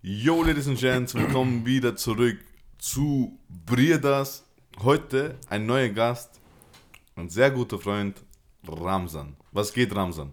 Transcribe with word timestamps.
Yo, 0.00 0.44
Ladies 0.44 0.68
and 0.68 0.78
Gents, 0.78 1.12
willkommen 1.12 1.66
wieder 1.66 1.96
zurück 1.96 2.38
zu 2.78 3.36
Briedas. 3.66 4.44
Heute 4.80 5.34
ein 5.48 5.66
neuer 5.66 5.88
Gast, 5.88 6.40
ein 7.16 7.28
sehr 7.28 7.50
guter 7.50 7.80
Freund, 7.80 8.22
Ramsan. 8.64 9.34
Was 9.50 9.72
geht, 9.72 9.92
Ramsan? 9.92 10.32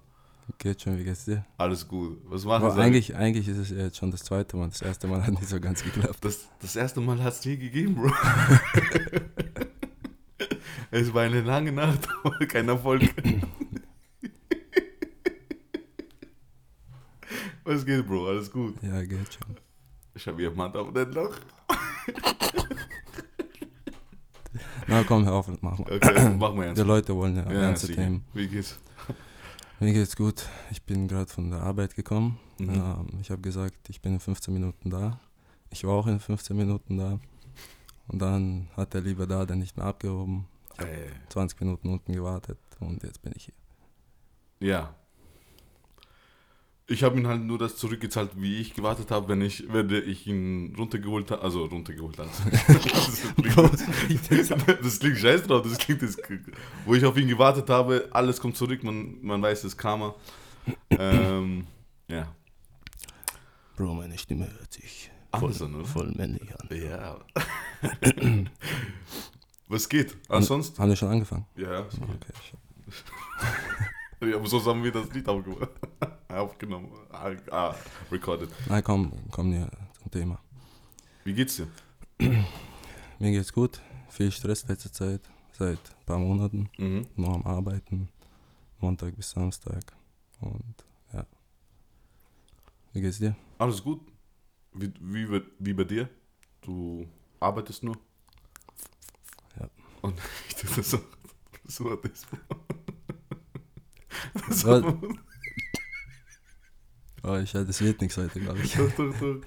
Geht 0.59 0.83
schon, 0.83 0.99
wie 0.99 1.03
geht's 1.03 1.25
dir? 1.25 1.43
Alles 1.57 1.87
gut. 1.87 2.21
Was 2.25 2.45
machen 2.45 2.69
Sie? 2.69 2.79
eigentlich, 2.79 3.15
eigentlich 3.15 3.47
ist 3.47 3.57
es 3.57 3.71
jetzt 3.71 3.97
schon 3.97 4.11
das 4.11 4.23
zweite 4.23 4.55
Mal. 4.55 4.69
Das 4.69 4.83
erste 4.83 5.07
Mal 5.07 5.25
hat 5.25 5.33
nicht 5.33 5.49
so 5.49 5.59
ganz 5.59 5.83
geklappt. 5.83 6.19
Das, 6.21 6.47
das 6.61 6.75
erste 6.75 7.01
Mal 7.01 7.23
hat 7.23 7.33
es 7.33 7.43
nie 7.43 7.57
gegeben, 7.57 7.95
Bro. 7.95 8.11
es 10.91 11.11
war 11.11 11.23
eine 11.23 11.41
lange 11.41 11.71
Nacht, 11.71 12.07
aber 12.23 12.45
kein 12.45 12.69
Erfolg. 12.69 13.01
Was 17.65 17.85
geht, 17.85 18.05
Bro? 18.07 18.27
Alles 18.27 18.49
gut. 18.51 18.75
Ja, 18.81 19.01
geht 19.03 19.33
schon. 19.33 19.57
Ich 20.13 20.25
habe 20.27 20.41
jemand 20.41 20.75
auf 20.77 20.93
den 20.93 21.11
Loch. 21.11 21.35
Na 24.87 25.03
komm, 25.03 25.25
hör 25.25 25.33
auf 25.33 25.47
und 25.47 25.61
mach 25.63 25.77
mal. 25.79 25.91
Okay, 25.91 26.29
machen 26.37 26.57
wir 26.57 26.63
Die 26.73 26.79
jetzt. 26.79 26.87
Leute 26.87 27.15
wollen 27.15 27.35
ja, 27.35 27.43
Ja, 27.51 27.59
ernste. 27.61 27.93
Themen. 27.93 28.23
Wie 28.33 28.47
geht's? 28.47 28.79
Mir 29.79 29.93
geht's 29.93 30.15
gut. 30.15 30.47
Ich 30.71 30.81
bin 30.83 31.07
gerade 31.07 31.29
von 31.29 31.49
der 31.51 31.61
Arbeit 31.61 31.95
gekommen. 31.95 32.39
Mhm. 32.59 32.69
Ähm, 32.69 33.07
ich 33.19 33.29
habe 33.31 33.41
gesagt, 33.41 33.89
ich 33.89 34.01
bin 34.01 34.13
in 34.13 34.19
15 34.19 34.53
Minuten 34.53 34.89
da. 34.89 35.19
Ich 35.71 35.83
war 35.83 35.93
auch 35.95 36.07
in 36.07 36.19
15 36.19 36.55
Minuten 36.55 36.97
da. 36.97 37.19
Und 38.07 38.19
dann 38.21 38.69
hat 38.77 38.93
der 38.93 39.01
liebe 39.01 39.27
da 39.27 39.45
dann 39.45 39.59
nicht 39.59 39.75
mehr 39.75 39.87
abgehoben. 39.87 40.45
Äh, 40.77 41.09
20 41.29 41.59
Minuten 41.61 41.89
unten 41.89 42.13
gewartet 42.13 42.59
und 42.79 43.01
jetzt 43.03 43.21
bin 43.21 43.33
ich 43.35 43.45
hier. 43.45 44.69
ja. 44.69 44.95
Ich 46.87 47.03
habe 47.03 47.17
ihn 47.19 47.25
halt 47.25 47.41
nur 47.41 47.57
das 47.57 47.77
zurückgezahlt, 47.77 48.31
wie 48.35 48.57
ich 48.57 48.75
gewartet 48.75 49.09
habe, 49.09 49.27
wenn 49.27 49.41
ich, 49.41 49.65
wenn 49.73 49.89
ich 49.89 50.27
ihn 50.27 50.75
runtergeholt 50.77 51.31
habe. 51.31 51.41
Also 51.41 51.65
runtergeholt 51.65 52.17
habe. 52.19 52.29
das, 52.29 53.33
klingt, 54.27 54.85
das 54.85 54.99
klingt 54.99 55.17
scheiß 55.17 55.43
drauf. 55.43 55.63
Das 55.63 55.77
klingt, 55.79 56.03
das, 56.03 56.17
wo 56.85 56.93
ich 56.93 57.03
auf 57.03 57.17
ihn 57.17 57.27
gewartet 57.27 57.69
habe, 57.69 58.07
alles 58.11 58.39
kommt 58.39 58.55
zurück, 58.55 58.83
man, 58.83 59.17
man 59.23 59.41
weiß, 59.41 59.59
es 59.59 59.65
ist 59.65 59.77
Karma. 59.77 60.13
Ähm, 60.91 61.65
ja. 62.07 62.27
Bro, 63.75 63.95
meine 63.95 64.17
Stimme 64.17 64.47
hört 64.57 64.71
sich 64.71 65.09
Anders 65.31 65.61
an, 65.61 65.75
oder? 65.75 65.85
voll 65.85 66.11
männlich 66.15 66.49
an. 66.59 66.69
Ja. 66.71 67.17
Was 69.67 69.89
geht? 69.89 70.15
Ansonsten? 70.29 70.77
Haben 70.79 70.89
wir 70.89 70.95
schon 70.95 71.09
angefangen? 71.09 71.45
Ja, 71.55 71.79
okay. 71.81 72.33
Aber 74.33 74.47
so 74.47 74.63
haben 74.65 74.83
wir 74.83 74.91
das 74.91 75.11
Lied 75.13 75.27
aufgemacht. 75.27 75.69
aufgenommen. 76.29 76.91
Ah, 77.11 77.31
ah, 77.51 77.75
recorded. 78.11 78.49
Na 78.67 78.81
komm, 78.81 79.11
komm 79.31 79.51
hier 79.53 79.69
zum 80.01 80.11
Thema. 80.11 80.39
Wie 81.23 81.33
geht's 81.33 81.57
dir? 81.57 81.67
Mir 83.19 83.31
geht's 83.31 83.51
gut. 83.53 83.81
Viel 84.09 84.31
Stress 84.31 84.67
letzte 84.67 84.91
Zeit. 84.91 85.21
Seit 85.53 85.77
ein 85.79 86.05
paar 86.05 86.19
Monaten. 86.19 86.69
Mhm. 86.77 87.07
Nur 87.15 87.33
am 87.35 87.45
Arbeiten. 87.45 88.09
Montag 88.79 89.15
bis 89.15 89.31
Samstag. 89.31 89.83
Und 90.41 90.75
ja. 91.13 91.25
Wie 92.93 93.01
geht's 93.01 93.19
dir? 93.19 93.35
Alles 93.57 93.81
gut. 93.81 94.01
Wie, 94.73 94.91
wie, 94.99 95.25
bei- 95.25 95.45
wie 95.59 95.73
bei 95.73 95.83
dir? 95.85 96.09
Du 96.61 97.07
arbeitest 97.39 97.83
nur? 97.83 97.95
Ja. 99.59 99.69
Und 100.01 100.19
ich 100.49 100.55
dachte 100.55 100.83
so, 100.83 100.99
so 101.65 101.91
hat 101.91 102.03
das. 102.03 102.25
Was? 104.63 104.83
Oh, 107.23 107.35
ich, 107.37 107.51
das 107.51 107.81
wird 107.81 108.01
nichts 108.01 108.17
heute, 108.17 108.39
glaube 108.39 108.59
ich. 108.59 108.73
Doch, 108.75 108.91
doch, 108.91 109.19
doch. 109.19 109.41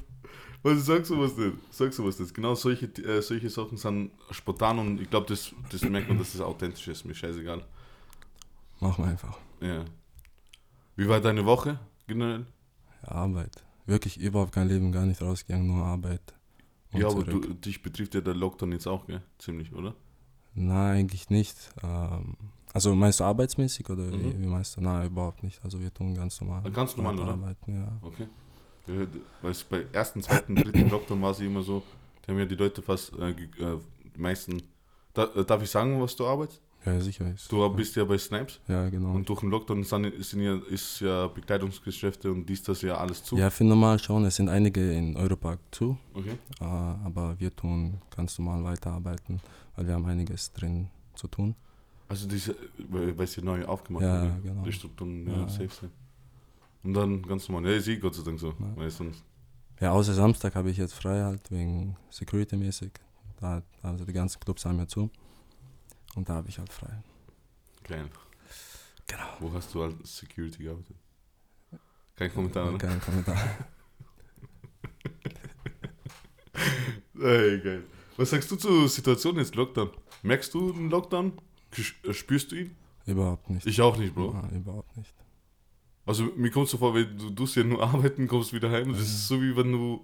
Was 0.63 0.85
sagst 0.85 1.11
du 1.11 1.21
was 1.21 1.37
denn? 1.37 1.59
Sagst 1.71 1.99
du 1.99 2.05
was 2.05 2.17
denn? 2.17 2.27
Genau 2.33 2.55
solche, 2.55 2.87
äh, 2.87 3.23
solche 3.23 3.49
Sachen 3.49 3.77
sind 3.77 4.11
spontan 4.33 4.81
und 4.81 5.01
ich 5.01 5.09
glaube, 5.09 5.27
das, 5.29 5.55
das 5.71 5.83
merkt 5.83 6.09
man, 6.09 6.19
dass 6.19 6.33
das 6.33 6.41
authentisch 6.41 6.89
ist. 6.89 7.05
Mir 7.05 7.15
scheißegal. 7.15 7.65
Machen 8.81 9.05
wir 9.05 9.11
einfach. 9.11 9.39
Ja. 9.61 9.85
Wie 10.97 11.09
war 11.09 11.21
deine 11.21 11.45
Woche 11.45 11.79
generell? 12.09 12.47
Ja, 13.03 13.09
Arbeit. 13.13 13.65
Wirklich 13.87 14.19
überhaupt 14.19 14.53
kein 14.53 14.69
Leben, 14.69 14.91
gar 14.91 15.07
nicht 15.07 15.23
rausgegangen, 15.23 15.69
nur 15.69 15.85
Arbeit. 15.85 16.35
Ja, 16.93 17.09
aber 17.09 17.23
du, 17.23 17.41
dich 17.55 17.83
betrifft 17.83 18.15
ja 18.15 18.21
der 18.21 18.35
Lockdown 18.35 18.73
jetzt 18.73 18.87
auch, 18.87 19.07
gell? 19.07 19.23
Ziemlich, 19.39 19.73
oder? 19.73 19.95
Nein, 20.55 20.99
eigentlich 20.99 21.31
nicht. 21.31 21.57
Ähm, 21.83 22.37
also 22.73 22.95
meinst 22.95 23.21
du 23.21 23.25
arbeitsmäßig 23.25 23.89
oder 23.91 24.05
Mhm. 24.05 24.21
wie, 24.25 24.43
wie 24.43 24.47
meinst 24.47 24.77
du? 24.77 24.81
Nein, 24.81 25.07
überhaupt 25.07 25.43
nicht. 25.43 25.63
Also 25.65 25.81
wir 25.81 25.93
tun 25.93 26.15
ganz 26.15 26.41
normal. 26.41 26.71
Ganz 26.71 26.97
normal, 26.97 27.19
oder? 27.19 27.33
Arbeiten, 27.33 27.75
ja. 27.75 27.89
Okay. 28.03 28.27
Ja, 28.87 29.07
Weil 29.43 29.51
es 29.51 29.65
bei 29.65 29.85
ersten, 29.93 30.23
zweiten, 30.23 30.57
dritten 30.57 30.89
Lockdown 30.91 31.21
war 31.23 31.33
es 31.33 31.41
immer 31.41 31.63
so, 31.63 31.83
da 32.23 32.33
haben 32.33 32.39
ja 32.39 32.47
die 32.47 32.55
Leute 32.55 32.81
fast, 32.83 33.13
äh, 33.19 33.31
äh, 33.31 33.35
die 34.15 34.21
meisten, 34.21 34.63
da, 35.15 35.25
äh, 35.35 35.45
darf 35.45 35.63
ich 35.63 35.71
sagen, 35.71 36.01
was 36.01 36.17
du 36.17 36.27
arbeitest? 36.27 36.63
Ja, 36.87 36.99
sicher 37.01 37.29
ist. 37.35 37.51
Du 37.51 37.69
bist 37.71 37.97
ja 37.97 38.05
bei 38.05 38.17
Snipes 38.17 38.61
Ja, 38.69 38.89
genau. 38.89 39.13
und 39.13 39.29
durch 39.29 39.41
den 39.41 39.51
Lockdown 39.51 39.83
sind, 39.85 40.25
sind 40.25 40.41
ja, 40.41 40.57
ist 40.71 41.01
ja 41.01 41.27
Bekleidungsgeschäfte 41.27 42.31
und 42.31 42.47
dies, 42.49 42.63
das 42.63 42.81
ja 42.83 42.97
alles 42.97 43.25
zu. 43.25 43.37
Ja, 43.37 43.51
für 43.51 43.65
normal 43.65 43.99
schon. 43.99 44.25
Es 44.25 44.37
sind 44.37 44.49
einige 44.49 44.93
in 44.93 45.17
Europark 45.17 45.59
zu, 45.73 45.99
Okay. 46.15 46.39
äh, 46.61 46.65
aber 46.65 47.35
wir 47.39 47.55
tun 47.55 47.99
ganz 48.17 48.39
normal 48.39 48.63
weiterarbeiten, 48.65 49.41
weil 49.77 49.87
wir 49.89 49.95
haben 49.95 50.07
einiges 50.07 50.53
drin 50.53 50.89
zu 51.15 51.27
tun. 51.27 51.57
Also 52.09 52.27
diese, 52.27 52.57
weil 52.79 53.15
ja 53.37 53.43
neu 53.43 53.65
aufgemacht 53.67 54.03
Ja, 54.03 54.23
wurde. 54.23 54.41
genau. 54.43 54.63
Die 54.63 54.73
Strukturen, 54.73 55.27
ja, 55.27 55.41
Ja. 55.41 55.49
safe 55.49 55.69
sein. 55.69 55.91
Und 56.83 56.95
dann 56.95 57.23
ganz 57.23 57.49
normal. 57.49 57.71
Ja, 57.71 57.77
ich 57.77 57.85
sehe 57.85 57.99
Gott 57.99 58.15
sei 58.15 58.23
Dank 58.23 58.41
so. 58.41 58.55
Ja. 58.79 58.91
Sonst, 58.91 59.23
Ja, 59.81 59.93
außer 59.93 60.15
Samstag 60.15 60.55
habe 60.55 60.71
ich 60.71 60.77
jetzt 60.79 60.95
frei 60.95 61.23
halt 61.23 61.51
wegen 61.51 61.97
Security-mäßig. 62.11 62.93
Da, 63.41 63.63
also 63.83 64.05
die 64.05 64.13
ganzen 64.13 64.41
Clubs 64.41 64.65
haben 64.65 64.79
ja 64.79 64.89
zu. 64.89 65.11
Und 66.17 66.29
da 66.29 66.35
habe 66.35 66.49
ich 66.49 66.59
halt 66.59 66.73
frei. 66.73 67.03
geil. 67.85 68.09
Genau. 69.07 69.25
Wo 69.41 69.53
hast 69.53 69.73
du 69.75 69.83
als 69.83 70.17
Security 70.19 70.63
gearbeitet? 70.65 70.97
Kein 72.17 72.33
Kommentar, 72.33 72.71
ne? 72.73 72.79
Kein 72.79 73.01
Kommentar. 73.01 73.37
Ey, 77.21 77.61
geil. 77.61 77.83
Was 78.17 78.31
sagst 78.31 78.51
du 78.51 78.57
zur 78.57 78.89
Situation 78.89 79.37
jetzt, 79.37 79.55
Lockdown? 79.55 79.91
Merkst 80.23 80.53
du 80.55 80.73
den 80.73 80.91
Lockdown? 80.91 81.33
Äh, 82.05 82.13
Spürst 82.13 82.53
du 82.53 82.57
ihn? 82.57 82.77
überhaupt 83.07 83.49
nicht. 83.51 83.67
Ich 83.67 83.81
auch 83.81 83.97
nicht, 83.97 84.15
Bro. 84.15 84.33
Ja, 84.35 84.57
überhaupt 84.57 84.95
nicht. 84.97 85.15
Also 86.05 86.25
mir 86.37 86.51
kommt 86.51 86.69
so 86.69 86.77
vor, 86.79 86.95
wenn 86.95 87.17
du 87.19 87.31
tust 87.31 87.57
ja 87.57 87.65
nur 87.65 87.83
arbeiten, 87.95 88.27
kommst 88.29 88.53
wieder 88.53 88.71
heim. 88.71 88.93
Das 88.93 89.03
ist 89.03 89.29
so 89.29 89.41
wie 89.41 89.57
wenn 89.57 89.73
du. 89.73 90.03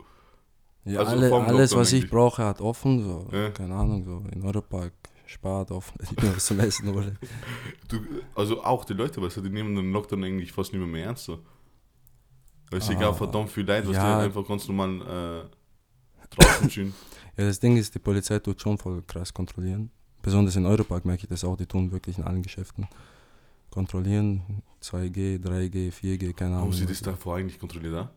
Ja, 0.84 1.00
Also 1.00 1.12
alle, 1.12 1.32
alles, 1.32 1.74
was 1.74 1.92
ich 1.92 2.00
eigentlich. 2.02 2.10
brauche, 2.10 2.44
hat 2.44 2.60
offen. 2.60 3.02
So. 3.02 3.28
Ja. 3.32 3.50
Keine 3.50 3.74
Ahnung, 3.74 4.04
so 4.04 4.24
in 4.32 4.42
Europark 4.42 4.92
spart 5.26 5.70
offen. 5.70 5.98
Ich 6.02 6.42
zum 6.42 6.60
Essen 6.60 6.88
hole. 6.94 7.16
du 7.88 8.00
also 8.34 8.62
auch 8.62 8.84
die 8.84 8.92
Leute, 8.94 9.20
weißt 9.22 9.38
du, 9.38 9.40
die 9.42 9.50
nehmen 9.50 9.74
den 9.76 9.92
Lockdown 9.92 10.22
eigentlich 10.24 10.52
fast 10.52 10.72
nicht 10.72 10.80
mehr, 10.80 10.88
mehr 10.88 11.06
ernst. 11.06 11.24
So. 11.24 11.38
Weil 12.70 12.78
es 12.80 12.88
Ah, 12.88 12.92
egal 12.92 13.14
verdammt 13.14 13.50
viel 13.50 13.64
Leid, 13.66 13.86
was 13.86 13.96
ja. 13.96 14.18
die 14.20 14.24
einfach 14.26 14.46
ganz 14.46 14.66
normal 14.68 15.46
äh, 15.46 16.24
draußen 16.34 16.70
stehen. 16.70 16.94
Ja, 17.36 17.44
das 17.46 17.58
Ding 17.60 17.76
ist, 17.76 17.94
die 17.94 17.98
Polizei 17.98 18.38
tut 18.38 18.60
schon 18.60 18.76
voll 18.78 19.02
krass 19.06 19.32
kontrollieren. 19.32 19.90
Besonders 20.24 20.56
in 20.56 20.64
Europark 20.64 21.04
merke 21.04 21.24
ich 21.24 21.28
das 21.28 21.44
auch, 21.44 21.54
die 21.54 21.66
tun 21.66 21.92
wirklich 21.92 22.16
in 22.16 22.24
allen 22.24 22.40
Geschäften. 22.40 22.88
Kontrollieren, 23.68 24.40
2G, 24.82 25.38
3G, 25.38 25.92
4G, 25.92 26.32
keine 26.32 26.52
Ahnung. 26.54 26.68
Haben 26.68 26.72
sie 26.72 26.86
das 26.86 27.02
davor 27.02 27.36
eigentlich 27.36 27.58
kontrolliert, 27.58 27.92
da? 27.92 28.10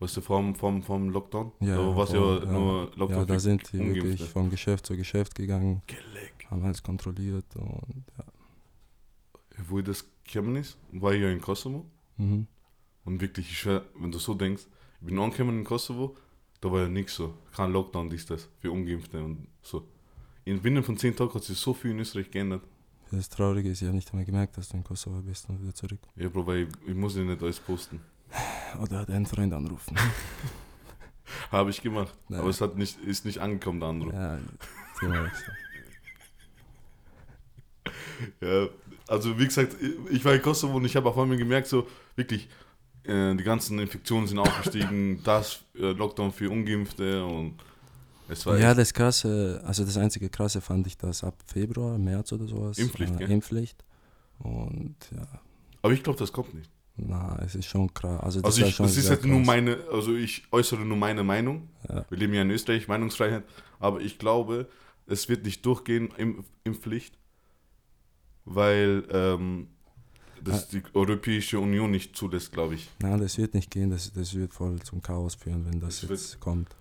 Weißt 0.00 0.16
du, 0.16 0.22
vom, 0.22 0.56
vom, 0.56 0.82
vom 0.82 1.10
Lockdown? 1.10 1.52
Ja, 1.60 1.76
da 1.76 1.96
war 1.96 2.04
es 2.04 2.12
ja, 2.12 2.38
ja. 2.38 2.50
nur 2.50 2.90
Lockdown. 2.96 3.20
Ja, 3.20 3.24
da 3.24 3.38
sind 3.38 3.72
die 3.72 3.78
Ungeimpfte. 3.78 4.08
wirklich 4.08 4.28
von 4.28 4.50
Geschäft 4.50 4.86
zu 4.86 4.96
Geschäft 4.96 5.36
gegangen, 5.36 5.82
Geleck. 5.86 6.46
haben 6.50 6.64
alles 6.64 6.82
kontrolliert 6.82 7.44
und 7.54 8.04
ja. 8.18 8.24
Wo 9.68 9.80
das 9.82 10.04
gekommen 10.24 10.56
ist, 10.56 10.78
war 10.90 11.12
ich 11.12 11.20
ja 11.22 11.30
in 11.30 11.40
Kosovo. 11.40 11.84
Mhm. 12.16 12.48
Und 13.04 13.20
wirklich, 13.20 13.48
ich 13.50 13.58
schwör, 13.58 13.84
wenn 13.94 14.10
du 14.10 14.18
so 14.18 14.34
denkst, 14.34 14.64
ich 15.00 15.06
bin 15.06 15.18
angekommen 15.18 15.58
in 15.58 15.64
Kosovo, 15.64 16.16
da 16.60 16.72
war 16.72 16.80
ja 16.80 16.88
nichts 16.88 17.14
so. 17.14 17.34
Kein 17.54 17.70
Lockdown, 17.70 18.10
dies, 18.10 18.26
das, 18.26 18.48
für 18.58 18.72
Ungeimpfte 18.72 19.22
und 19.22 19.46
so. 19.62 19.86
In 20.44 20.60
binnen 20.60 20.82
von 20.82 20.96
zehn 20.96 21.14
Tagen 21.14 21.34
hat 21.34 21.44
sich 21.44 21.58
so 21.58 21.74
viel 21.74 21.90
in 21.92 22.00
Österreich 22.00 22.30
geändert. 22.30 22.62
Das 23.10 23.28
Traurige 23.28 23.70
ist, 23.70 23.82
ich 23.82 23.86
habe 23.88 23.96
nicht 23.96 24.10
einmal 24.10 24.24
gemerkt, 24.24 24.56
dass 24.56 24.68
du 24.68 24.76
in 24.76 24.84
Kosovo 24.84 25.20
bist 25.20 25.48
und 25.48 25.60
wieder 25.60 25.74
zurück. 25.74 25.98
Ja, 26.16 26.28
Bro, 26.28 26.46
weil 26.46 26.62
ich, 26.62 26.68
ich 26.88 26.94
muss 26.94 27.16
ja 27.16 27.22
nicht 27.22 27.42
alles 27.42 27.58
posten. 27.58 28.00
Oder 28.80 29.00
hat 29.00 29.10
einen 29.10 29.26
Freund 29.26 29.52
anrufen. 29.52 29.96
Habe 31.50 31.70
ich 31.70 31.82
gemacht. 31.82 32.14
Nein. 32.28 32.40
Aber 32.40 32.50
es 32.50 32.60
hat 32.60 32.76
nicht, 32.76 33.00
ist 33.00 33.24
nicht 33.24 33.38
angekommen, 33.38 33.80
der 33.80 33.88
Anruf. 33.88 34.12
ja. 34.12 34.38
Ja, 38.40 38.68
also 39.08 39.38
wie 39.38 39.46
gesagt, 39.46 39.76
ich 40.10 40.24
war 40.24 40.34
in 40.34 40.42
Kosovo 40.42 40.76
und 40.76 40.84
ich 40.84 40.94
habe 40.94 41.08
auf 41.08 41.18
einmal 41.18 41.38
gemerkt, 41.38 41.66
so 41.66 41.86
wirklich, 42.16 42.48
äh, 43.04 43.34
die 43.34 43.42
ganzen 43.42 43.78
Infektionen 43.78 44.26
sind 44.26 44.38
aufgestiegen, 44.38 45.22
das 45.24 45.64
äh, 45.74 45.92
Lockdown 45.92 46.32
für 46.32 46.50
Ungeimpfte 46.50 47.24
und 47.24 47.56
Ja, 48.58 48.74
das 48.74 48.92
krasse, 48.94 49.62
also 49.64 49.84
das 49.84 49.96
einzige 49.96 50.28
krasse 50.28 50.60
fand 50.60 50.86
ich, 50.86 50.96
dass 50.96 51.24
ab 51.24 51.34
Februar, 51.46 51.98
März 51.98 52.32
oder 52.32 52.46
sowas. 52.46 52.78
Impfpflicht, 52.78 53.20
äh? 53.20 53.24
Impfpflicht. 53.24 53.84
Und 54.38 54.96
ja, 55.14 55.26
aber 55.82 55.92
ich 55.92 56.02
glaube, 56.02 56.18
das 56.18 56.32
kommt 56.32 56.54
nicht. 56.54 56.70
Na, 56.96 57.38
es 57.44 57.54
ist 57.54 57.66
schon 57.66 57.92
krass. 57.94 58.20
Also, 58.20 58.40
das 58.40 58.56
Also 58.56 58.66
ich, 58.66 58.76
das 58.76 58.96
ist 58.96 59.06
sehr 59.06 59.16
halt 59.16 59.24
nur 59.24 59.38
krass. 59.38 59.46
meine, 59.46 59.78
also 59.90 60.14
ich 60.14 60.44
äußere 60.52 60.80
nur 60.84 60.96
meine 60.96 61.22
Meinung. 61.22 61.68
Ja. 61.88 62.04
Wir 62.10 62.18
leben 62.18 62.34
ja 62.34 62.42
in 62.42 62.50
Österreich, 62.50 62.88
Meinungsfreiheit. 62.88 63.44
Aber 63.78 64.00
ich 64.00 64.18
glaube, 64.18 64.68
es 65.06 65.28
wird 65.28 65.44
nicht 65.44 65.64
durchgehen 65.64 66.10
im 66.18 66.44
Impfpflicht, 66.64 67.16
weil 68.44 69.04
ähm, 69.10 69.68
das 70.42 70.68
die 70.68 70.82
Europäische 70.94 71.58
Union 71.58 71.90
nicht 71.90 72.16
zulässt, 72.16 72.52
glaube 72.52 72.74
ich. 72.74 72.90
Nein, 73.00 73.20
das 73.20 73.38
wird 73.38 73.54
nicht 73.54 73.70
gehen. 73.70 73.90
Das, 73.90 74.12
das 74.12 74.34
wird 74.34 74.52
voll 74.52 74.78
zum 74.82 75.00
Chaos 75.00 75.34
führen, 75.34 75.66
wenn 75.66 75.80
das, 75.80 76.00
Das 76.00 76.10
jetzt 76.10 76.40
kommt. 76.40 76.76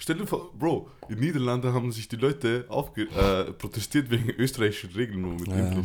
Stell 0.00 0.16
dir 0.16 0.26
vor, 0.26 0.50
Bro, 0.58 0.88
in 1.10 1.20
Niederlande 1.20 1.74
haben 1.74 1.92
sich 1.92 2.08
die 2.08 2.16
Leute 2.16 2.64
aufge 2.68 3.02
äh, 3.02 3.52
protestiert 3.52 4.10
wegen 4.10 4.30
österreichischen 4.30 4.90
Regeln 4.92 5.20
nur 5.20 5.34
mit 5.34 5.48
Ja. 5.48 5.82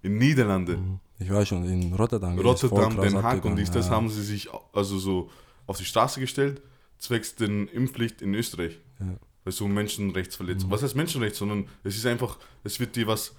In 0.00 0.16
Niederlande. 0.16 0.78
Mhm. 0.78 0.98
Ich 1.18 1.30
war 1.30 1.44
schon 1.44 1.64
in 1.64 1.92
Rotterdam. 1.92 2.38
Rotterdam, 2.38 2.98
Den 3.00 3.22
Haag 3.22 3.44
und 3.44 3.56
dies, 3.56 3.70
das 3.70 3.88
ja. 3.88 3.92
haben 3.92 4.08
sie 4.08 4.22
sich 4.22 4.48
also 4.72 4.98
so 4.98 5.30
auf 5.66 5.76
die 5.76 5.84
Straße 5.84 6.20
gestellt, 6.20 6.62
zwecks 6.98 7.36
den 7.36 7.68
Impfpflicht 7.68 8.22
in 8.22 8.34
Österreich. 8.34 8.80
Ja. 8.98 9.16
Weil 9.44 9.52
so 9.52 9.68
Menschenrechtsverletzung. 9.68 10.70
Mhm. 10.70 10.72
Was 10.72 10.82
heißt 10.82 10.96
Menschenrecht? 10.96 11.36
Sondern 11.36 11.68
es 11.82 11.96
ist 11.96 12.06
einfach, 12.06 12.38
es 12.64 12.80
wird 12.80 12.96
dir 12.96 13.06
was 13.06 13.34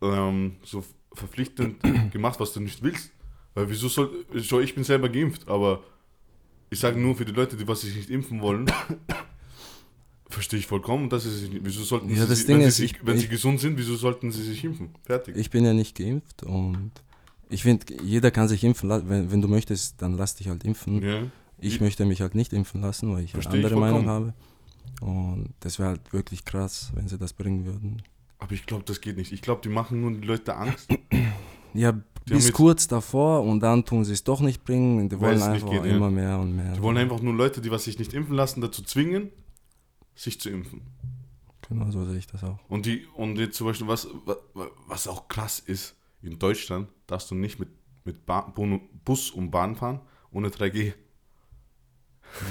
ähm, 0.00 0.56
so 0.64 0.82
verpflichtend 1.12 1.82
gemacht, 2.12 2.40
was 2.40 2.54
du 2.54 2.60
nicht 2.60 2.82
willst. 2.82 3.10
Weil 3.52 3.68
wieso 3.68 3.88
soll, 3.88 4.24
ich 4.62 4.74
bin 4.74 4.84
selber 4.84 5.10
geimpft, 5.10 5.48
aber 5.48 5.82
ich 6.70 6.78
sage 6.78 6.98
nur 6.98 7.16
für 7.16 7.24
die 7.24 7.32
Leute, 7.32 7.56
die 7.56 7.66
was 7.66 7.82
sich 7.82 7.96
nicht 7.96 8.10
impfen 8.10 8.40
wollen, 8.40 8.70
verstehe 10.30 10.58
ich 10.58 10.66
vollkommen, 10.66 11.08
sie 11.18 11.30
sich 11.30 11.50
nicht, 11.50 11.64
wieso 11.64 11.82
sollten 11.82 12.08
Ja, 12.10 12.22
sie 12.22 12.28
das 12.28 12.48
wenn, 12.48 12.60
ist, 12.60 12.76
sie, 12.76 12.82
sich, 12.82 12.92
ich- 12.92 13.06
wenn 13.06 13.18
sie 13.18 13.24
ich- 13.24 13.30
gesund 13.30 13.60
sind, 13.60 13.76
wieso 13.78 13.96
sollten 13.96 14.30
sie 14.32 14.42
sich 14.42 14.64
impfen? 14.64 14.90
Fertig. 15.04 15.36
Ich 15.36 15.50
bin 15.50 15.64
ja 15.64 15.72
nicht 15.72 15.96
geimpft 15.96 16.42
und 16.42 16.90
ich 17.48 17.62
finde, 17.62 17.86
jeder 18.02 18.30
kann 18.30 18.48
sich 18.48 18.62
impfen 18.64 18.88
lassen. 18.88 19.08
Wenn, 19.08 19.30
wenn 19.32 19.42
du 19.42 19.48
möchtest, 19.48 20.00
dann 20.02 20.14
lass 20.16 20.36
dich 20.36 20.48
halt 20.48 20.64
impfen. 20.64 21.02
ja. 21.02 21.22
Ich 21.62 21.74
Ich- 21.74 21.80
möchte 21.82 22.06
mich 22.06 22.22
halt 22.22 22.34
nicht 22.34 22.52
impfen 22.54 22.80
lassen, 22.80 23.12
weil 23.12 23.24
ich 23.24 23.34
eine 23.34 23.42
Versteh 23.42 23.58
ich 23.58 23.64
andere 23.66 23.78
Meinung 23.80 24.06
habe. 24.06 24.32
Und 25.02 25.50
das 25.60 25.78
wäre 25.78 25.90
halt 25.90 26.12
wirklich 26.12 26.44
krass, 26.44 26.90
wenn 26.94 27.06
sie 27.08 27.18
das 27.18 27.32
bringen 27.34 27.66
würden. 27.66 28.02
Aber 28.38 28.52
ich 28.52 28.64
glaube, 28.64 28.84
das 28.86 29.00
geht 29.02 29.16
nicht. 29.18 29.30
Ich 29.32 29.42
glaube, 29.42 29.60
die 29.62 29.68
machen 29.68 30.00
nur 30.00 30.12
die 30.12 30.26
Leute 30.26 30.56
Angst. 30.56 30.88
Ja, 31.74 31.88
haben 31.88 32.04
bis 32.26 32.52
kurz 32.52 32.86
davor 32.88 33.42
und 33.42 33.60
dann 33.60 33.84
tun 33.84 34.04
sie 34.04 34.12
es 34.14 34.24
doch 34.24 34.40
nicht 34.40 34.64
bringen. 34.64 35.08
Die 35.08 35.20
wollen 35.20 35.40
einfach 35.42 35.70
geht, 35.70 35.84
ja. 35.84 35.96
immer 35.96 36.10
mehr 36.10 36.38
und 36.38 36.56
mehr. 36.56 36.72
Die 36.72 36.82
wollen 36.82 36.96
einfach 36.96 37.20
nur 37.20 37.34
Leute, 37.34 37.60
die 37.60 37.70
was 37.70 37.84
sich 37.84 37.98
nicht 37.98 38.12
impfen 38.14 38.34
lassen, 38.36 38.60
dazu 38.60 38.82
zwingen, 38.82 39.30
sich 40.22 40.40
zu 40.40 40.50
impfen. 40.50 40.82
Genau 41.68 41.90
so 41.90 42.04
sehe 42.04 42.18
ich 42.18 42.26
das 42.26 42.42
auch. 42.44 42.58
Und 42.68 42.86
die 42.86 43.06
und 43.14 43.36
jetzt 43.38 43.56
zum 43.56 43.66
Beispiel, 43.68 43.86
was, 43.86 44.06
wa- 44.26 44.36
wa- 44.54 44.70
was 44.86 45.06
auch 45.06 45.28
krass 45.28 45.60
ist, 45.60 45.94
in 46.22 46.38
Deutschland 46.38 46.88
darfst 47.06 47.30
du 47.30 47.34
nicht 47.34 47.58
mit, 47.60 47.68
mit 48.04 48.26
ba 48.26 48.40
Bu- 48.42 48.80
Bus 49.04 49.30
und 49.30 49.50
Bahn 49.50 49.76
fahren 49.76 50.00
ohne 50.32 50.48
3G. 50.48 50.92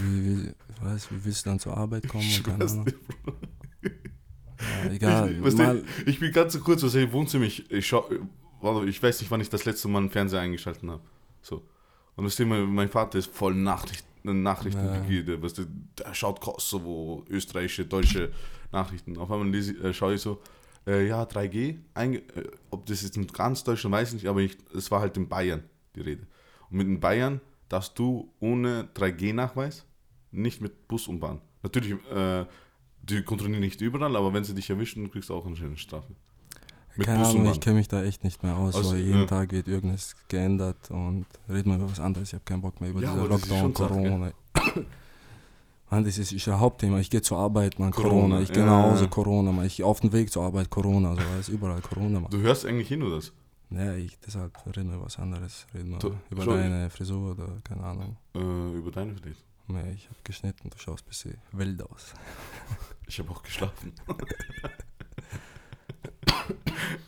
Wie, 0.02 0.26
wie, 0.46 0.54
was, 0.82 1.10
wie 1.12 1.24
willst 1.24 1.46
du 1.46 1.50
dann 1.52 1.60
zur 1.60 1.78
Arbeit 1.78 2.08
kommen? 2.08 2.24
Ich. 2.24 2.42
Ja, 4.84 4.92
egal. 4.92 5.32
ich, 5.32 5.56
mal, 5.56 5.82
du, 5.82 6.10
ich 6.10 6.20
bin 6.20 6.32
ganz 6.34 6.54
so 6.54 6.60
kurz, 6.60 6.84
was 6.84 6.94
ich 6.96 7.12
Wohnzimmer, 7.14 7.46
ich, 7.46 7.70
ich, 7.72 7.88
schau, 7.88 8.10
ich 8.86 9.02
weiß 9.02 9.22
nicht, 9.22 9.32
wann 9.32 9.40
ich 9.42 9.50
das 9.50 9.64
letzte 9.66 9.88
Mal 9.88 10.00
einen 10.00 10.10
Fernseher 10.10 10.42
eingeschaltet 10.42 10.84
habe. 10.90 11.02
So. 11.42 11.64
Und 12.18 12.26
das 12.26 12.36
Thema, 12.36 12.60
mein 12.66 12.90
Vater 12.90 13.18
ist 13.18 13.32
voll 13.34 13.56
Nachrichten, 13.56 14.09
Nachrichten 14.24 14.86
Ja. 14.86 15.42
weißt 15.42 15.60
du, 15.60 15.66
der 15.98 16.14
schaut 16.14 16.42
Kosovo, 16.42 17.26
österreichische, 17.30 17.86
deutsche 17.86 18.32
Nachrichten. 18.72 19.18
Auf 19.18 19.32
einmal 19.32 19.50
lese, 19.50 19.74
äh, 19.84 19.94
schaue 19.94 20.16
ich 20.16 20.22
so, 20.22 20.42
äh, 20.86 21.08
ja, 21.08 21.24
3G, 21.26 21.78
einge, 21.94 22.20
äh, 22.20 22.50
ob 22.70 22.86
das 22.86 23.02
jetzt 23.02 23.18
in 23.18 23.28
ganz 23.28 23.64
Deutschland 23.64 23.94
weiß 23.94 24.10
ich 24.10 24.14
nicht, 24.16 24.28
aber 24.28 24.42
ich, 24.42 24.58
es 24.76 24.90
war 24.92 25.02
halt 25.02 25.18
in 25.18 25.28
Bayern 25.28 25.64
die 25.96 26.02
Rede. 26.02 26.28
Und 26.70 26.78
mit 26.78 26.88
den 26.88 27.00
Bayern 27.00 27.42
darfst 27.68 27.98
du 27.98 28.32
ohne 28.40 28.90
3G-Nachweis 28.94 29.86
nicht 30.32 30.62
mit 30.62 30.88
Bus 30.88 31.08
und 31.08 31.20
Bahn. 31.20 31.42
Natürlich, 31.64 31.94
äh, 32.12 32.46
die 33.02 33.24
kontrollieren 33.24 33.62
nicht 33.62 33.82
überall, 33.82 34.16
aber 34.16 34.34
wenn 34.34 34.44
sie 34.44 34.54
dich 34.54 34.70
erwischen, 34.70 35.10
kriegst 35.12 35.30
du 35.30 35.36
auch 35.36 35.46
eine 35.46 35.56
schöne 35.56 35.78
Strafe. 35.78 36.14
Mit 37.00 37.08
keine 37.08 37.20
Bus 37.24 37.30
Ahnung, 37.36 37.52
ich 37.52 37.60
kenne 37.60 37.76
mich 37.78 37.88
da 37.88 38.04
echt 38.04 38.24
nicht 38.24 38.44
mehr 38.44 38.56
aus, 38.56 38.76
Also, 38.76 38.92
weil 38.92 39.00
jeden 39.00 39.20
ja. 39.22 39.26
Tag 39.26 39.52
wird 39.52 39.68
irgendwas 39.68 40.16
geändert 40.28 40.92
und 40.92 41.26
reden 41.50 41.72
wir 41.72 41.78
über 41.78 41.90
was 41.90 42.00
anderes. 42.00 42.30
Ich 42.30 42.34
habe 42.36 42.44
keinen 42.46 42.62
Bock 42.62 42.80
mehr 42.80 42.90
über 42.92 43.02
Ja, 43.02 43.14
diese 43.14 43.26
Lockdown, 43.26 43.74
Corona. 43.74 44.32
Mann, 45.92 46.04
das 46.04 46.18
ist, 46.20 46.32
ist 46.32 46.48
ein 46.48 46.60
Hauptthema. 46.60 47.00
Ich 47.00 47.10
gehe 47.10 47.22
zur 47.22 47.40
Arbeit, 47.40 47.80
man, 47.80 47.92
Corona, 47.92 48.12
Corona. 48.12 48.42
Ich 48.42 48.52
gehe 48.52 48.64
ja. 48.64 48.66
nach 48.70 48.92
Hause, 48.92 49.08
Corona. 49.08 49.52
Man. 49.52 49.66
Ich 49.66 49.84
auf 49.84 50.00
dem 50.02 50.12
Weg 50.14 50.32
zur 50.32 50.44
Arbeit, 50.44 50.70
Corona. 50.70 51.10
Also, 51.12 51.22
da 51.24 51.40
ist 51.40 51.50
überall 51.50 51.82
Corona, 51.82 52.20
man. 52.20 52.30
Du 52.30 52.38
hörst 52.40 52.66
eigentlich 52.66 52.88
hin, 52.88 53.02
oder 53.02 53.16
das? 53.16 53.32
Ja, 53.72 53.96
ich, 53.96 54.18
deshalb 54.20 54.52
reden 54.76 54.90
wir 54.90 54.98
über 54.98 55.06
was 55.06 55.18
anderes. 55.18 55.66
Reden 55.74 55.92
wir 55.92 56.00
Du- 56.00 56.16
über 56.30 56.46
deine 56.46 56.90
Frisur 56.90 57.32
oder 57.32 57.48
keine 57.64 57.84
Ahnung. 57.84 58.18
Äh, 58.36 58.78
über 58.78 58.92
deine 58.92 59.16
vielleicht. 59.16 59.44
Nee, 59.68 59.92
ich 59.94 60.06
habe 60.06 60.18
geschnitten, 60.24 60.70
du 60.72 60.78
schaust 60.80 61.06
ein 61.06 61.10
bisschen 61.10 61.38
wild 61.52 61.82
aus. 61.84 62.14
Ich 63.08 63.20
habe 63.20 63.30
auch 63.32 63.42
geschlafen. 63.44 63.94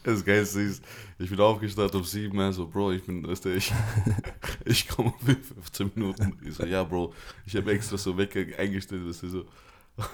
Das 0.03 0.25
Geilste 0.25 0.61
ist, 0.61 0.83
ich 1.19 1.29
bin 1.29 1.39
aufgestanden 1.39 1.99
um 1.99 2.03
7 2.03 2.37
Uhr, 2.37 2.53
so, 2.53 2.67
Bro, 2.67 2.93
ich 2.93 3.03
bin, 3.03 3.27
weißt 3.27 3.45
du, 3.45 3.55
ich, 3.55 3.71
ich 4.65 4.87
komme 4.87 5.13
um 5.13 5.35
15 5.35 5.91
Minuten. 5.95 6.37
Ich 6.43 6.55
so, 6.55 6.65
ja, 6.65 6.83
Bro, 6.83 7.13
ich 7.45 7.55
habe 7.55 7.71
extra 7.71 7.97
so 7.97 8.17
Wecker 8.17 8.41
eingestellt, 8.57 9.07
dass 9.07 9.21
du 9.21 9.29
so. 9.29 9.45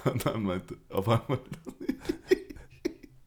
Und 0.04 0.26
dann 0.26 0.42
meinte, 0.42 0.76
auf 0.90 1.08
einmal, 1.08 1.40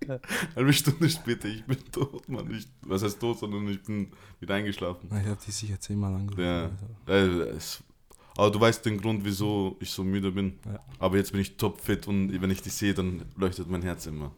eine 0.56 0.74
Stunde 0.74 1.10
später, 1.10 1.48
ich 1.48 1.64
bin 1.64 1.80
tot, 1.92 2.28
Mann. 2.30 2.52
Ich, 2.54 2.68
was 2.82 3.04
heißt 3.04 3.20
tot, 3.20 3.40
sondern 3.40 3.68
ich 3.70 3.82
bin 3.82 4.12
wieder 4.40 4.56
eingeschlafen. 4.56 5.08
Ich 5.08 5.28
habe 5.28 5.42
dich 5.44 5.56
sicher 5.56 5.80
zehnmal 5.80 6.14
angerufen. 6.14 6.44
Ja. 6.44 6.70
Also. 7.08 7.42
Es, 7.44 7.84
aber 8.38 8.50
du 8.50 8.60
weißt 8.60 8.86
den 8.86 9.00
Grund, 9.00 9.26
wieso 9.26 9.76
ich 9.80 9.92
so 9.92 10.04
müde 10.04 10.32
bin. 10.32 10.60
Ja. 10.66 10.80
Aber 11.00 11.18
jetzt 11.18 11.32
bin 11.32 11.42
ich 11.42 11.58
topfit 11.58 12.08
und 12.08 12.42
wenn 12.42 12.50
ich 12.50 12.62
dich 12.62 12.74
sehe, 12.74 12.94
dann 12.94 13.26
leuchtet 13.36 13.70
mein 13.70 13.82
Herz 13.82 14.06
immer. 14.06 14.32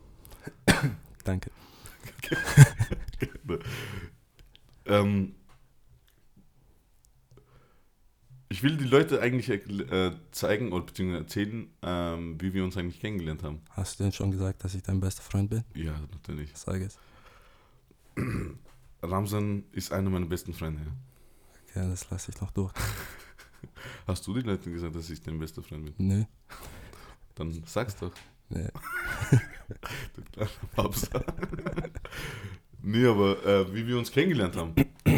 Danke. 1.24 1.52
Ähm, 4.86 5.36
ich 8.50 8.62
will 8.64 8.78
die 8.78 8.84
Leute 8.84 9.22
eigentlich 9.22 9.50
äh, 9.50 10.12
zeigen 10.31 10.72
oder 10.74 10.86
beziehungsweise 10.86 11.24
erzählen, 11.24 11.68
ähm, 11.81 12.40
wie 12.42 12.54
wir 12.54 12.64
uns 12.64 12.78
eigentlich 12.78 13.00
kennengelernt 13.00 13.44
haben. 13.44 13.62
Hast 13.72 14.00
du 14.00 14.04
denn 14.04 14.12
schon 14.12 14.31
gesagt, 14.31 14.64
dass 14.64 14.75
ich 14.75 14.84
dein 14.84 15.00
bester 15.00 15.24
Freund 15.24 15.50
bin? 15.50 15.64
Ja, 15.74 16.00
natürlich. 16.12 16.52
Sag 16.54 16.81
es. 16.81 17.00
Ramsan 19.02 19.64
ist 19.72 19.92
einer 19.92 20.10
meiner 20.10 20.25
besten 20.25 20.54
Freunde. 20.54 20.81
ja. 20.81 20.92
Okay, 21.81 21.90
das 21.90 22.10
lasse 22.10 22.31
ich 22.31 22.40
noch 22.42 22.52
durch. 22.52 22.74
Hast 24.08 24.28
du 24.28 24.34
den 24.34 24.46
Leuten 24.46 24.72
gesagt, 24.72 24.96
dass 24.96 25.10
ich 25.10 25.22
dein 25.22 25.40
bester 25.40 25.64
Freund 25.64 25.86
bin? 25.86 25.94
Nö. 25.98 26.24
Dann 27.36 27.63
sag's 27.65 27.96
doch. 27.96 28.12
Nee. 28.53 28.69
Du 30.13 30.22
kleiner 30.31 30.50
Babsa. 30.75 31.24
nee, 32.81 33.05
aber 33.05 33.43
äh, 33.45 33.74
wie 33.74 33.88
wir 33.88 33.98
uns 33.98 34.12
kennengelernt 34.12 34.55
haben. 34.55 34.74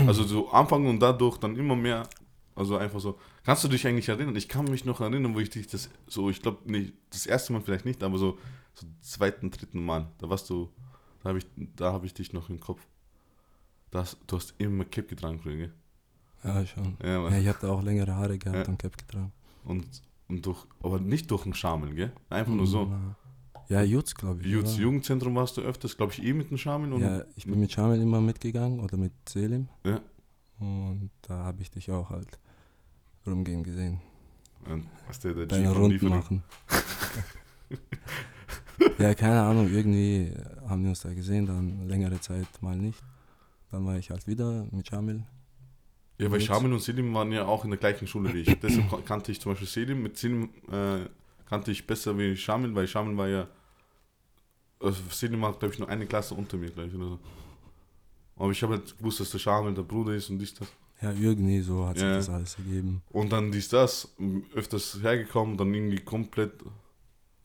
Also 0.08 0.24
so 0.24 0.50
Anfang 0.52 0.86
und 0.88 1.00
dadurch 1.00 1.38
dann 1.38 1.56
immer 1.56 1.76
mehr. 1.76 2.08
Also 2.56 2.78
einfach 2.78 3.00
so. 3.00 3.20
Kannst 3.44 3.64
du 3.64 3.68
dich 3.68 3.86
eigentlich 3.86 4.08
erinnern? 4.08 4.36
Ich 4.36 4.48
kann 4.48 4.66
mich 4.66 4.86
noch 4.86 5.02
erinnern, 5.02 5.36
wo 5.36 5.40
ich 5.40 5.50
dich 5.50 5.68
das 5.68 5.90
so, 6.08 6.30
ich 6.30 6.42
glaube 6.42 6.72
nicht, 6.72 6.94
das 7.10 7.26
erste 7.26 7.52
Mal 7.54 7.62
vielleicht 7.62 7.86
nicht, 7.86 8.02
aber 8.04 8.18
so, 8.18 8.38
so 8.74 8.86
zweiten, 9.02 9.52
dritten 9.52 9.84
Mal. 9.84 10.08
Da 10.20 10.30
warst 10.30 10.50
du, 10.50 10.70
da 11.24 11.30
habe 11.30 11.40
ich, 11.40 11.48
da 11.76 11.92
habe 11.92 12.06
ich 12.06 12.14
dich 12.14 12.32
noch 12.32 12.50
im 12.50 12.60
Kopf. 12.60 12.82
Das, 13.92 14.16
du 14.28 14.38
hast 14.38 14.54
immer 14.58 14.86
Cap 14.86 15.08
getragen, 15.10 15.42
gell? 15.44 15.74
Ja, 16.44 16.66
schon. 16.66 16.96
Ja. 17.04 17.30
Ja, 17.30 17.38
ich 17.40 17.48
habe 17.48 17.58
da 17.62 17.70
auch 17.72 17.82
längere 17.84 18.16
Haare 18.16 18.38
gehabt 18.38 18.68
Ja. 18.68 18.72
und 18.72 18.78
Cap 18.80 18.98
getragen. 18.98 19.32
Und, 19.66 19.86
und 20.30 20.46
durch, 20.46 20.66
aber 20.82 21.00
nicht 21.00 21.30
durch 21.32 21.44
den 21.44 21.54
Schamel, 21.56 21.94
gell? 21.94 22.14
Einfach 22.30 22.54
nur 22.54 22.68
so. 22.68 22.86
Na. 22.86 23.16
Ja, 23.70 23.82
Jutz, 23.82 24.14
glaube 24.16 24.42
ich. 24.42 24.48
Jutz 24.48 24.74
oder? 24.74 24.82
Jugendzentrum 24.84 25.36
warst 25.36 25.58
du 25.58 25.62
öfters, 25.62 25.98
glaube 25.98 26.14
ich, 26.14 26.24
eh 26.24 26.34
mit 26.34 26.50
dem 26.52 26.58
Schamel. 26.58 26.94
Und, 26.94 27.02
Ja, 27.02 27.24
ich 27.36 27.46
bin 27.46 27.60
mit 27.60 27.72
Shamil 27.72 28.02
immer 28.02 28.22
mitgegangen 28.22 28.80
oder 28.80 28.98
mit 28.98 29.12
Selim. 29.28 29.68
Ja. 29.84 30.02
Und 30.60 31.10
da 31.24 31.44
habe 31.46 31.62
ich 31.62 31.72
dich 31.72 31.92
auch 31.92 32.10
halt 32.10 32.40
rumgehen 33.26 33.64
gesehen. 33.64 34.00
Und 34.70 34.86
was 35.08 35.20
der, 35.20 35.34
der 35.34 35.46
Deine 35.48 35.72
Runden 35.72 36.08
machen. 36.10 36.44
ja, 39.00 39.14
keine 39.14 39.42
Ahnung, 39.42 39.70
irgendwie 39.72 40.32
haben 40.68 40.84
wir 40.84 40.90
uns 40.90 41.02
da 41.02 41.14
gesehen, 41.14 41.46
dann 41.46 41.88
längere 41.88 42.20
Zeit 42.20 42.48
mal 42.62 42.78
nicht. 42.78 43.02
Dann 43.72 43.86
war 43.86 43.98
ich 43.98 44.10
halt 44.10 44.28
wieder 44.28 44.66
mit 44.72 44.88
Shamil. 44.88 45.24
Ja, 46.18 46.32
weil 46.32 46.40
Shamil 46.40 46.72
und 46.72 46.82
Selim 46.82 47.14
waren 47.14 47.32
ja 47.32 47.46
auch 47.46 47.66
in 47.66 47.72
der 47.72 47.80
gleichen 47.80 48.08
Schule 48.08 48.34
wie 48.34 48.40
ich. 48.42 48.60
Deshalb 48.62 48.90
kan- 48.90 49.04
kannte 49.06 49.32
ich 49.32 49.42
zum 49.42 49.52
Beispiel 49.52 49.68
Selim. 49.68 50.02
Mit 50.04 50.18
Selim 50.18 50.50
äh, 50.72 51.06
kannte 51.46 51.72
ich 51.72 51.86
besser 51.86 52.18
wie 52.18 52.36
Shamil, 52.38 52.74
weil 52.76 52.88
Shamil 52.88 53.18
war 53.18 53.28
ja. 53.28 53.48
Also 54.80 55.02
Selim 55.10 55.42
war, 55.42 55.54
glaube 55.54 55.74
ich, 55.74 55.80
nur 55.80 55.90
eine 55.90 56.06
Klasse 56.06 56.34
unter 56.36 56.58
mir 56.58 56.70
gleich 56.70 56.94
oder 56.94 57.10
so. 57.10 57.20
Aber 58.38 58.52
ich 58.52 58.62
habe 58.64 58.74
halt 58.74 58.98
gewusst, 58.98 59.20
dass 59.22 59.30
der 59.32 59.40
Shamil 59.40 59.74
der 59.74 59.84
Bruder 59.84 60.14
ist 60.14 60.30
und 60.30 60.40
dies, 60.40 60.54
das. 60.54 60.68
Ja, 61.02 61.12
irgendwie 61.12 61.62
so 61.62 61.86
hat 61.88 61.98
sich 61.98 62.04
Ja. 62.06 62.16
das 62.16 62.30
alles 62.30 62.56
ergeben. 62.58 63.02
Und 63.12 63.32
dann 63.32 63.52
dies, 63.52 63.70
das, 63.70 64.14
öfters 64.54 65.00
hergekommen, 65.02 65.58
dann 65.58 65.74
irgendwie 65.74 66.00
komplett 66.00 66.54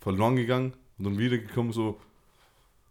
verloren 0.01 0.37
gegangen 0.37 0.73
und 0.99 1.05
dann 1.05 1.19
wiedergekommen, 1.19 1.73
so. 1.73 1.99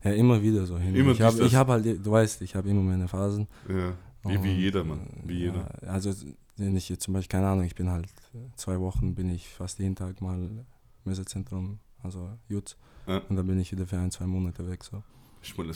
Ja, 0.03 0.12
immer 0.12 0.41
wieder 0.41 0.65
so 0.65 0.77
hin. 0.77 0.96
Immer 0.96 1.12
ich 1.12 1.22
habe 1.22 1.43
ich 1.43 1.55
hab 1.55 1.67
halt, 1.67 2.05
du 2.05 2.12
weißt, 2.12 2.41
ich 2.41 2.55
habe 2.55 2.69
immer 2.69 2.81
meine 2.81 3.08
Phasen. 3.08 3.48
Ja. 3.67 3.93
Wie, 4.24 4.43
wie 4.43 4.51
jeder, 4.53 4.84
Mann. 4.84 5.08
Wie 5.25 5.39
jeder. 5.39 5.69
Ja, 5.81 5.89
also 5.89 6.13
wenn 6.58 6.75
ich 6.75 6.89
jetzt 6.89 7.03
zum 7.03 7.13
Beispiel, 7.13 7.38
keine 7.39 7.48
Ahnung, 7.50 7.65
ich 7.65 7.75
bin 7.75 7.89
halt 7.89 8.08
zwei 8.55 8.79
Wochen, 8.79 9.15
bin 9.15 9.29
ich 9.29 9.48
fast 9.48 9.79
jeden 9.79 9.96
Tag 9.96 10.22
mal 10.22 10.38
im 10.38 10.65
Messezentrum, 11.05 11.79
also 12.03 12.38
Jutz. 12.48 12.75
Ja. 13.08 13.18
Und 13.29 13.36
dann 13.36 13.48
bin 13.48 13.60
ich 13.60 13.72
wieder 13.72 13.88
für 13.88 13.98
ein, 13.98 14.12
zwei 14.12 14.25
Monate 14.25 14.68
weg. 14.70 14.84
So. 14.84 15.01
Schwunden. 15.41 15.74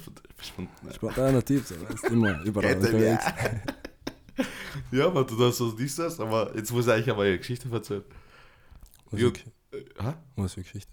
Spontaner 0.94 1.44
Typ, 1.44 1.66
so, 1.66 1.76
weißt, 1.82 2.06
immer 2.06 2.42
überall 2.46 2.72
er, 2.72 2.78
unterwegs. 2.78 3.26
Ja, 4.92 5.06
aber 5.08 5.24
du 5.24 5.40
hast 5.46 5.58
so 5.58 5.72
dies, 5.72 5.96
das, 5.96 6.20
aber 6.20 6.56
jetzt 6.56 6.72
muss 6.72 6.86
ich 6.88 6.92
eigentlich 6.94 7.10
aber 7.10 7.24
eine 7.24 7.38
Geschichte 7.38 7.70
erzählen. 7.72 8.04
Was 9.10 9.20
Jo- 9.22 9.32
für, 9.72 9.78
Äh, 9.78 10.14
was 10.36 10.54
für 10.54 10.62
Geschichte? 10.62 10.92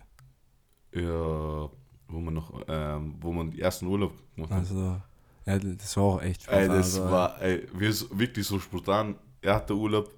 Ja, 0.92 1.70
wo 2.08 2.18
man 2.20 2.34
noch, 2.34 2.64
ähm, 2.68 3.14
wo 3.20 3.32
man 3.32 3.50
den 3.50 3.60
ersten 3.60 3.86
Urlaub 3.86 4.12
gemacht 4.34 4.50
hat. 4.52 4.58
Also, 4.60 5.00
ja, 5.46 5.58
das 5.58 5.96
war 5.96 6.04
auch 6.04 6.22
echt 6.22 6.46
ey, 6.48 6.64
spontan, 6.64 6.68
das 6.68 6.98
also, 6.98 7.10
war, 7.10 7.40
ey, 7.42 7.66
wir 7.74 7.94
wirklich 8.18 8.46
so 8.46 8.58
spontan. 8.58 9.16
Er 9.40 9.54
hatte 9.56 9.74
Urlaub, 9.74 10.10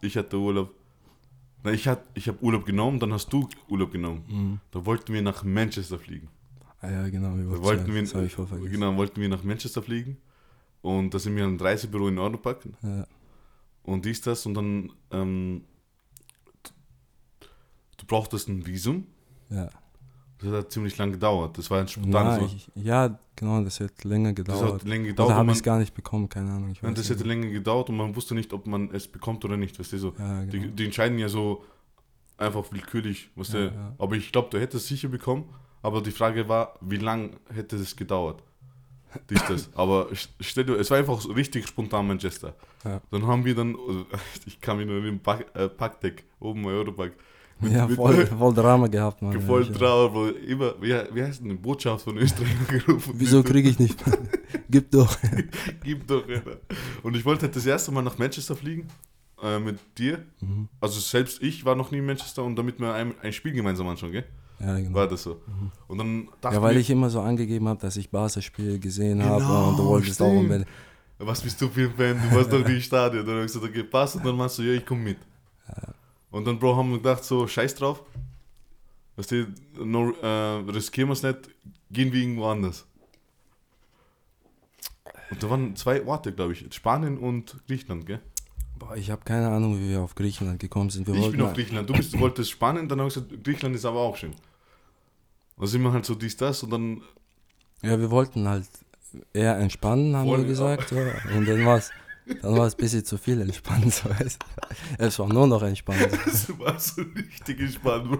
ich 0.00 0.16
hatte 0.16 0.36
Urlaub. 0.36 0.74
Na, 1.66 1.72
ich 1.72 1.88
hat, 1.88 2.04
ich 2.14 2.28
habe 2.28 2.40
Urlaub 2.44 2.64
genommen, 2.64 3.00
dann 3.00 3.12
hast 3.12 3.32
du 3.32 3.48
Urlaub 3.68 3.90
genommen. 3.90 4.22
Mhm. 4.28 4.60
Da 4.70 4.86
wollten 4.86 5.12
wir 5.12 5.20
nach 5.20 5.42
Manchester 5.42 5.98
fliegen. 5.98 6.28
Ah, 6.80 6.88
ja, 6.88 7.08
genau. 7.08 7.36
Wir 7.36 7.44
Da 7.44 7.60
wollten 7.60 7.92
wir, 7.92 8.02
das 8.02 8.14
ich 8.14 8.36
genau, 8.70 8.96
wollten 8.96 9.20
wir 9.20 9.28
nach 9.28 9.42
Manchester 9.42 9.82
fliegen. 9.82 10.16
Und 10.80 11.12
da 11.12 11.18
sind 11.18 11.34
wir 11.34 11.42
ein 11.42 11.58
Reisebüro 11.58 12.06
in 12.06 12.20
Europark. 12.20 12.68
Ja, 12.84 13.08
und 13.82 14.04
dies, 14.04 14.20
das 14.20 14.46
und 14.46 14.54
dann 14.54 14.92
ähm, 15.10 15.64
du 17.96 18.06
brauchtest 18.06 18.48
ein 18.48 18.64
Visum. 18.64 19.08
ja. 19.50 19.68
Das 20.38 20.52
hat 20.52 20.70
ziemlich 20.72 20.96
lang 20.98 21.12
gedauert. 21.12 21.56
Das 21.56 21.70
war 21.70 21.80
ein 21.80 21.88
spontan 21.88 22.40
Na, 22.40 22.44
ich, 22.44 22.70
ja, 22.74 23.18
genau, 23.36 23.62
das 23.64 23.80
hat 23.80 24.04
länger 24.04 24.32
Das 24.34 24.44
gedauert. 24.44 24.74
hat 24.74 24.84
länger 24.84 25.04
Oder 25.04 25.10
gedauert. 25.12 25.30
habe 25.32 25.40
und 25.42 25.48
ich 25.50 25.56
es 25.56 25.62
gar 25.62 25.78
nicht 25.78 25.94
bekommen, 25.94 26.28
keine 26.28 26.50
Ahnung. 26.50 26.70
Ich 26.72 26.82
Nein, 26.82 26.94
das 26.94 27.08
nicht. 27.08 27.18
hätte 27.18 27.26
länger 27.28 27.48
gedauert 27.48 27.88
und 27.88 27.96
man 27.96 28.14
wusste 28.14 28.34
nicht, 28.34 28.52
ob 28.52 28.66
man 28.66 28.90
es 28.92 29.08
bekommt 29.08 29.44
oder 29.46 29.56
nicht. 29.56 29.78
Weißt 29.78 29.92
du, 29.94 29.98
so. 29.98 30.14
Ja, 30.18 30.42
die, 30.44 30.58
genau. 30.60 30.74
die 30.74 30.84
entscheiden 30.84 31.18
ja 31.18 31.28
so 31.28 31.64
einfach 32.36 32.70
willkürlich. 32.70 33.30
Weißt. 33.34 33.54
Ja, 33.54 33.60
ja. 33.66 33.94
Aber 33.98 34.14
ich 34.16 34.30
glaube, 34.30 34.48
du 34.50 34.60
hättest 34.60 34.84
es 34.84 34.88
sicher 34.88 35.08
bekommen. 35.08 35.44
Aber 35.82 36.02
die 36.02 36.10
Frage 36.10 36.48
war, 36.48 36.74
wie 36.80 36.96
lang 36.96 37.36
hätte 37.54 37.76
es 37.76 37.94
gedauert? 37.96 38.42
Dies, 39.30 39.42
das. 39.48 39.70
Aber 39.74 40.08
st- 40.10 40.28
stell 40.40 40.64
dir, 40.64 40.74
es 40.74 40.90
war 40.90 40.98
einfach 40.98 41.18
so 41.20 41.32
richtig 41.32 41.66
spontan 41.66 42.06
Manchester. 42.08 42.54
Dann 43.10 43.26
haben 43.26 43.44
wir 43.44 43.54
dann, 43.54 43.74
ich 44.46 44.60
kam 44.60 44.80
in 44.80 44.88
den 44.88 45.20
Pack, 45.20 45.46
äh, 45.54 45.68
Packdeck 45.68 46.24
oben 46.40 46.62
bei 46.62 46.70
Europark. 46.70 47.12
Mit- 47.60 47.72
ja, 47.72 47.86
mit- 47.86 47.96
voll, 47.96 48.26
voll 48.38 48.54
Drama 48.54 48.86
gehabt, 48.86 49.22
Mann. 49.22 49.40
voll 49.40 49.64
ja, 49.66 49.72
traurig, 49.72 50.12
wo 50.14 50.26
immer, 50.46 50.74
wie, 50.80 50.94
wie 51.14 51.22
heißt 51.22 51.42
denn 51.42 51.60
Botschaft 51.60 52.04
von 52.04 52.16
Österreich 52.18 52.48
gerufen? 52.68 53.14
Wieso 53.16 53.42
kriege 53.42 53.68
ich 53.70 53.78
nicht? 53.78 53.98
Gib 54.70 54.90
doch. 54.90 55.16
Gib 55.82 56.06
doch, 56.06 56.28
Alter. 56.28 56.58
Und 57.02 57.16
ich 57.16 57.24
wollte 57.24 57.42
halt 57.46 57.56
das 57.56 57.64
erste 57.66 57.92
Mal 57.92 58.02
nach 58.02 58.18
Manchester 58.18 58.54
fliegen, 58.56 58.88
äh, 59.42 59.58
mit 59.58 59.78
dir. 59.96 60.18
Mhm. 60.40 60.68
Also 60.80 61.00
selbst 61.00 61.42
ich 61.42 61.64
war 61.64 61.74
noch 61.74 61.90
nie 61.90 61.98
in 61.98 62.06
Manchester 62.06 62.42
und 62.44 62.56
damit 62.56 62.78
wir 62.80 62.92
ein, 62.92 63.14
ein 63.22 63.32
Spiel 63.32 63.52
gemeinsam 63.52 63.86
anschauen, 63.88 64.12
gell? 64.12 64.24
Ja, 64.58 64.74
genau. 64.78 64.94
War 64.94 65.06
das 65.06 65.22
so. 65.22 65.40
Und 65.86 65.98
dann 65.98 66.28
dachte 66.40 66.56
Ja, 66.56 66.62
weil 66.62 66.76
ich 66.78 66.88
immer 66.90 67.10
so 67.10 67.20
angegeben 67.20 67.68
habe, 67.68 67.78
dass 67.80 67.96
ich 67.96 68.10
Barca-Spiel 68.10 68.78
gesehen 68.80 69.18
Genau, 69.18 69.40
habe 69.40 69.68
und 69.70 69.78
du 69.78 69.84
wolltest 69.84 70.20
auch 70.22 70.30
unbedingt. 70.32 70.66
was 71.18 71.42
bist 71.42 71.60
du 71.60 71.68
für 71.68 71.82
ein 71.90 71.94
Fan? 71.94 72.30
Du 72.30 72.36
warst 72.36 72.50
doch 72.52 72.58
nicht 72.58 72.68
im 72.74 72.80
Stadion. 72.80 73.24
Dann 73.26 73.34
habe 73.36 73.44
ich 73.46 73.52
gesagt, 73.52 73.66
okay, 73.70 73.82
passt. 73.84 74.16
Und 74.16 74.24
dann 74.24 74.34
meinst 74.36 74.58
du, 74.58 74.62
ja, 74.62 74.72
ich 74.72 74.84
komme 74.86 75.02
mit. 75.02 75.18
Und 76.36 76.44
dann, 76.44 76.58
Bro, 76.58 76.76
haben 76.76 76.90
wir 76.90 76.98
gedacht, 76.98 77.24
so, 77.24 77.46
scheiß 77.46 77.76
drauf. 77.76 78.02
Weißt 79.16 79.30
du, 79.30 79.46
no, 79.82 80.10
äh, 80.20 80.70
riskieren 80.70 81.08
wir 81.08 81.14
es 81.14 81.22
nicht, 81.22 81.48
gehen 81.90 82.12
wir 82.12 82.20
irgendwo 82.20 82.44
anders. 82.48 82.84
Und 85.30 85.42
da 85.42 85.48
waren 85.48 85.74
zwei 85.76 86.04
Orte, 86.04 86.34
glaube 86.34 86.52
ich, 86.52 86.66
Spanien 86.74 87.16
und 87.16 87.56
Griechenland, 87.66 88.04
gell? 88.04 88.20
Boah, 88.78 88.94
ich 88.96 89.10
habe 89.10 89.24
keine 89.24 89.48
Ahnung, 89.48 89.80
wie 89.80 89.88
wir 89.88 90.02
auf 90.02 90.14
Griechenland 90.14 90.60
gekommen 90.60 90.90
sind. 90.90 91.06
Wir 91.06 91.14
ich 91.14 91.30
bin 91.30 91.40
auf 91.40 91.54
Griechenland, 91.54 91.88
du, 91.88 91.94
bist, 91.94 92.12
du 92.12 92.20
wolltest 92.20 92.50
Spanien, 92.50 92.86
dann 92.86 92.98
habe 92.98 93.08
ich 93.08 93.14
gesagt, 93.14 93.42
Griechenland 93.42 93.74
ist 93.74 93.86
aber 93.86 94.00
auch 94.00 94.18
schön. 94.18 94.34
Sind 95.58 95.82
wir 95.84 95.92
halt 95.94 96.04
so 96.04 96.14
dies, 96.14 96.36
das 96.36 96.62
und 96.62 96.70
dann, 96.70 97.00
Ja, 97.80 97.98
wir 97.98 98.10
wollten 98.10 98.46
halt 98.46 98.68
eher 99.32 99.56
entspannen, 99.56 100.14
haben 100.14 100.28
wir 100.28 100.44
gesagt. 100.44 100.90
So. 100.90 100.96
Und 101.34 101.48
dann 101.48 101.64
war 102.26 102.34
es 102.34 102.42
dann 102.42 102.62
ein 102.64 102.76
bisschen 102.76 103.04
zu 103.04 103.18
viel 103.18 103.40
entspannt. 103.40 103.94
So, 103.94 104.10
weißt 104.10 104.38
du. 104.42 105.04
Es 105.04 105.18
war 105.18 105.28
nur 105.32 105.46
noch 105.46 105.62
entspannt. 105.62 106.08
das 106.24 106.58
war 106.58 106.78
so 106.78 107.02
richtig 107.02 107.60
entspannt. 107.60 108.10
Bro. 108.10 108.18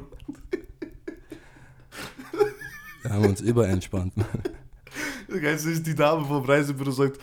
Wir 3.02 3.10
haben 3.10 3.24
uns 3.24 3.40
überentspannt. 3.40 4.12
Geilste 5.28 5.70
ist, 5.70 5.86
die 5.86 5.94
Dame 5.94 6.24
vom 6.24 6.44
Reisebüro 6.44 6.90
sagt, 6.90 7.18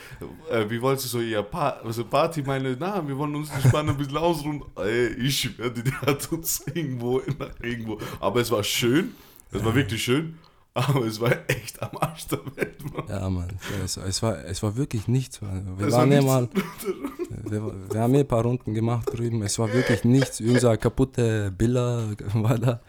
äh, 0.49 0.69
wie 0.69 0.81
wolltest 0.81 1.05
du 1.05 1.09
so 1.09 1.21
ihr 1.21 1.41
pa 1.41 1.69
also 1.83 2.05
Party? 2.05 2.41
Meine, 2.41 2.75
na, 2.79 3.05
wir 3.07 3.17
wollen 3.17 3.35
uns 3.35 3.49
entspannen, 3.49 3.91
ein 3.91 3.97
bisschen 3.97 4.17
ausruhen. 4.17 4.63
Ey, 4.75 5.07
ich 5.13 5.39
schwöre, 5.39 5.71
dir, 5.71 5.83
die 5.83 5.93
hat 5.93 6.31
uns 6.31 6.63
irgendwo, 6.73 7.21
irgendwo. 7.61 7.99
Aber 8.19 8.41
es 8.41 8.51
war 8.51 8.63
schön, 8.63 9.15
es 9.51 9.63
war 9.63 9.73
wirklich 9.73 10.03
schön, 10.03 10.37
aber 10.73 11.05
es 11.05 11.19
war 11.19 11.31
echt 11.47 11.81
am 11.81 11.97
Arsch 11.97 12.27
der 12.27 12.39
Welt, 12.55 12.93
Mann. 12.93 13.05
Ja, 13.07 13.29
Mann. 13.29 13.57
Es, 13.83 13.97
es, 13.97 14.21
war, 14.23 14.43
es 14.45 14.63
war 14.63 14.75
wirklich 14.75 15.07
nichts. 15.07 15.41
Mann. 15.41 15.77
Wir, 15.77 15.87
Es 15.87 15.93
waren 15.93 16.09
war 16.09 16.17
nichts. 16.17 16.25
mal, 16.25 16.49
wir, 17.51 17.91
wir 17.91 18.01
haben 18.01 18.11
hier 18.11 18.21
ein 18.21 18.27
paar 18.27 18.43
Runden 18.43 18.73
gemacht 18.73 19.09
drüben. 19.11 19.41
Es 19.43 19.59
war 19.59 19.71
wirklich 19.71 20.03
nichts. 20.03 20.39
Irgendeine 20.39 20.77
kaputte 20.77 21.51
Billa 21.51 22.09
war 22.33 22.57
da. 22.57 22.81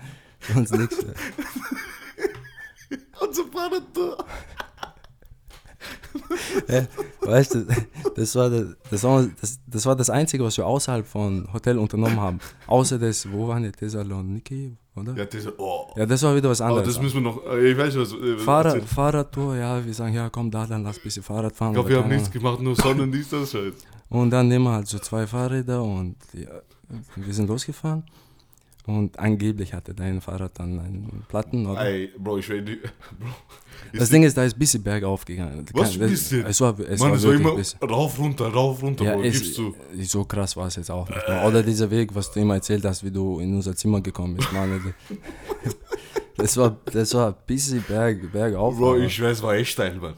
Sonst 0.52 0.76
nichts. 0.76 0.96
Unser 3.20 3.44
Fahrrad 3.44 3.82
Ja, 6.68 6.86
weißt 7.22 7.54
du, 7.54 7.66
das 8.16 8.34
war 8.36 8.50
das, 8.50 8.66
das, 8.90 9.02
war 9.04 9.26
das, 9.40 9.58
das 9.66 9.86
war 9.86 9.96
das 9.96 10.10
Einzige, 10.10 10.44
was 10.44 10.56
wir 10.56 10.66
außerhalb 10.66 11.06
von 11.06 11.48
Hotel 11.52 11.78
unternommen 11.78 12.20
haben. 12.20 12.38
Außer 12.66 12.98
das, 12.98 13.30
wo 13.30 13.48
waren 13.48 13.62
die 13.62 13.72
Thessaloniki, 13.72 14.76
oder? 14.96 15.14
Ja, 15.16 15.24
diese, 15.24 15.58
oh. 15.58 15.92
Ja, 15.96 16.06
das 16.06 16.22
war 16.22 16.36
wieder 16.36 16.48
was 16.50 16.60
Aber 16.60 16.76
anderes. 16.78 16.94
das 16.94 17.02
müssen 17.02 17.16
wir 17.16 17.22
noch, 17.22 17.44
äh, 17.46 17.72
ich 17.72 17.78
weiß 17.78 17.96
was. 17.98 18.12
Äh, 18.12 18.38
Fahrrad. 18.38 18.82
Fahrradtour, 18.84 19.56
ja, 19.56 19.84
wir 19.84 19.94
sagen, 19.94 20.14
ja 20.14 20.28
komm 20.30 20.50
da, 20.50 20.66
dann 20.66 20.84
lass 20.84 20.98
ein 20.98 21.02
bisschen 21.02 21.22
Fahrrad 21.22 21.54
fahren. 21.54 21.70
Ich 21.70 21.74
glaube, 21.74 21.90
wir 21.90 21.98
haben 21.98 22.08
nichts 22.08 22.30
gemacht, 22.30 22.60
nur 22.60 22.76
Sonne 22.76 23.08
dies, 23.08 23.28
das 23.28 23.50
Scheiß. 23.52 23.74
Und 24.08 24.30
dann 24.30 24.48
nehmen 24.48 24.64
wir 24.64 24.72
halt 24.72 24.86
so 24.86 24.98
zwei 24.98 25.26
Fahrräder 25.26 25.82
und 25.82 26.16
ja, 26.32 26.48
wir 27.16 27.34
sind 27.34 27.48
losgefahren. 27.48 28.04
Und 28.86 29.18
angeblich 29.18 29.72
hatte 29.72 29.94
dein 29.94 30.20
Fahrrad 30.20 30.58
dann 30.58 30.78
einen 30.78 31.24
Platten. 31.28 31.64
Oder? 31.66 31.86
Ey, 31.86 32.12
Bro, 32.18 32.38
ich. 32.38 32.48
Bro. 32.48 32.58
Das 33.94 34.10
Ding 34.10 34.24
ist, 34.24 34.36
da 34.36 34.44
ist 34.44 34.54
ein 34.56 34.58
bisschen 34.58 34.82
bergauf 34.82 35.24
gegangen. 35.24 35.64
Was 35.72 35.96
das- 35.98 36.10
bisschen? 36.10 36.44
Es 36.44 36.60
war, 36.60 36.78
es 36.78 37.00
Mann, 37.00 37.10
war 37.10 37.16
es 37.16 37.26
war 37.26 37.32
immer 37.34 37.54
bisschen. 37.56 37.80
rauf, 37.88 38.18
runter, 38.18 38.48
rauf, 38.48 38.82
runter, 38.82 39.04
Ja, 39.04 39.14
Bro, 39.14 39.22
es, 39.22 39.40
gibst 39.40 39.56
du. 39.58 39.74
so 40.02 40.24
krass 40.24 40.54
war 40.56 40.66
es 40.66 40.76
jetzt 40.76 40.90
auch 40.90 41.08
nicht. 41.08 41.26
Mehr. 41.26 41.46
Oder 41.46 41.62
dieser 41.62 41.90
Weg, 41.90 42.14
was 42.14 42.30
du 42.30 42.40
immer 42.40 42.54
erzählt 42.54 42.84
hast, 42.84 43.02
wie 43.02 43.10
du 43.10 43.40
in 43.40 43.54
unser 43.54 43.74
Zimmer 43.74 44.02
gekommen 44.02 44.36
bist. 44.36 44.52
Mann, 44.52 44.70
also, 44.72 44.90
das, 46.36 46.56
war, 46.58 46.76
das 46.92 47.14
war 47.14 47.28
ein 47.28 47.34
bisschen 47.46 47.82
berg, 47.88 48.30
bergauf. 48.32 48.76
Bro, 48.76 48.98
ich 48.98 49.20
weiß, 49.22 49.42
war 49.42 49.54
echt 49.54 49.70
steil, 49.72 49.94
Mann. 49.96 50.14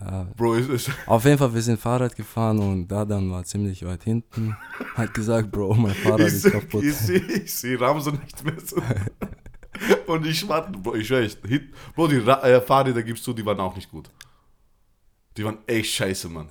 Ja. 0.00 0.26
Bro, 0.36 0.56
es 0.56 0.68
ist. 0.68 0.90
Auf 1.06 1.24
jeden 1.24 1.38
Fall, 1.38 1.52
wir 1.54 1.62
sind 1.62 1.78
Fahrrad 1.80 2.14
gefahren 2.16 2.58
und 2.58 2.88
da 2.88 3.04
dann 3.04 3.30
war 3.30 3.44
ziemlich 3.44 3.84
weit 3.84 4.04
hinten. 4.04 4.56
Hat 4.94 5.12
gesagt, 5.14 5.50
Bro, 5.50 5.74
mein 5.74 5.94
Fahrrad 5.94 6.20
Ich 6.20 6.26
ist 6.26 6.42
sehe 6.42 6.50
kaputt. 6.52 6.82
ich 6.84 6.94
seh, 6.96 7.16
ich 7.16 7.54
seh 7.54 7.74
Ramson 7.76 8.18
nicht 8.22 8.44
mehr 8.44 8.60
so. 8.60 8.76
Und 10.06 10.24
ich 10.24 10.46
warte, 10.48 10.70
Bro, 10.78 10.94
ich 10.94 11.10
weiß, 11.10 11.38
hit- 11.48 11.72
Bro, 11.96 12.06
die 12.08 12.18
Ra 12.18 12.40
äh, 12.46 12.60
Fahrräder 12.60 13.02
gibst 13.02 13.26
du, 13.26 13.32
die 13.32 13.44
waren 13.44 13.58
auch 13.58 13.74
nicht 13.74 13.90
gut. 13.90 14.08
Die 15.36 15.44
waren 15.44 15.58
echt 15.66 15.92
scheiße, 15.92 16.28
Mann. 16.28 16.48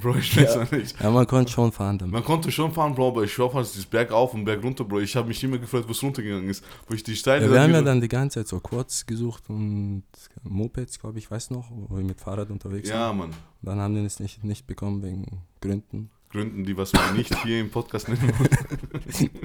Bro, 0.00 0.16
ich 0.16 0.36
weiß 0.36 0.54
ja. 0.54 0.76
nicht. 0.76 1.00
Ja, 1.00 1.10
man 1.10 1.26
konnte 1.26 1.52
schon 1.52 1.70
fahren 1.70 1.98
damit. 1.98 2.12
Man 2.12 2.24
konnte 2.24 2.50
schon 2.50 2.72
fahren, 2.72 2.94
Bro, 2.94 3.08
aber 3.08 3.22
ich 3.24 3.32
schwör 3.32 3.50
fast, 3.50 3.74
dieses 3.74 3.86
Berg 3.86 4.10
auf 4.10 4.34
und 4.34 4.44
Berg 4.44 4.62
runter, 4.62 4.84
Bro. 4.84 5.00
Ich 5.00 5.14
habe 5.14 5.28
mich 5.28 5.42
immer 5.44 5.58
gefreut, 5.58 5.84
wo 5.86 5.92
es 5.92 6.02
runtergegangen 6.02 6.48
ist. 6.48 6.64
Wo 6.88 6.94
ich 6.94 7.02
die 7.02 7.14
Steine 7.14 7.46
Ja, 7.46 7.52
wir 7.52 7.60
haben 7.60 7.72
ja 7.72 7.82
dann 7.82 8.00
die 8.00 8.08
ganze 8.08 8.40
Zeit 8.40 8.48
so 8.48 8.60
Quads 8.60 9.06
gesucht 9.06 9.44
und 9.48 10.02
Mopeds, 10.42 10.98
glaube 10.98 11.18
ich, 11.18 11.30
weiß 11.30 11.50
noch, 11.50 11.70
wo 11.70 11.96
wir 11.96 12.04
mit 12.04 12.20
Fahrrad 12.20 12.50
unterwegs 12.50 12.88
Ja, 12.88 13.08
waren. 13.08 13.18
Mann. 13.18 13.30
Dann 13.62 13.78
haben 13.78 13.94
die 13.94 14.04
es 14.04 14.18
nicht, 14.20 14.42
nicht 14.42 14.66
bekommen 14.66 15.02
wegen 15.02 15.42
Gründen. 15.60 16.10
Gründen, 16.30 16.64
die 16.64 16.76
was 16.76 16.92
wir 16.92 17.12
nicht 17.12 17.32
hier 17.44 17.60
im 17.60 17.70
Podcast 17.70 18.08
nennen 18.08 18.32
wollen. 18.38 19.30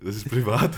Das 0.00 0.14
ist 0.14 0.28
privat. 0.28 0.70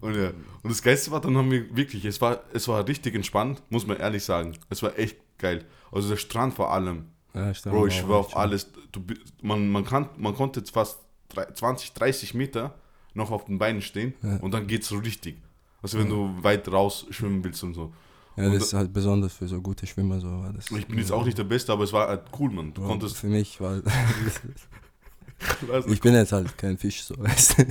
Und 0.00 0.14
ja, 0.14 0.28
und 0.62 0.70
das 0.70 0.82
Geilste 0.82 1.10
war, 1.10 1.20
dann 1.20 1.36
haben 1.36 1.50
wir 1.50 1.74
wirklich, 1.76 2.04
es 2.04 2.20
war, 2.20 2.40
es 2.52 2.68
war 2.68 2.86
richtig 2.86 3.14
entspannt, 3.14 3.62
muss 3.70 3.86
man 3.86 3.96
ehrlich 3.96 4.24
sagen. 4.24 4.56
Es 4.68 4.82
war 4.82 4.98
echt 4.98 5.16
geil. 5.38 5.64
Also 5.90 6.08
der 6.08 6.16
Strand 6.16 6.54
vor 6.54 6.72
allem. 6.72 7.06
Ja, 7.34 7.52
stimmt, 7.54 7.74
Bro, 7.74 7.86
ich 7.86 7.98
echt 7.98 8.08
auf 8.10 8.30
schön. 8.30 8.38
alles. 8.38 8.70
Du, 8.92 9.00
man, 9.42 9.68
man, 9.70 9.84
kann, 9.84 10.08
man 10.16 10.34
konnte 10.34 10.60
jetzt 10.60 10.70
fast 10.70 10.98
drei- 11.28 11.46
20, 11.46 11.92
30 11.92 12.34
Meter 12.34 12.74
noch 13.14 13.30
auf 13.30 13.44
den 13.46 13.58
Beinen 13.58 13.82
stehen 13.82 14.14
Ja. 14.22 14.36
und 14.36 14.52
dann 14.52 14.66
geht's 14.66 14.88
so 14.88 14.98
richtig. 14.98 15.36
Also 15.82 15.98
wenn 15.98 16.08
du 16.08 16.34
weit 16.42 16.68
raus 16.70 17.06
schwimmen 17.10 17.42
willst 17.44 17.62
und 17.62 17.74
so. 17.74 17.92
Ja, 18.36 18.46
und 18.46 18.54
das 18.54 18.64
ist 18.64 18.74
halt 18.74 18.92
besonders 18.92 19.32
für 19.34 19.48
so 19.48 19.60
gute 19.62 19.86
Schwimmer. 19.86 20.20
So. 20.20 20.28
war 20.28 20.52
Das, 20.52 20.70
Ich 20.70 20.86
bin 20.86 20.98
jetzt 20.98 21.12
auch 21.12 21.24
nicht 21.24 21.38
der 21.38 21.44
Beste, 21.44 21.72
aber 21.72 21.84
es 21.84 21.92
war 21.92 22.08
halt 22.08 22.24
cool, 22.38 22.50
man. 22.50 22.74
Du 22.74 22.82
Ja, 22.82 22.88
konntest. 22.88 23.16
Für 23.16 23.28
mich, 23.28 23.58
Also, 23.60 23.82
ich 25.90 26.00
bin 26.00 26.14
jetzt 26.14 26.32
halt 26.32 26.56
kein 26.58 26.76
Fisch, 26.76 27.02
so 27.04 27.14
weißt 27.18 27.58
du. 27.58 27.64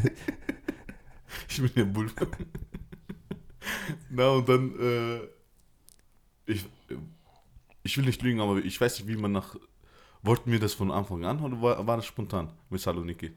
Ich 1.50 1.58
bin 1.62 1.72
der 1.76 1.86
Bull. 1.86 2.10
Na 4.10 4.30
und 4.30 4.48
dann, 4.48 4.80
äh, 4.80 5.20
ich, 6.46 6.66
ich 7.84 7.98
will 7.98 8.06
nicht 8.06 8.22
lügen, 8.22 8.40
aber 8.40 8.58
ich 8.58 8.80
weiß 8.80 9.00
nicht, 9.00 9.08
wie 9.08 9.18
man 9.18 9.32
nach. 9.32 9.56
Wollten 10.22 10.52
wir 10.52 10.60
das 10.60 10.74
von 10.74 10.92
Anfang 10.92 11.24
an 11.26 11.40
oder 11.42 11.62
war, 11.62 11.86
war 11.88 11.98
das 11.98 12.06
spontan 12.08 12.52
mit 12.70 12.82
Saloniki? 12.82 13.32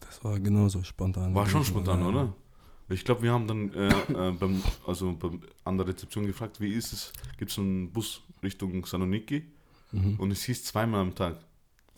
Das 0.00 0.22
war 0.22 0.38
genauso 0.38 0.82
spontan. 0.82 1.34
War 1.34 1.46
schon 1.46 1.64
spontan, 1.64 2.00
Ja. 2.00 2.06
oder? 2.08 2.34
Ich 2.90 3.02
glaube, 3.02 3.22
wir 3.22 3.32
haben 3.32 3.46
dann 3.46 3.72
äh, 3.72 3.88
äh, 3.88 4.30
beim, 4.32 4.62
also 4.86 5.14
beim, 5.14 5.40
an 5.64 5.78
der 5.78 5.86
Rezeption 5.88 6.26
gefragt, 6.26 6.60
wie 6.60 6.74
ist 6.74 6.92
es? 6.92 7.12
Gibt 7.38 7.50
es 7.50 7.58
einen 7.58 7.90
Bus 7.90 8.20
Richtung 8.42 8.84
Saloniki? 8.84 9.44
Mhm. 9.92 10.16
Und 10.20 10.30
es 10.32 10.42
hieß 10.44 10.64
zweimal 10.64 11.00
am 11.00 11.14
Tag. 11.14 11.38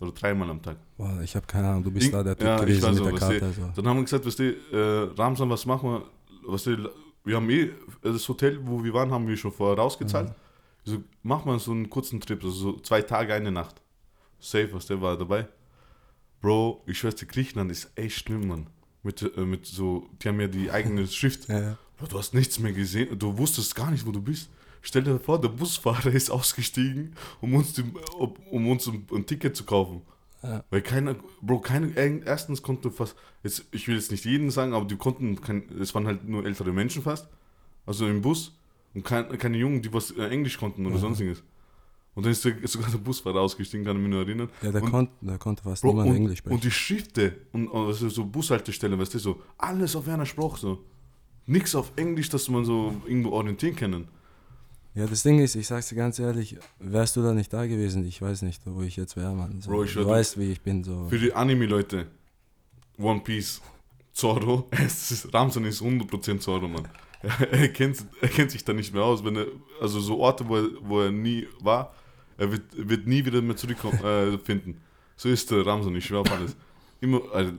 Oder 0.00 0.12
dreimal 0.12 0.50
am 0.50 0.60
Tag. 0.60 0.76
Boah, 0.98 1.20
ich 1.22 1.34
habe 1.34 1.46
keine 1.46 1.68
Ahnung, 1.68 1.84
du 1.84 1.90
bist 1.90 2.06
Ich- 2.06 2.12
da 2.12 2.22
der 2.22 2.36
Typ 2.36 2.46
ja, 2.46 2.56
ich 2.56 2.60
gewesen 2.66 2.82
weiß 2.82 2.94
mit 2.94 3.02
auch, 3.02 3.10
der 3.10 3.40
Karte. 3.40 3.44
Also. 3.46 3.72
Dann 3.76 3.88
haben 3.88 3.96
wir 3.96 4.04
gesagt, 4.04 4.26
weißt 4.26 4.38
du, 4.38 4.44
äh, 4.72 5.14
Ramsan, 5.18 5.48
was 5.48 5.64
machen 5.64 5.90
wir? 5.90 6.02
Weißt 6.52 6.66
du, 6.66 6.90
wir 7.24 7.36
haben 7.36 7.48
eh 7.50 7.70
das 8.02 8.28
Hotel, 8.28 8.58
wo 8.62 8.82
wir 8.84 8.92
waren, 8.92 9.10
haben 9.10 9.26
wir 9.26 9.36
schon 9.36 9.52
vorher 9.52 9.78
rausgezahlt. 9.78 10.32
Ich 10.84 10.92
So, 10.92 11.02
mach 11.22 11.44
mal 11.44 11.58
so 11.58 11.72
einen 11.72 11.88
kurzen 11.90 12.20
Trip, 12.20 12.42
also 12.44 12.54
so 12.72 12.80
zwei 12.80 13.02
Tage, 13.02 13.32
eine 13.34 13.50
Nacht. 13.50 13.80
Safe, 14.38 14.68
was 14.72 14.86
der 14.86 15.00
war 15.00 15.16
dabei. 15.16 15.48
Bro, 16.40 16.82
ich 16.86 16.98
schwör's 16.98 17.16
dir, 17.16 17.26
Griechenland 17.26 17.72
ist 17.72 17.90
echt 17.96 18.18
schlimm, 18.18 18.46
Mann. 18.46 18.66
Mit, 19.02 19.22
äh, 19.36 19.40
mit 19.40 19.66
so, 19.66 20.08
die 20.22 20.28
haben 20.28 20.40
ja 20.40 20.46
die 20.46 20.70
eigene 20.70 21.06
Schrift. 21.08 21.48
Ja, 21.48 21.58
ja. 21.60 21.78
Bro, 21.96 22.06
du 22.08 22.18
hast 22.18 22.34
nichts 22.34 22.58
mehr 22.58 22.72
gesehen, 22.72 23.18
du 23.18 23.36
wusstest 23.38 23.74
gar 23.74 23.90
nicht, 23.90 24.06
wo 24.06 24.12
du 24.12 24.20
bist. 24.20 24.50
Stell 24.86 25.02
dir 25.02 25.18
vor, 25.18 25.40
der 25.40 25.48
Busfahrer 25.48 26.12
ist 26.12 26.30
ausgestiegen, 26.30 27.16
um 27.40 27.54
uns, 27.54 27.72
die, 27.72 27.82
um 28.52 28.68
uns 28.70 28.86
ein, 28.86 29.04
ein 29.12 29.26
Ticket 29.26 29.56
zu 29.56 29.64
kaufen. 29.64 30.02
Ja. 30.44 30.62
Weil 30.70 30.80
keiner, 30.80 31.16
Bro, 31.42 31.58
keine, 31.58 31.88
äh, 31.96 32.20
erstens 32.24 32.62
konnte 32.62 32.92
fast, 32.92 33.16
jetzt, 33.42 33.64
ich 33.72 33.88
will 33.88 33.96
jetzt 33.96 34.12
nicht 34.12 34.24
jeden 34.24 34.48
sagen, 34.52 34.74
aber 34.74 34.84
die 34.84 34.94
konnten, 34.96 35.40
kein, 35.40 35.64
es 35.80 35.92
waren 35.92 36.06
halt 36.06 36.28
nur 36.28 36.46
ältere 36.46 36.72
Menschen 36.72 37.02
fast, 37.02 37.26
also 37.84 38.06
im 38.06 38.22
Bus 38.22 38.56
und 38.94 39.04
kein, 39.04 39.36
keine 39.38 39.56
Jungen, 39.58 39.82
die 39.82 39.92
was 39.92 40.12
äh, 40.12 40.28
Englisch 40.28 40.56
konnten 40.56 40.86
oder 40.86 40.94
Ja. 40.94 41.00
sonstiges. 41.00 41.42
Und 42.14 42.24
dann 42.24 42.30
ist 42.32 42.42
sogar 42.42 42.88
der 42.88 42.98
Busfahrer 42.98 43.40
ausgestiegen, 43.40 43.84
kann 43.84 43.96
ich 43.96 44.02
mich 44.02 44.10
nur 44.12 44.20
erinnern. 44.20 44.48
ja 44.62 44.70
der, 44.70 44.84
Und- 44.84 44.90
konnt, 44.92 45.10
der 45.20 45.38
konnte 45.38 45.64
fast 45.64 45.82
Bro, 45.82 45.88
niemand 45.90 46.10
und, 46.10 46.16
Englisch 46.16 46.38
sprechen. 46.38 46.54
und 46.54 46.62
die 46.64 46.70
Schriften 46.70 47.32
und 47.52 47.68
also 47.74 48.08
so 48.08 48.24
Bushaltestellen, 48.24 48.96
weißt 49.00 49.14
du, 49.14 49.18
so 49.18 49.42
alles 49.58 49.96
auf 49.96 50.06
einer 50.08 50.26
Sprache 50.26 50.60
so. 50.60 50.84
Nix 51.46 51.74
auf 51.74 51.92
Englisch, 51.96 52.28
dass 52.28 52.48
man 52.48 52.64
so 52.64 52.94
irgendwo 53.06 53.30
orientieren 53.30 53.74
können. 53.74 54.08
Ja, 54.96 55.04
das 55.06 55.22
Ding 55.22 55.38
ist, 55.40 55.54
ich 55.54 55.66
sag's 55.66 55.90
dir 55.90 55.96
ganz 55.96 56.18
ehrlich, 56.18 56.56
wärst 56.78 57.16
du 57.16 57.22
da 57.22 57.34
nicht 57.34 57.52
da 57.52 57.66
gewesen, 57.66 58.06
ich 58.06 58.22
weiß 58.22 58.40
nicht, 58.40 58.62
wo 58.64 58.80
ich 58.80 58.96
jetzt 58.96 59.14
wäre, 59.14 59.34
Mann. 59.34 59.60
So, 59.60 59.70
Bro, 59.70 59.84
ich 59.84 59.92
du 59.92 60.06
weißt, 60.06 60.38
wie 60.38 60.52
ich 60.52 60.62
bin, 60.62 60.82
so. 60.84 61.06
Für 61.10 61.18
die 61.18 61.34
Anime-Leute, 61.34 62.06
One 62.96 63.20
Piece, 63.20 63.60
Zoro, 64.14 64.66
es 64.70 65.10
ist, 65.10 65.34
Ramsan 65.34 65.66
ist 65.66 65.82
100% 65.82 66.38
Zoro, 66.38 66.66
Mann. 66.66 66.88
Er 67.50 67.68
kennt, 67.68 68.04
er 68.20 68.28
kennt 68.28 68.50
sich 68.52 68.64
da 68.64 68.72
nicht 68.72 68.94
mehr 68.94 69.02
aus, 69.02 69.22
wenn 69.24 69.36
er, 69.36 69.46
also 69.80 70.00
so 70.00 70.18
Orte, 70.20 70.48
wo 70.48 70.56
er, 70.56 70.68
wo 70.80 71.00
er 71.00 71.10
nie 71.10 71.46
war, 71.60 71.92
er 72.38 72.52
wird, 72.52 72.62
wird 72.74 73.06
nie 73.06 73.24
wieder 73.24 73.42
mehr 73.42 73.56
zurückfinden. 73.56 74.00
Äh, 74.04 74.38
finden. 74.38 74.80
so 75.16 75.28
ist 75.28 75.50
der 75.50 75.66
Ramsan, 75.66 75.94
ich 75.96 76.06
schwör 76.06 76.20
auf 76.20 76.30
alles. 76.30 76.56
Immer, 77.00 77.20
also, 77.34 77.52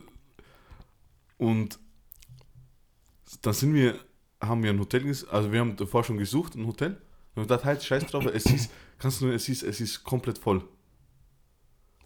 und 1.38 1.78
dann 3.42 3.54
sind 3.54 3.74
wir, 3.76 4.00
haben 4.42 4.64
wir 4.64 4.72
ein 4.72 4.80
Hotel, 4.80 5.06
also 5.06 5.52
wir 5.52 5.60
haben 5.60 5.76
davor 5.76 6.04
schon 6.04 6.18
gesucht, 6.18 6.56
ein 6.56 6.66
Hotel. 6.66 6.98
Und 7.38 7.44
gedacht, 7.44 7.66
halt, 7.66 7.84
scheiß 7.84 8.08
drauf, 8.08 8.26
es 8.26 8.48
ist, 8.48 8.72
kannst 8.98 9.22
du, 9.22 9.30
es 9.30 9.48
ist, 9.48 9.62
es 9.62 9.80
ist 9.80 10.04
komplett 10.04 10.40
voll. 10.40 10.64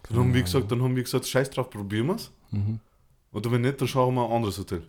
Dann 0.09 0.19
haben 0.19 0.33
wir 0.33 0.41
gesagt, 0.41 0.69
dann 0.69 0.83
haben 0.83 0.93
wir 0.93 1.03
gesagt, 1.03 1.25
scheiß 1.25 1.49
drauf, 1.51 1.69
probieren 1.69 2.07
wir's. 2.07 2.31
Mhm. 2.51 2.81
Oder 3.31 3.49
wenn 3.49 3.61
nicht, 3.61 3.79
dann 3.79 3.87
schauen 3.87 4.13
wir 4.13 4.25
ein 4.25 4.31
anderes 4.31 4.57
Hotel. 4.57 4.83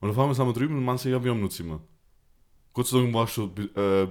Und 0.00 0.08
auf 0.08 0.18
einmal 0.18 0.34
sind 0.34 0.46
wir 0.46 0.54
drüben 0.54 0.78
und 0.78 0.84
man 0.84 0.96
sagt, 0.96 1.10
ja, 1.10 1.22
wir 1.22 1.32
haben 1.32 1.40
nur 1.40 1.50
Zimmer. 1.50 1.80
Gott 2.72 2.86
sei 2.86 2.98
Dank 3.02 3.12
war 3.12 3.24
es 3.24 3.32
schon 3.32 3.50
äh, 3.76 4.08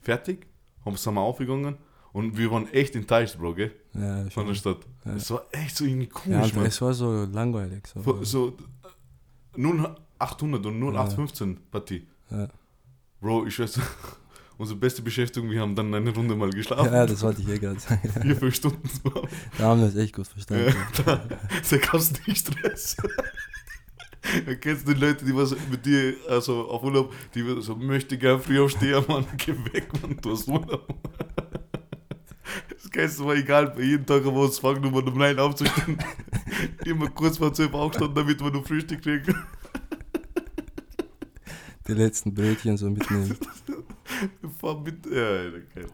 fertig, 0.00 0.46
haben 0.86 0.96
sind 0.96 1.14
wir 1.14 1.20
aufgegangen 1.20 1.76
und 2.14 2.36
wir 2.38 2.50
waren 2.50 2.66
echt 2.72 2.96
enttäuscht, 2.96 3.36
Bro, 3.38 3.54
gell, 3.54 3.72
Ja, 3.92 4.28
von 4.30 4.46
der 4.46 4.54
Stadt. 4.54 4.86
Ja. 5.04 5.16
Es 5.16 5.30
war 5.30 5.44
echt 5.52 5.76
so 5.76 5.84
irgendwie 5.84 6.06
ja 6.06 6.12
komisch, 6.12 6.52
und 6.52 6.56
man. 6.56 6.66
es 6.66 6.80
war 6.80 6.94
so 6.94 7.24
langweilig. 7.24 7.86
So. 7.88 8.02
So, 8.02 8.24
so 8.24 8.56
äh, 9.56 9.62
0800 10.18 10.64
und 10.64 10.82
0815 10.82 11.58
Partie. 11.70 12.06
Ja. 12.30 12.48
Bro, 13.20 13.46
ich 13.46 13.58
weiß, 13.58 13.80
unsere 14.58 14.78
beste 14.78 15.02
Beschäftigung, 15.02 15.50
wir 15.50 15.60
haben 15.60 15.74
dann 15.74 15.92
eine 15.94 16.10
Runde 16.14 16.34
mal 16.36 16.50
geschlafen. 16.50 16.92
ja, 16.92 17.06
das 17.06 17.22
wollte 17.22 17.42
ich 17.42 17.48
eh 17.48 17.58
gerade 17.58 17.80
sagen. 17.80 18.08
Vier, 18.22 18.36
fünf 18.36 18.54
Stunden. 18.54 18.88
Da 19.58 19.64
haben 19.64 19.80
wir 19.80 19.88
es 19.88 19.96
echt 19.96 20.14
gut 20.14 20.26
verstanden. 20.26 20.68
Ja, 20.68 21.02
da, 21.04 21.16
da 21.70 21.76
gab 21.76 21.94
es 21.94 22.12
nicht 22.26 22.46
Stress. 22.46 22.96
Kennst 24.60 24.88
du 24.88 24.94
die 24.94 25.00
Leute, 25.00 25.24
die 25.24 25.36
was 25.36 25.54
mit 25.70 25.84
dir, 25.84 26.14
also 26.28 26.66
auf 26.68 26.82
Urlaub, 26.82 27.12
die 27.34 27.60
so 27.60 27.76
möchte 27.76 28.16
gern 28.16 28.40
früh 28.40 28.58
aufstehen, 28.60 29.04
Mann, 29.06 29.26
geh 29.36 29.52
weg, 29.72 29.88
Mann, 30.00 30.16
du 30.20 30.32
hast 30.32 30.48
Urlaub. 30.48 30.86
Das 32.70 32.90
Geilste 32.90 33.24
war 33.24 33.34
egal, 33.34 33.70
bei 33.70 33.82
jedem 33.82 34.06
Tag 34.06 34.24
haben 34.24 34.34
wir 34.34 34.42
uns 34.42 34.58
fangen, 34.58 34.84
um 34.84 34.94
um 34.94 35.18
neun 35.18 35.38
aufzustehen. 35.38 35.98
Immer 36.86 37.10
kurz 37.10 37.36
vor 37.36 37.52
zwölf 37.52 37.74
aufgestanden, 37.74 38.14
damit 38.14 38.40
wir 38.40 38.50
noch 38.50 38.66
Frühstück 38.66 39.02
kriegen. 39.02 39.34
Die 41.86 41.92
letzten 41.92 42.32
Brötchen 42.32 42.78
so 42.78 42.88
mitnehmen. 42.88 43.36
Ja, 45.10 45.50
geil. 45.74 45.88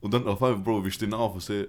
Und 0.00 0.14
dann 0.14 0.26
auf 0.26 0.42
einmal, 0.42 0.60
Bro, 0.60 0.84
wir 0.84 0.90
stehen 0.90 1.14
auf 1.14 1.34
und 1.34 1.40
sehen, 1.40 1.68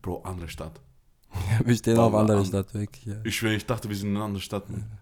Bro, 0.00 0.22
andere 0.22 0.48
Stadt. 0.48 0.80
wir 1.64 1.76
stehen 1.76 1.98
auf 1.98 2.14
andere. 2.14 2.44
Stadt 2.44 2.72
weg. 2.74 3.04
Ja. 3.04 3.16
Ich 3.24 3.36
schwöre, 3.36 3.54
ich 3.54 3.66
dachte, 3.66 3.88
wir 3.88 3.96
sind 3.96 4.10
in 4.10 4.16
einer 4.16 4.24
anderen 4.24 4.42
Stadt. 4.42 4.68
Mann. 4.70 4.98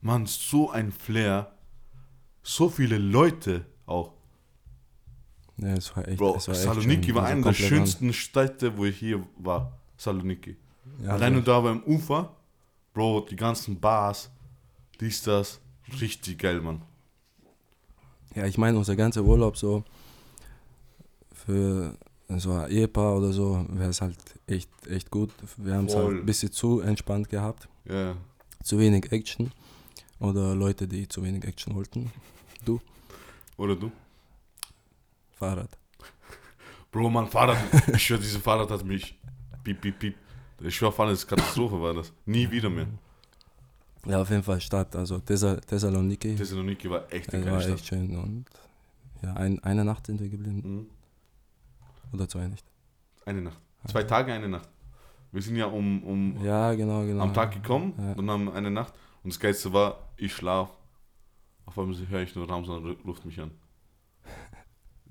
Mann, 0.00 0.26
so 0.26 0.70
ein 0.70 0.92
Flair. 0.92 1.52
So 2.42 2.68
viele 2.68 2.98
Leute 2.98 3.66
auch. 3.86 4.14
ja, 5.58 5.74
es 5.74 5.94
war 5.94 6.08
echt. 6.08 6.18
Bro, 6.18 6.34
war 6.34 6.36
echt 6.36 6.62
Saloniki 6.62 7.06
schön. 7.06 7.14
war 7.14 7.24
eine 7.26 7.42
der 7.42 7.52
schönsten 7.52 8.12
Städte, 8.12 8.76
wo 8.76 8.84
ich 8.86 8.98
hier 8.98 9.26
war. 9.36 9.78
Saloniki. 9.96 10.56
Ja, 11.02 11.10
Allein 11.10 11.34
nur 11.34 11.42
da 11.42 11.60
beim 11.60 11.82
Ufer, 11.84 12.34
Bro, 12.94 13.26
die 13.30 13.36
ganzen 13.36 13.78
Bars, 13.78 14.30
dies, 15.00 15.22
das. 15.22 15.60
Richtig 16.00 16.38
geil, 16.38 16.60
Mann. 16.60 16.82
Ja, 18.34 18.46
ich 18.46 18.58
meine, 18.58 18.78
unser 18.78 18.96
ganzer 18.96 19.22
Urlaub 19.22 19.56
so 19.56 19.84
für 21.32 21.96
so 22.28 22.52
ein 22.52 22.70
Ehepaar 22.70 23.16
oder 23.16 23.32
so 23.32 23.66
wäre 23.70 23.90
es 23.90 24.00
halt 24.00 24.18
echt, 24.46 24.70
echt 24.86 25.10
gut. 25.10 25.30
Wir 25.56 25.74
haben 25.74 25.86
es 25.86 25.96
halt 25.96 26.08
ein 26.08 26.26
bisschen 26.26 26.52
zu 26.52 26.80
entspannt 26.80 27.28
gehabt. 27.28 27.68
Ja. 27.86 28.16
Zu 28.62 28.78
wenig 28.78 29.10
Action. 29.10 29.50
Oder 30.20 30.54
Leute, 30.54 30.86
die 30.86 31.08
zu 31.08 31.24
wenig 31.24 31.44
Action 31.44 31.74
wollten. 31.74 32.12
Oder 33.60 33.76
du? 33.76 33.92
Fahrrad. 35.32 35.68
Bro, 36.90 37.10
Mann, 37.10 37.28
Fahrrad. 37.28 37.58
ich 37.94 38.02
schwöre, 38.02 38.20
dieses 38.20 38.40
Fahrrad 38.40 38.70
hat 38.70 38.86
mich. 38.86 39.18
Piep, 39.62 39.82
piep, 39.82 39.98
piep. 39.98 40.14
Ich 40.60 40.76
schwöre, 40.76 40.98
alles 41.02 41.26
Katastrophe 41.26 41.78
war 41.78 41.92
das. 41.92 42.10
Nie 42.24 42.50
wieder 42.50 42.70
mehr. 42.70 42.86
Ja, 44.06 44.22
auf 44.22 44.30
jeden 44.30 44.42
Fall 44.42 44.60
Stadt. 44.60 44.96
Also 44.96 45.18
Thessal 45.18 45.60
Thessaloniki. 45.60 46.34
Thessaloniki 46.36 46.88
war 46.90 47.12
echt 47.12 47.32
eine 47.34 47.44
war 47.44 47.52
geile 47.52 47.62
Stadt. 47.64 47.74
echt 47.74 47.86
schön. 47.86 48.16
Und 48.16 48.44
ja, 49.22 49.34
ein, 49.34 49.62
eine 49.62 49.84
Nacht 49.84 50.06
sind 50.06 50.20
wir 50.20 50.28
geblieben. 50.28 50.62
Mhm. 50.64 50.86
Oder 52.12 52.28
zwei 52.28 52.46
nicht. 52.48 52.64
Eine 53.26 53.42
Nacht. 53.42 53.60
Zwei 53.86 54.02
Tage, 54.04 54.32
eine 54.32 54.48
Nacht. 54.48 54.68
Wir 55.32 55.42
sind 55.42 55.56
ja 55.56 55.66
um, 55.66 56.02
um 56.02 56.44
Ja, 56.44 56.74
genau, 56.74 57.02
genau. 57.04 57.22
am 57.22 57.34
Tag 57.34 57.52
gekommen 57.52 57.92
Ja. 57.98 58.12
und 58.14 58.28
haben 58.30 58.50
eine 58.50 58.70
Nacht. 58.70 58.94
Und 59.22 59.32
das 59.32 59.38
Geilste 59.38 59.72
war, 59.72 60.08
ich 60.16 60.32
schlaf. 60.34 60.70
Auf 61.66 61.78
einmal 61.78 61.96
höre 62.08 62.22
ich 62.22 62.34
nur 62.34 62.48
Ramsan 62.48 62.82
ru- 62.84 62.96
ruft 63.06 63.24
mich 63.24 63.38
an. 63.40 63.50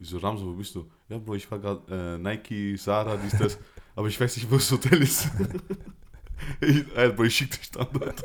Ich 0.01 0.07
so, 0.09 0.17
Ramsan, 0.17 0.47
wo 0.47 0.53
bist 0.53 0.73
du? 0.75 0.89
Ja, 1.09 1.17
Bro, 1.17 1.35
ich 1.35 1.51
war 1.51 1.59
gerade 1.59 2.15
äh, 2.15 2.17
Nike, 2.17 2.77
Sarah, 2.77 3.17
dies, 3.17 3.37
das. 3.37 3.57
aber 3.97 4.07
ich 4.07 4.17
weiß 4.19 4.37
nicht, 4.37 4.49
wo 4.49 4.55
das 4.55 4.71
Hotel 4.71 5.01
ist. 5.01 5.29
ich, 6.61 6.85
Alter, 6.97 7.13
Bro, 7.15 7.23
ich 7.25 7.35
schick 7.35 7.51
dich 7.51 7.69
dann 7.71 7.87
dort. 7.93 8.23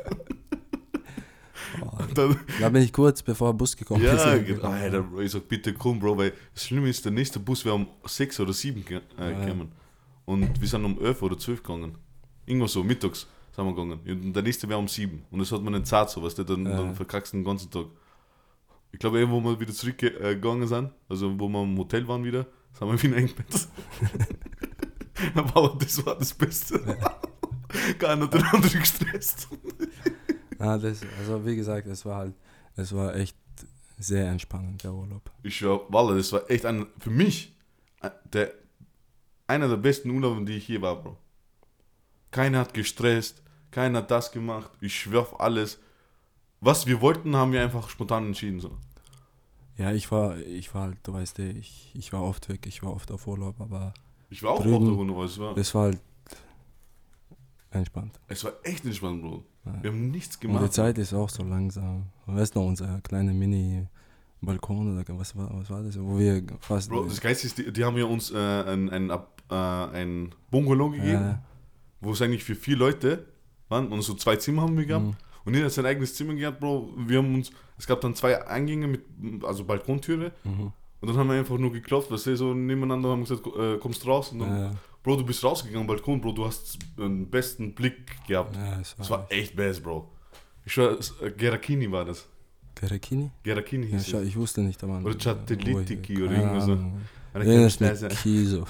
Oh, 1.81 1.97
dann, 2.13 2.37
da 2.59 2.69
bin 2.69 2.81
ich 2.83 2.91
kurz 2.93 3.21
bevor 3.23 3.49
der 3.51 3.57
Bus 3.57 3.75
gekommen 3.77 4.03
ist. 4.03 4.25
ja, 4.25 4.37
genau. 4.37 4.67
Alter, 4.69 5.01
Bro, 5.03 5.21
ich 5.21 5.31
sag, 5.31 5.47
bitte 5.47 5.73
komm, 5.73 5.99
Bro, 5.99 6.17
weil 6.17 6.33
das 6.53 6.65
Schlimme 6.65 6.89
ist, 6.89 7.03
der 7.05 7.11
nächste 7.11 7.39
Bus 7.39 7.63
wäre 7.65 7.75
um 7.75 7.87
6 8.05 8.39
oder 8.41 8.53
7 8.53 8.83
ge 8.85 9.01
äh, 9.19 9.31
Ja. 9.31 9.39
gekommen. 9.45 9.71
Und 10.25 10.59
wir 10.59 10.67
sind 10.67 10.83
um 10.85 10.99
11 11.01 11.21
oder 11.21 11.37
12 11.37 11.61
gegangen. 11.63 11.97
Irgendwas 12.45 12.73
so, 12.73 12.83
mittags 12.83 13.27
sind 13.55 13.65
wir 13.65 13.71
gegangen. 13.73 13.99
Und 14.05 14.33
der 14.33 14.43
nächste 14.43 14.67
wäre 14.67 14.79
um 14.79 14.87
7. 14.87 15.23
Und 15.31 15.39
das 15.39 15.51
hat 15.51 15.61
man 15.61 15.73
nicht 15.73 15.87
zart 15.87 16.09
so, 16.09 16.21
weißt 16.23 16.39
du, 16.39 16.43
dann, 16.43 16.65
Ja. 16.65 16.77
dann 16.77 16.95
verkackst 16.95 17.33
du 17.33 17.37
den 17.37 17.43
ganzen 17.45 17.69
Tag. 17.71 17.85
Ich 18.91 18.99
glaube, 18.99 19.19
eben, 19.21 19.31
wo 19.31 19.41
wir 19.41 19.59
wieder 19.59 19.73
zurückgegangen 19.73 20.67
sind, 20.67 20.89
also 21.09 21.37
wo 21.39 21.47
wir 21.49 21.63
im 21.63 21.77
Hotel 21.77 22.07
waren 22.07 22.23
wieder, 22.23 22.45
sind 22.73 22.87
wir 22.87 23.01
wieder 23.03 23.17
eingebettet. 23.17 23.67
Aber 25.35 25.77
das 25.79 26.05
war 26.05 26.15
das 26.17 26.33
Beste. 26.33 26.79
Keiner 27.99 28.23
hat 28.25 28.33
den 28.33 28.43
anderen 28.43 28.79
gestresst. 28.79 29.47
Ah, 30.59 30.77
das, 30.77 31.01
also 31.19 31.45
wie 31.45 31.55
gesagt, 31.55 31.87
es 31.87 32.05
war 32.05 32.17
halt, 32.17 32.33
es 32.75 32.93
war 32.93 33.15
echt 33.15 33.35
sehr 33.97 34.27
entspannend, 34.29 34.83
der 34.83 34.93
Urlaub. 34.93 35.29
Ich 35.43 35.57
schwör, 35.57 35.81
Walle, 35.89 36.17
das 36.17 36.31
war 36.31 36.49
echt 36.49 36.65
ein, 36.65 36.85
für 36.99 37.09
mich 37.09 37.53
der, 38.33 38.51
einer 39.47 39.67
der 39.67 39.77
besten 39.77 40.09
Urlaube, 40.11 40.43
die 40.45 40.53
ich 40.57 40.67
je 40.67 40.81
war, 40.81 41.01
Bro. 41.01 41.17
Keiner 42.31 42.59
hat 42.59 42.73
gestresst, 42.73 43.41
keiner 43.71 43.99
hat 43.99 44.11
das 44.11 44.31
gemacht. 44.31 44.71
Ich 44.81 44.99
schwör 44.99 45.21
auf 45.21 45.39
alles. 45.39 45.79
Was 46.61 46.85
wir 46.85 46.99
wollten, 47.01 47.35
haben 47.35 47.51
wir 47.51 47.61
einfach 47.61 47.89
spontan 47.89 48.25
entschieden. 48.27 48.59
So. 48.59 48.77
Ja, 49.77 49.91
ich 49.91 50.11
war, 50.11 50.37
ich 50.37 50.73
war 50.73 50.83
halt, 50.83 50.97
du 51.03 51.13
weißt 51.13 51.37
ja, 51.39 51.45
ich, 51.45 51.91
ich 51.93 52.11
war 52.13 52.23
oft 52.23 52.49
weg, 52.49 52.65
ich 52.65 52.81
war 52.83 52.93
oft 52.93 53.11
auf 53.11 53.27
Urlaub, 53.27 53.59
aber 53.59 53.93
Ich 54.29 54.41
war 54.43 54.51
auch 54.51 54.61
Drüben- 54.61 54.75
auf 54.75 54.83
der 54.83 54.93
Runde, 54.93 55.13
aber 55.13 55.23
es 55.25 55.39
war, 55.39 55.53
das 55.55 55.73
war 55.75 55.83
halt 55.83 55.99
entspannt. 57.79 58.19
es 58.27 58.43
war 58.43 58.53
echt 58.63 58.85
entspannt, 58.85 59.21
Bro. 59.21 59.43
Ja. 59.65 59.83
Wir 59.83 59.91
haben 59.91 60.11
nichts 60.11 60.35
Und 60.35 60.43
die 60.43 60.47
gemacht. 60.47 60.73
Zeit 60.73 60.97
ist 60.97 61.13
auch 61.13 61.29
so 61.29 61.43
langsam. 61.43 62.03
Du 62.25 62.35
weißt 62.35 62.55
noch, 62.55 62.65
unser 62.65 63.01
kleiner 63.01 63.33
Mini-Balkon 63.33 64.97
oder 64.97 65.17
was 65.17 65.35
war, 65.35 65.49
was 65.53 65.69
war 65.69 65.81
das, 65.83 65.99
wo 65.99 66.17
wir 66.17 66.43
fast... 66.59 66.89
Bro, 66.89 67.05
das 67.05 67.19
Geist 67.21 67.45
ist, 67.45 67.57
die, 67.57 67.71
die 67.71 67.83
haben 67.83 67.97
ja 67.97 68.05
uns 68.05 68.31
äh, 68.31 68.37
ein, 68.37 68.89
ein, 68.89 69.09
äh, 69.09 69.55
ein 69.55 70.33
Bungalow 70.51 70.89
gegeben, 70.89 71.11
ja, 71.11 71.41
wo 72.01 72.11
es 72.11 72.21
eigentlich 72.21 72.43
für 72.43 72.55
vier 72.55 72.77
Leute 72.77 73.25
waren 73.69 73.87
und 73.87 74.01
so 74.01 74.13
zwei 74.13 74.35
Zimmer 74.35 74.63
haben 74.63 74.77
wir 74.77 74.85
gehabt. 74.85 75.05
Mhm. 75.05 75.15
Und 75.45 75.53
jeder 75.53 75.65
hat 75.65 75.73
sein 75.73 75.85
eigenes 75.85 76.15
Zimmer 76.15 76.33
gehabt, 76.33 76.59
Bro. 76.59 76.93
Wir 76.97 77.19
haben 77.19 77.35
uns, 77.35 77.51
es 77.77 77.85
gab 77.85 78.01
dann 78.01 78.15
zwei 78.15 78.45
Eingänge 78.47 78.87
mit, 78.87 79.43
also 79.43 79.63
Balkontüre. 79.63 80.31
mhm. 80.43 80.71
Und 81.01 81.09
dann 81.09 81.17
haben 81.17 81.29
wir 81.29 81.35
einfach 81.37 81.57
nur 81.57 81.71
geklopft, 81.71 82.09
weißt 82.09 82.27
du, 82.27 82.35
so 82.37 82.53
nebeneinander 82.53 83.09
haben 83.09 83.21
gesagt, 83.21 83.45
äh, 83.45 83.77
kommst 83.77 84.07
raus. 84.07 84.31
Und 84.31 84.39
dann, 84.39 84.59
ja, 84.59 84.71
Bro, 85.05 85.17
du 85.17 85.23
bist 85.23 85.43
rausgegangen, 85.43 85.85
Balkon, 85.85 86.19
Bro, 86.19 86.31
du 86.31 86.45
hast 86.47 86.79
den 86.97 87.29
besten 87.29 87.75
Blick 87.75 88.25
gehabt. 88.27 88.55
ja, 88.55 88.79
es 88.79 88.95
Das 88.97 89.07
war, 89.11 89.19
war 89.19 89.31
echt 89.31 89.55
best, 89.55 89.83
Bro. 89.83 90.09
Ich 90.65 90.73
schwör, 90.73 90.97
äh, 91.21 91.29
Gerakini 91.29 91.91
war 91.91 92.05
das. 92.05 92.27
Gerakini? 92.73 93.29
Gerakini 93.43 93.85
Ja, 93.85 93.97
hieß 93.97 94.07
schau, 94.09 94.17
es. 94.17 94.27
ich 94.29 94.35
wusste 94.35 94.61
nicht, 94.61 94.83
aber... 94.83 94.97
Oder 95.01 95.11
ich- 95.11 95.27
oder 95.27 96.31
irgendwas 96.31 96.65
so. 96.65 96.71
Ja, 97.35 97.61
das 97.61 97.75
Scheiße. 97.77 98.07
Kiso. 98.07 98.65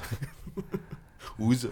Use. 1.40 1.72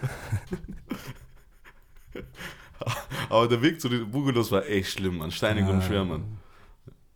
Aber 3.28 3.46
der 3.48 3.60
Weg 3.60 3.78
zu 3.82 3.90
den 3.90 4.10
Bungalows 4.10 4.50
war 4.50 4.64
echt 4.66 4.92
schlimm, 4.92 5.18
man. 5.18 5.30
Steinig 5.30 5.66
und 5.66 5.82
schwer, 5.82 6.04
man. 6.06 6.38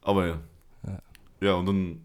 Aber 0.03 0.27
ja. 0.27 0.39
Ja. 0.87 1.03
Ja, 1.41 1.55
und 1.55 1.65
dann. 1.65 2.05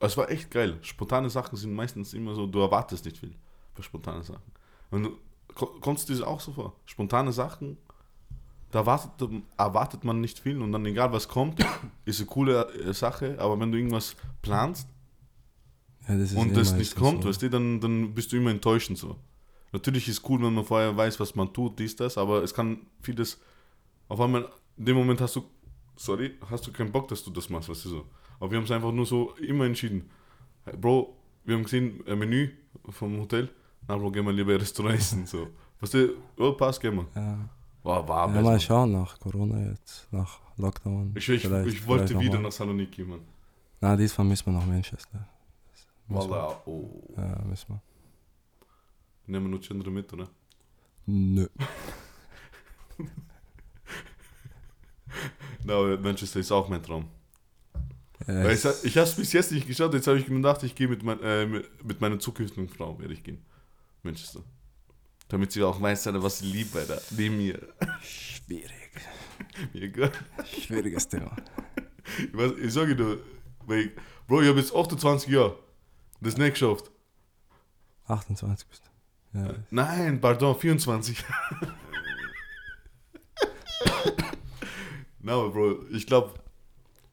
Es 0.00 0.16
war 0.16 0.30
echt 0.30 0.48
geil. 0.50 0.78
Spontane 0.82 1.28
Sachen 1.28 1.56
sind 1.56 1.74
meistens 1.74 2.14
immer 2.14 2.34
so, 2.36 2.46
du 2.46 2.60
erwartest 2.60 3.04
nicht 3.04 3.16
viel 3.18 3.34
bei 3.74 3.82
spontane 3.82 4.22
Sachen. 4.22 4.52
Und 4.90 5.10
kommst 5.54 6.08
du 6.08 6.12
dir 6.12 6.20
das 6.20 6.28
auch 6.28 6.40
so 6.40 6.52
vor? 6.52 6.74
Spontane 6.84 7.32
Sachen, 7.32 7.78
da 8.70 8.80
erwartet, 8.80 9.30
erwartet 9.56 10.04
man 10.04 10.20
nicht 10.20 10.40
viel 10.40 10.60
und 10.60 10.72
dann 10.72 10.84
egal 10.86 11.12
was 11.12 11.28
kommt, 11.28 11.64
ist 12.04 12.20
eine 12.20 12.26
coole 12.26 12.68
äh, 12.74 12.92
Sache, 12.92 13.36
aber 13.38 13.58
wenn 13.60 13.70
du 13.70 13.78
irgendwas 13.78 14.16
planst 14.42 14.88
Ja, 16.08 16.16
das 16.16 16.32
und 16.32 16.50
eh 16.50 16.54
das 16.54 16.74
nicht 16.74 16.96
kommt, 16.96 17.22
so. 17.22 17.28
weißt 17.28 17.42
du, 17.42 17.50
dann, 17.50 17.80
dann 17.80 18.14
bist 18.14 18.32
du 18.32 18.36
immer 18.36 18.50
enttäuschend 18.50 18.98
so. 18.98 19.16
Natürlich 19.72 20.08
ist 20.08 20.28
cool, 20.28 20.42
wenn 20.42 20.54
man 20.54 20.64
vorher 20.64 20.96
weiß, 20.96 21.18
was 21.18 21.34
man 21.34 21.52
tut, 21.52 21.78
dies, 21.78 21.96
das, 21.96 22.18
aber 22.18 22.42
es 22.42 22.54
kann 22.54 22.86
vieles, 23.00 23.40
auf 24.08 24.20
einmal, 24.20 24.48
in 24.76 24.84
dem 24.86 24.96
Moment 24.96 25.20
hast 25.20 25.36
du, 25.36 25.44
sorry, 25.96 26.34
hast 26.48 26.66
du 26.66 26.72
keinen 26.72 26.92
Bock, 26.92 27.08
dass 27.08 27.24
du 27.24 27.30
das 27.30 27.48
machst, 27.48 27.68
weißt 27.68 27.84
du 27.84 27.88
so. 27.88 28.06
Aber 28.38 28.50
wir 28.50 28.58
haben 28.58 28.64
es 28.64 28.70
einfach 28.70 28.92
nur 28.92 29.06
so 29.06 29.34
immer 29.36 29.64
entschieden. 29.64 30.10
Bro, 30.80 31.16
wir 31.44 31.56
haben 31.56 31.64
gesehen, 31.64 32.02
ein 32.06 32.18
Menü 32.18 32.50
vom 32.88 33.18
Hotel, 33.20 33.48
na 33.88 33.96
Bro, 33.96 34.10
gehen 34.10 34.24
wir 34.24 34.32
lieber 34.32 34.54
Restaurant 34.60 34.96
essen, 34.96 35.26
so. 35.26 35.48
Weißt 35.80 35.94
du, 35.94 36.14
oh, 36.38 36.52
passt, 36.52 36.80
gehen 36.80 36.96
wir. 36.96 37.06
Ja, 37.14 37.38
War, 37.82 38.08
war 38.08 38.34
ja 38.34 38.40
mal 38.40 38.60
schauen 38.60 38.92
nach 38.92 39.18
Corona 39.20 39.70
jetzt, 39.70 40.08
nach 40.10 40.40
Lockdown. 40.56 41.12
Ich, 41.16 41.28
ich, 41.28 41.44
ich 41.44 41.86
wollte 41.86 42.18
wieder 42.18 42.38
nach 42.38 42.52
Saloniki, 42.52 43.02
Mann. 43.04 43.20
Na, 43.80 43.96
diesmal 43.96 44.26
müssen 44.26 44.46
wir 44.46 44.52
nach 44.52 44.66
Manchester. 44.66 45.28
Wallah, 46.08 46.62
oh. 46.66 47.02
Ja, 47.16 47.42
müssen 47.44 47.68
wir. 47.68 47.82
Nehmen 49.26 49.46
wir 49.46 49.50
nur 49.50 49.60
Chandra 49.60 49.90
mit, 49.90 50.12
oder? 50.12 50.28
Nö. 51.06 51.46
Na, 55.64 55.74
aber 55.74 55.98
Manchester 55.98 56.40
ist 56.40 56.52
auch 56.52 56.68
mein 56.68 56.82
Traum. 56.82 57.06
Weil 58.26 58.52
ich, 58.52 58.64
ich 58.84 58.96
habe 58.96 59.06
es 59.06 59.14
bis 59.14 59.32
jetzt 59.32 59.52
nicht 59.52 59.66
geschaut, 59.66 59.92
jetzt 59.92 60.06
habe 60.06 60.18
ich 60.18 60.26
gedacht, 60.26 60.62
ich 60.62 60.74
gehe 60.74 60.88
mit, 60.88 61.02
mein, 61.02 61.20
äh, 61.20 61.44
mit, 61.46 61.84
mit 61.84 62.00
meiner 62.00 62.18
zukünftigen 62.18 62.68
Frau, 62.68 62.98
werde 62.98 63.12
ich 63.12 63.22
gehen. 63.22 63.44
Manchester. 64.04 64.42
Damit 65.28 65.52
sie 65.52 65.62
auch 65.62 65.80
weiß, 65.80 66.06
was 66.14 66.38
sie 66.38 66.46
liebt, 66.46 66.76
Alter. 66.76 67.00
Neben 67.10 67.36
mir. 67.38 67.58
schwierig. 68.02 68.70
Mir 69.72 69.82
egal. 69.82 70.12
Schwieriges 70.60 71.08
Thema. 71.08 71.34
Ich, 72.18 72.36
weiß, 72.36 72.52
ich 72.62 72.72
sage 72.72 72.94
dir, 72.94 73.18
weil 73.66 73.92
Bro, 74.26 74.42
ich 74.42 74.48
habe 74.48 74.58
jetzt 74.58 74.74
28 74.74 75.28
Jahre. 75.28 75.58
Das 76.20 76.36
nicht 76.36 76.52
geschafft. 76.52 76.90
28 78.06 78.68
bist 78.68 78.82
du. 79.32 79.38
Ja, 79.38 79.54
Nein, 79.70 80.20
pardon, 80.20 80.56
24. 80.56 81.24
Na, 85.20 85.32
aber 85.32 85.50
Bro, 85.50 85.86
ich 85.90 86.06
glaube, 86.06 86.34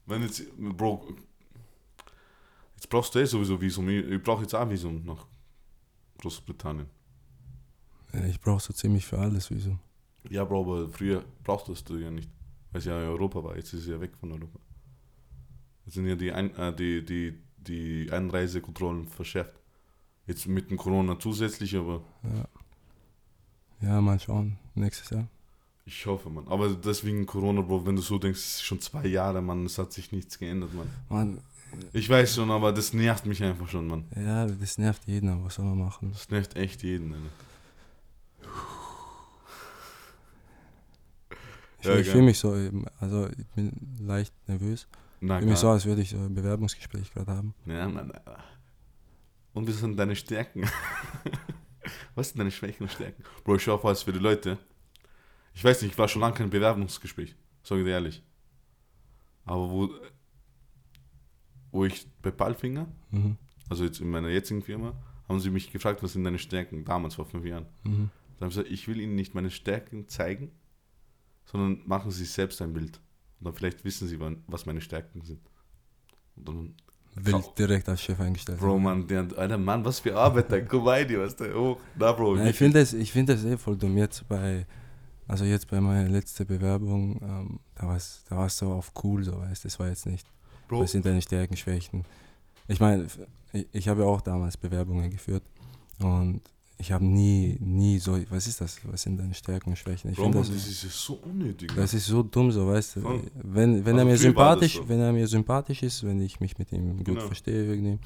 wenn 0.06 0.22
jetzt, 0.24 0.44
Bro, 0.58 1.08
jetzt 2.76 2.90
brauchst 2.90 3.16
du 3.16 3.20
eh 3.20 3.26
sowieso 3.26 3.60
Visum. 3.60 3.90
Ich, 3.90 4.06
ich 4.06 4.22
brauche 4.22 4.42
jetzt 4.44 4.54
auch 4.54 4.70
Visum 4.70 5.04
nach 5.06 5.26
Großbritannien. 6.22 6.88
Ja, 8.14 8.24
ich 8.26 8.40
brauche 8.40 8.62
so 8.62 8.74
ziemlich 8.74 9.06
für 9.06 9.18
alles 9.20 9.50
Visum. 9.50 9.80
Ja, 10.30 10.44
Bro, 10.46 10.62
aber 10.62 10.90
früher 10.90 11.24
brauchtest 11.44 11.90
du 11.90 11.98
ja 11.98 12.12
nicht, 12.12 12.30
weil 12.72 12.80
es 12.80 12.86
ja 12.86 13.02
in 13.02 13.10
Europa 13.10 13.44
war. 13.44 13.56
Jetzt 13.56 13.74
ist 13.74 13.82
es 13.82 13.88
ja 13.88 14.00
weg 14.00 14.12
von 14.20 14.32
Europa. 14.32 14.60
Jetzt 15.86 15.96
sind 15.96 16.06
ja 16.08 16.16
die, 16.16 16.32
Ein 16.32 16.54
äh, 16.56 16.76
die, 16.76 17.04
die, 17.04 17.38
die 17.58 18.12
Einreisekontrollen 18.12 19.08
verschärft. 19.08 19.54
Jetzt 20.28 20.48
mit 20.48 20.70
dem 20.70 20.78
Corona 20.78 21.20
zusätzlich, 21.20 21.76
aber 21.76 22.02
Ja. 22.24 22.48
Ja, 23.82 24.00
mal 24.02 24.20
schauen. 24.20 24.58
Nächstes 24.76 25.10
Jahr. 25.10 25.28
ich 25.86 26.06
hoffe, 26.06 26.30
man. 26.30 26.48
Aber 26.48 26.70
deswegen 26.70 27.26
Corona, 27.26 27.62
Bro, 27.62 27.86
wenn 27.88 27.96
du 27.96 28.02
so 28.04 28.20
denkst, 28.20 28.40
es 28.40 28.56
ist 28.58 28.64
schon 28.64 28.80
zwei 28.80 29.08
Jahre, 29.08 29.42
man, 29.42 29.66
es 29.66 29.80
hat 29.80 29.92
sich 29.92 30.12
nichts 30.12 30.38
geändert, 30.38 30.72
man. 30.76 30.88
Mann, 31.10 31.42
Ich 31.94 32.10
weiß 32.10 32.36
schon, 32.36 32.52
aber 32.52 32.72
das 32.72 32.94
nervt 32.94 33.26
mich 33.26 33.44
einfach 33.44 33.68
schon, 33.68 33.88
man. 33.88 34.06
ja, 34.16 34.46
das 34.46 34.78
nervt 34.78 35.06
jeden, 35.08 35.30
aber 35.30 35.46
was 35.46 35.56
soll 35.56 35.66
man 35.66 35.80
machen? 35.80 36.12
Das 36.12 36.30
nervt 36.30 36.56
echt 36.56 36.84
jeden, 36.84 37.14
Alter. 37.14 37.30
Ich, 41.80 41.86
Ja, 41.88 41.96
ich 41.98 42.10
fühle 42.10 42.24
mich 42.24 42.38
so, 42.40 42.56
ähm, 42.56 42.86
also 43.00 43.28
ich 43.28 43.46
bin 43.56 43.72
leicht 44.00 44.34
nervös. 44.48 44.88
Na, 45.20 45.36
Ich 45.36 45.40
fühle 45.40 45.52
mich 45.52 45.60
so, 45.60 45.70
als 45.70 45.86
würde 45.86 46.02
ich 46.02 46.10
so 46.10 46.18
ein 46.18 46.34
Bewerbungsgespräch 46.34 47.12
gerade 47.12 47.32
haben. 47.32 47.54
Ja, 47.66 47.88
Mann. 47.88 48.12
Und 49.54 49.68
was 49.68 49.80
sind 49.80 49.98
deine 49.98 50.16
Stärken? 50.16 50.70
was 52.16 52.30
sind 52.30 52.40
deine 52.40 52.52
Schwächen 52.52 52.84
und 52.84 52.92
Stärken? 52.92 53.24
Bro, 53.44 53.56
ich 53.56 53.68
hoffe, 53.68 53.88
als 53.88 54.04
für 54.04 54.14
die 54.14 54.20
Leute. 54.20 54.58
Ich 55.54 55.64
weiß 55.64 55.82
nicht, 55.82 55.92
ich 55.92 55.98
war 55.98 56.08
schon 56.08 56.22
lange 56.22 56.36
kein 56.36 56.50
Bewerbungsgespräch. 56.50 57.36
Sag 57.64 57.80
ich 57.80 57.84
dir 57.84 57.92
ehrlich. 57.92 58.24
Aber 59.46 59.70
wo, 59.70 59.90
wo 61.72 61.86
ich 61.86 62.06
bei 62.22 62.32
Ballfinger, 62.32 62.88
Mhm. 63.12 63.38
also 63.70 63.84
jetzt 63.84 64.00
in 64.02 64.10
meiner 64.10 64.30
jetzigen 64.30 64.62
Firma, 64.62 64.94
haben 65.30 65.40
sie 65.40 65.50
mich 65.50 65.72
gefragt, 65.72 66.04
was 66.04 66.14
sind 66.14 66.24
deine 66.24 66.40
Stärken, 66.40 66.84
damals 66.86 67.16
vor 67.16 67.26
fünf 67.26 67.46
Jahren. 67.46 67.66
Mhm. 67.84 68.10
Dann 68.40 68.48
habe 68.48 68.50
ich 68.50 68.56
gesagt, 68.56 68.70
ich 68.72 68.88
will 68.88 69.00
ihnen 69.00 69.16
nicht 69.16 69.34
meine 69.36 69.50
Stärken 69.52 70.08
zeigen, 70.08 70.52
sondern 71.46 71.82
machen 71.86 72.12
sie 72.12 72.26
selbst 72.26 72.62
ein 72.62 72.74
Bild. 72.74 73.00
Und 73.40 73.46
dann 73.46 73.54
vielleicht 73.54 73.84
wissen 73.86 74.08
sie, 74.08 74.20
wann- 74.20 74.44
was 74.48 74.66
meine 74.66 74.82
Stärken 74.82 75.22
sind. 75.22 75.40
Und 76.36 76.46
dann 76.48 76.74
Wild 77.16 77.58
direkt 77.58 77.90
als 77.90 78.02
Chef 78.02 78.20
eingestellt. 78.20 78.60
Bro, 78.60 78.80
Mann, 78.80 79.06
der, 79.08 79.28
Alter, 79.38 79.58
Mann, 79.58 79.84
was 79.84 80.00
für 80.00 80.16
Arbeit, 80.16 80.52
da 80.52 80.62
komm 80.62 80.88
rein, 80.88 81.08
die, 81.08 81.18
was 81.20 81.36
da 81.36 81.46
hoch. 81.54 81.78
Na, 81.98 82.12
Bro, 82.14 82.38
Ja, 82.38 82.46
ich 82.48 82.58
finde 82.58 82.80
das, 82.80 82.94
ich 82.94 83.12
find 83.12 83.28
das 83.30 83.44
eh 83.44 83.58
voll 83.58 83.78
dumm. 83.78 83.98
Jetzt 83.98 84.28
bei, 84.30 84.66
also 85.28 85.44
jetzt 85.46 85.70
bei 85.70 85.82
meiner 85.82 86.08
letzten 86.10 86.46
Bewerbung, 86.48 87.20
ähm, 87.22 87.60
da 87.76 87.88
war 87.88 87.96
es 87.98 88.24
da 88.30 88.38
war's 88.38 88.58
so 88.58 88.72
auf 88.72 88.92
cool, 89.04 89.24
so 89.24 89.38
weißt 89.40 89.66
Das 89.66 89.78
war 89.80 89.88
jetzt 89.90 90.06
nicht, 90.06 90.26
Bro, 90.72 90.82
was 90.84 90.92
sind 90.94 91.06
deine 91.06 91.22
Stärken, 91.22 91.56
Schwächen. 91.58 92.06
Ich 92.68 92.80
meine, 92.80 93.06
ich, 93.54 93.68
ich 93.74 93.88
habe 93.90 94.02
ja 94.02 94.08
auch 94.08 94.22
damals 94.22 94.56
Bewerbungen 94.58 95.10
geführt 95.10 95.44
und 96.00 96.42
ich 96.78 96.92
habe 96.92 97.06
nie, 97.06 97.58
nie 97.60 98.00
so, 98.00 98.18
was 98.30 98.48
ist 98.48 98.60
das, 98.62 98.80
was 98.86 99.02
sind 99.04 99.18
deine 99.18 99.34
Stärken 99.36 99.70
und 99.72 99.76
Schwächen? 99.76 100.10
Ich 100.12 100.18
Bro, 100.18 100.30
Mann, 100.30 100.38
das, 100.40 100.50
das 100.50 100.84
ist 100.86 101.06
so 101.06 101.16
unnötig. 101.16 101.72
das 101.76 101.94
ist 101.94 102.06
so 102.06 102.24
dumm, 102.24 102.52
so 102.52 102.66
weißt 102.68 102.96
du. 102.96 103.22
Wenn, 103.44 103.86
wenn 103.86 103.96
Also 103.96 103.98
er 104.00 104.06
mir 104.06 104.12
das 104.14 104.22
sympathisch, 104.22 104.76
so. 104.78 104.88
wenn 104.90 105.00
er 105.00 105.12
mir 105.12 105.28
sympathisch 105.28 105.84
ist, 105.84 106.04
wenn 106.06 106.22
ich 106.22 106.40
mich 106.40 106.58
mit 106.58 106.72
ihm 106.72 106.98
gut 106.98 107.06
Genau. 107.06 107.20
verstehe 107.28 107.66
irgendwie, 107.66 108.00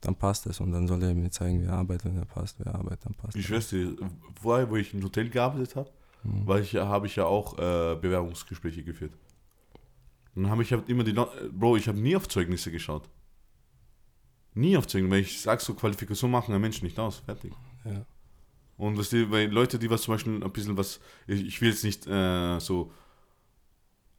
dann 0.00 0.16
passt 0.16 0.46
es 0.46 0.58
und 0.60 0.72
dann 0.72 0.88
soll 0.88 1.02
er 1.04 1.14
mir 1.14 1.30
zeigen, 1.30 1.62
wie 1.62 1.66
er 1.66 1.74
arbeitet, 1.74 2.06
wenn 2.06 2.18
er 2.18 2.24
passt, 2.24 2.56
wer 2.58 2.74
arbeitet, 2.74 3.06
dann 3.06 3.14
passt 3.14 3.36
ich 3.36 3.46
schwör's 3.46 3.68
dir, 3.70 3.94
vorher, 4.42 4.68
wo 4.68 4.76
ich 4.76 4.92
im 4.92 5.02
Hotel 5.04 5.30
gearbeitet 5.30 5.76
habe, 5.76 5.88
Mhm. 6.24 6.46
weil 6.46 6.62
ich 6.62 6.72
ja, 6.72 6.86
habe 6.86 7.06
ich 7.06 7.16
ja 7.16 7.24
auch 7.24 7.54
äh, 7.58 7.96
Bewerbungsgespräche 8.00 8.82
geführt. 8.84 9.12
Und 10.34 10.44
dann 10.44 10.50
habe 10.52 10.62
ich 10.62 10.72
halt 10.72 10.88
immer 10.88 11.04
die, 11.04 11.12
Leu- 11.12 11.24
äh, 11.40 11.48
Bro, 11.50 11.76
ich 11.76 11.88
habe 11.88 12.00
nie 12.00 12.16
auf 12.16 12.28
Zeugnisse 12.28 12.70
geschaut. 12.70 13.08
Nie 14.54 14.76
auf 14.76 14.86
Zeugnisse, 14.86 15.12
weil 15.12 15.20
ich 15.20 15.40
sag 15.40 15.60
so, 15.60 15.74
Qualifikation 15.74 16.30
machen 16.30 16.54
ein 16.54 16.60
Mensch 16.60 16.82
nicht 16.82 16.98
aus, 16.98 17.18
fertig. 17.18 17.52
Ja. 17.84 18.04
Und 18.76 18.96
was 18.98 19.10
die, 19.10 19.30
weil 19.30 19.50
Leute, 19.50 19.78
die 19.78 19.90
was 19.90 20.02
zum 20.02 20.14
Beispiel 20.14 20.42
ein 20.42 20.52
bisschen 20.52 20.76
was, 20.76 21.00
ich, 21.26 21.44
ich 21.46 21.60
will 21.60 21.70
jetzt 21.70 21.84
nicht 21.84 22.06
äh, 22.06 22.58
so 22.60 22.92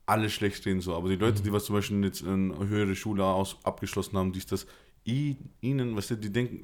alle 0.06 0.30
schlecht 0.30 0.66
reden, 0.66 0.82
so, 0.82 0.96
aber 0.96 1.10
die 1.10 1.16
Leute, 1.16 1.40
Mhm. 1.40 1.44
die 1.46 1.54
was 1.54 1.66
zum 1.66 1.76
Beispiel 1.76 2.04
jetzt 2.04 2.24
eine 2.26 2.58
höhere 2.68 2.96
Schule 2.96 3.24
aus, 3.24 3.58
abgeschlossen 3.64 4.18
haben, 4.18 4.34
dies, 4.34 4.46
das, 4.46 4.68
i- 5.08 5.38
ihnen, 5.62 5.96
was 5.96 6.08
die 6.08 6.18
denken, 6.32 6.64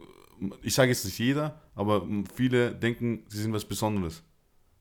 ich 0.62 0.74
sage 0.74 0.90
jetzt 0.92 1.06
nicht 1.06 1.18
jeder, 1.20 1.62
aber 1.76 2.06
viele 2.36 2.74
denken, 2.76 3.24
sie 3.28 3.42
sind 3.42 3.54
was 3.54 3.66
Besonderes, 3.66 4.24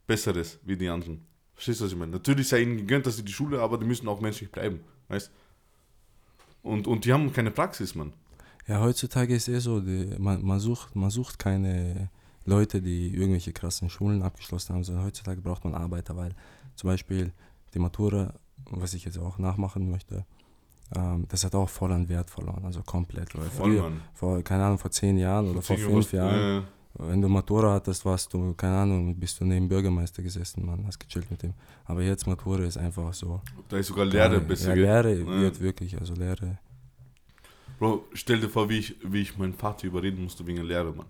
Besseres 0.06 0.58
wie 0.64 0.76
die 0.76 0.88
anderen. 0.88 1.24
Verstehst 1.58 1.80
du, 1.80 1.86
was 1.86 1.92
ich 1.92 1.98
meine? 1.98 2.12
Natürlich 2.12 2.46
sei 2.48 2.60
ihnen 2.62 2.76
gegönnt, 2.76 3.04
dass 3.04 3.16
sie 3.16 3.24
die 3.24 3.32
Schule, 3.32 3.60
aber 3.60 3.78
die 3.78 3.84
müssen 3.84 4.06
auch 4.06 4.20
menschlich 4.20 4.48
bleiben, 4.52 4.78
weißt 5.08 5.28
Und, 6.62 6.86
und 6.86 7.04
die 7.04 7.12
haben 7.12 7.32
keine 7.32 7.50
Praxis, 7.50 7.96
Mann. 7.96 8.12
Ja, 8.68 8.78
heutzutage 8.80 9.34
ist 9.34 9.48
eh 9.48 9.58
so, 9.58 9.80
die, 9.80 10.14
man, 10.18 10.40
man, 10.44 10.60
sucht, 10.60 10.94
man 10.94 11.10
sucht 11.10 11.36
keine 11.40 12.10
Leute, 12.44 12.80
die 12.80 13.08
irgendwelche 13.12 13.52
krassen 13.52 13.90
Schulen 13.90 14.22
abgeschlossen 14.22 14.72
haben, 14.72 14.84
sondern 14.84 15.04
heutzutage 15.04 15.40
braucht 15.40 15.64
man 15.64 15.74
Arbeiter, 15.74 16.16
weil 16.16 16.32
zum 16.76 16.90
Beispiel 16.90 17.32
die 17.74 17.80
Matura, 17.80 18.34
was 18.70 18.94
ich 18.94 19.04
jetzt 19.04 19.18
auch 19.18 19.38
nachmachen 19.38 19.90
möchte, 19.90 20.24
ähm, 20.94 21.24
das 21.28 21.42
hat 21.44 21.56
auch 21.56 21.68
voll 21.68 21.90
an 21.90 22.08
Wert 22.08 22.30
verloren, 22.30 22.64
also 22.64 22.82
komplett. 22.82 23.32
Voll, 23.32 23.50
früher, 23.50 23.82
Mann. 23.82 24.00
vor, 24.14 24.40
keine 24.42 24.64
Ahnung, 24.64 24.78
vor 24.78 24.92
zehn 24.92 25.18
Jahren 25.18 25.50
oder 25.50 25.60
vor 25.60 25.76
Zehn 25.76 25.86
fünf 25.90 26.12
Jahre 26.12 26.30
was- 26.30 26.40
Jahren, 26.46 26.62
äh, 26.62 26.66
wenn 26.94 27.20
du 27.20 27.28
Matura 27.28 27.74
hattest, 27.74 28.04
warst 28.04 28.32
du, 28.32 28.54
keine 28.54 28.78
Ahnung, 28.78 29.14
bist 29.14 29.40
du 29.40 29.44
neben 29.44 29.68
Bürgermeister 29.68 30.22
gesessen, 30.22 30.66
man, 30.66 30.86
hast 30.86 30.98
gechillt 30.98 31.30
mit 31.30 31.42
dem. 31.42 31.54
Aber 31.84 32.02
jetzt 32.02 32.26
Matura 32.26 32.64
ist 32.64 32.76
einfach 32.76 33.12
so. 33.14 33.40
da 33.68 33.78
ist 33.78 33.88
sogar 33.88 34.06
Lehre 34.06 34.34
ja, 34.34 34.40
besser. 34.40 34.74
Ja? 34.74 35.02
Lehre 35.02 35.18
Ja. 35.20 35.26
wird 35.26 35.60
wirklich, 35.60 35.98
also 35.98 36.14
Lehre. 36.14 36.58
Bro, 37.78 38.06
stell 38.12 38.40
dir 38.40 38.48
vor, 38.48 38.68
wie 38.68 38.78
ich, 38.78 38.96
wie 39.04 39.22
ich 39.22 39.38
meinen 39.38 39.54
Vater 39.54 39.86
überreden 39.86 40.24
musste 40.24 40.44
wegen 40.46 40.56
der 40.56 40.66
Lehre, 40.66 40.92
Mann. 40.92 41.06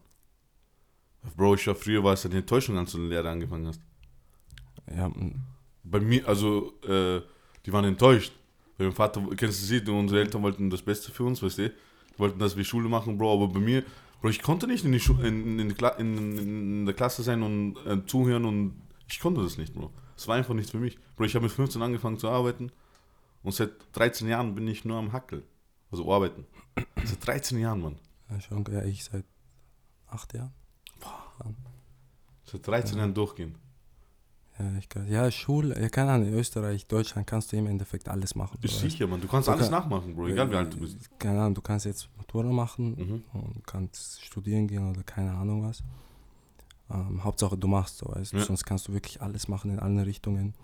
Bro, 1.37 1.55
ich 1.55 1.67
war 1.67 1.75
früher 1.75 2.03
war 2.05 2.13
es 2.13 2.27
eine 2.27 2.37
Enttäuschung, 2.37 2.77
als 2.77 2.93
du 2.93 2.99
eine 2.99 3.09
Lehre 3.09 3.29
angefangen 3.31 3.67
hast. 3.67 3.81
Ja, 4.95 5.11
Bei 5.85 6.01
mir, 6.01 6.27
also, 6.29 6.73
äh, 6.87 7.21
die 7.65 7.73
waren 7.73 7.85
enttäuscht. 7.85 8.33
Weil 8.77 8.89
mein 8.89 8.97
Vater, 8.97 9.23
kennst 9.37 9.61
du 9.63 9.67
sie, 9.67 9.91
unsere 9.91 10.21
Eltern 10.21 10.43
wollten 10.43 10.71
das 10.71 10.83
Beste 10.83 11.11
für 11.11 11.25
uns, 11.25 11.43
weißt 11.43 11.59
du? 11.59 11.69
Die 11.69 12.19
wollten, 12.19 12.39
dass 12.39 12.57
wir 12.57 12.65
Schule 12.65 12.89
machen, 12.89 13.19
Bro, 13.19 13.35
aber 13.35 13.53
bei 13.53 13.61
mir, 13.61 13.83
Bro, 14.21 14.31
ich 14.31 14.43
konnte 14.43 14.67
nicht 14.67 14.85
in, 14.85 14.93
die 14.93 15.01
Schu 15.01 15.15
in, 15.21 15.59
in, 15.59 15.71
in, 15.71 16.39
in 16.39 16.87
der 16.87 16.95
Klasse 16.95 17.23
sein 17.23 17.43
und 17.43 17.77
äh, 17.87 18.05
zuhören 18.07 18.45
und 18.45 18.83
ich 19.09 19.21
konnte 19.21 19.43
das 19.43 19.59
nicht, 19.59 19.75
Bro. 19.75 19.93
Es 20.17 20.27
war 20.27 20.37
einfach 20.37 20.55
nichts 20.55 20.73
für 20.73 20.79
mich. 20.79 20.99
Bro, 21.17 21.25
ich 21.27 21.35
habe 21.35 21.45
mit 21.45 21.53
15 21.53 21.81
angefangen 21.83 22.19
zu 22.19 22.29
arbeiten 22.29 22.73
und 23.43 23.53
seit 23.55 23.71
13 23.93 24.29
Jahren 24.29 24.55
bin 24.55 24.67
ich 24.67 24.85
nur 24.85 24.97
am 24.99 25.13
Hackel. 25.13 25.45
Also 25.91 26.13
arbeiten. 26.13 26.45
Seit 27.05 27.27
13 27.27 27.59
Jahren, 27.59 27.81
Mann. 27.81 27.97
ja, 28.29 28.39
schon, 28.43 28.63
ja, 28.71 28.85
ich 28.85 29.05
seit 29.05 29.25
acht 30.09 30.35
Jahren. 30.35 30.53
Seit 32.45 32.67
13 32.67 32.97
Ja. 32.97 33.05
Jahren 33.05 33.15
durchgehen. 33.15 33.55
Ja, 34.59 34.73
ich 34.79 34.89
kann, 34.89 35.07
ja, 35.09 35.31
Schule, 35.31 35.81
ja, 35.81 35.89
keine 35.89 36.11
Ahnung, 36.13 36.29
in 36.29 36.35
Österreich, 36.35 36.87
Deutschland 36.87 37.27
kannst 37.29 37.53
du 37.53 37.57
im 37.57 37.67
Endeffekt 37.69 38.09
alles 38.09 38.35
machen. 38.35 38.59
Ist 38.63 38.81
sicher, 38.81 39.07
Mann. 39.07 39.21
Du 39.21 39.29
kannst 39.29 39.47
Du 39.47 39.53
alles 39.53 39.71
kann- 39.71 39.81
nachmachen, 39.83 40.15
Bro. 40.17 40.27
Egal 40.29 40.51
wie 40.51 40.57
alt 40.57 40.73
du 40.75 40.79
bist. 40.79 40.97
Keine 41.19 41.41
Ahnung, 41.41 41.55
du 41.55 41.61
kannst 41.63 41.87
jetzt 41.87 42.09
Matura 42.17 42.49
machen 42.51 42.91
Mhm. 43.33 43.41
und 43.41 43.67
kannst 43.67 44.25
studieren 44.25 44.67
gehen 44.67 44.91
oder 44.91 45.03
keine 45.05 45.33
Ahnung 45.33 45.63
was. 45.63 45.83
Ähm, 46.91 47.23
Hauptsache 47.23 47.57
du 47.57 47.69
machst 47.69 47.99
so, 47.99 48.07
weißt 48.09 48.33
du, 48.33 48.39
Ja. 48.39 48.45
sonst 48.45 48.65
kannst 48.65 48.89
du 48.89 48.93
wirklich 48.95 49.21
alles 49.23 49.47
machen 49.47 49.71
in 49.71 49.79
allen 49.79 49.99
Richtungen. 50.01 50.55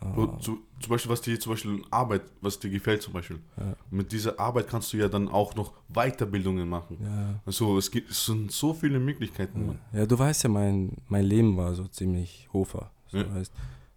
Äh, 0.00 0.04
Bro, 0.12 0.38
zu, 0.38 0.58
zum 0.80 0.90
Beispiel, 0.90 1.10
was 1.10 1.20
dir 1.22 1.38
zum 1.40 1.52
Beispiel 1.52 1.82
Arbeit, 1.90 2.22
was 2.40 2.58
dir 2.58 2.70
gefällt 2.70 3.02
zum 3.02 3.12
Beispiel. 3.12 3.38
ja, 3.56 3.74
Mit 3.90 4.12
dieser 4.12 4.38
Arbeit 4.38 4.68
kannst 4.68 4.92
du 4.92 4.96
ja 4.98 5.08
dann 5.08 5.28
auch 5.28 5.54
noch 5.54 5.72
Weiterbildungen 5.88 6.68
machen. 6.68 6.98
ja, 7.02 7.40
Also 7.46 7.78
es, 7.78 7.90
gibt, 7.90 8.10
es 8.10 8.26
sind 8.26 8.52
so 8.52 8.74
viele 8.74 8.98
Möglichkeiten, 8.98 9.78
ja. 9.92 10.00
Ja, 10.00 10.06
du 10.06 10.18
weißt 10.18 10.42
ja, 10.44 10.48
mein, 10.50 10.96
mein 11.08 11.24
Leben 11.24 11.56
war 11.56 11.74
so 11.74 11.86
ziemlich 11.88 12.48
Hofer. 12.52 12.90
So, 13.08 13.18
Ja. 13.18 13.34
weißt, 13.34 13.52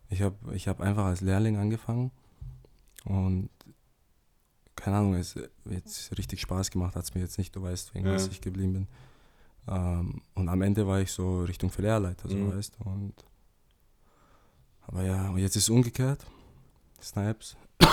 ich 0.09 0.21
habe 0.21 0.35
ich 0.55 0.67
hab 0.67 0.79
einfach 0.81 1.05
als 1.05 1.21
Lehrling 1.21 1.57
angefangen 1.57 2.11
und 3.05 3.49
keine 4.75 4.97
Ahnung, 4.97 5.15
es 5.15 5.37
jetzt 5.69 6.17
richtig 6.17 6.39
Spaß 6.41 6.71
gemacht 6.71 6.95
hat 6.95 7.03
es 7.03 7.13
mir 7.13 7.21
jetzt 7.21 7.37
nicht, 7.37 7.53
du 7.55 7.61
weißt, 7.61 7.93
wegen 7.95 8.09
was 8.09 8.29
ich 8.29 8.39
geblieben 8.39 8.73
bin. 8.73 8.87
Ähm, 9.67 10.21
und 10.35 10.47
am 10.47 10.61
Ende 10.61 10.87
war 10.87 11.01
ich 11.01 11.11
so 11.11 11.41
Richtung 11.43 11.69
Verlehrleiter, 11.69 12.29
so 12.29 12.35
Mhm. 12.37 12.55
weißt 12.55 12.77
du. 12.79 12.89
Und 12.89 13.13
aber 14.91 15.03
ja, 15.03 15.29
und 15.29 15.37
jetzt 15.37 15.55
ist 15.55 15.63
es 15.63 15.69
umgekehrt. 15.69 16.25
Snipes. 17.01 17.55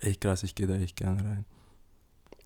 echt 0.00 0.20
krass, 0.20 0.42
ich 0.42 0.54
gehe 0.54 0.66
da 0.66 0.74
echt 0.76 0.96
gerne 0.96 1.22
rein. 1.22 1.44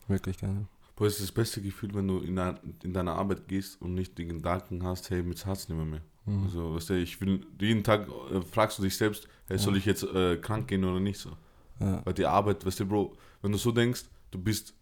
Wirklich 0.09 0.39
gerne. 0.39 0.67
Es 1.01 1.15
ist 1.15 1.23
das 1.23 1.33
beste 1.33 1.63
Gefühl, 1.63 1.95
wenn 1.95 2.09
du 2.09 2.19
in, 2.19 2.35
dein, 2.35 2.59
in 2.83 2.93
deine 2.93 3.13
Arbeit 3.13 3.47
gehst 3.47 3.81
und 3.81 3.95
nicht 3.95 4.19
den 4.19 4.29
Gedanken 4.29 4.83
hast, 4.83 5.09
hey, 5.11 5.23
mit 5.23 5.45
Herz 5.47 5.69
nicht 5.69 5.77
mehr. 5.77 5.87
mehr. 5.87 6.03
Mhm. 6.27 6.43
Also, 6.45 6.75
weißt 6.75 6.91
du, 6.91 6.95
ich 6.95 7.21
will, 7.21 7.47
jeden 7.61 7.85
Tag 7.85 8.09
äh, 8.33 8.43
fragst 8.43 8.79
du 8.79 8.83
dich 8.83 8.97
selbst, 8.97 9.29
hey, 9.47 9.59
soll 9.59 9.77
ich 9.77 9.85
jetzt 9.85 10.03
äh, 10.03 10.37
krank 10.37 10.67
gehen 10.67 10.85
oder 10.85 10.99
nicht 10.99 11.21
so? 11.21 11.31
Ja, 11.79 12.05
Weil 12.05 12.15
die 12.15 12.27
Arbeit, 12.27 12.67
weißt 12.67 12.81
du, 12.81 12.87
Bro, 12.87 13.17
wenn 13.43 13.53
du 13.53 13.59
so 13.59 13.71
denkst, 13.71 14.07
du 14.33 14.43
bist 14.43 14.75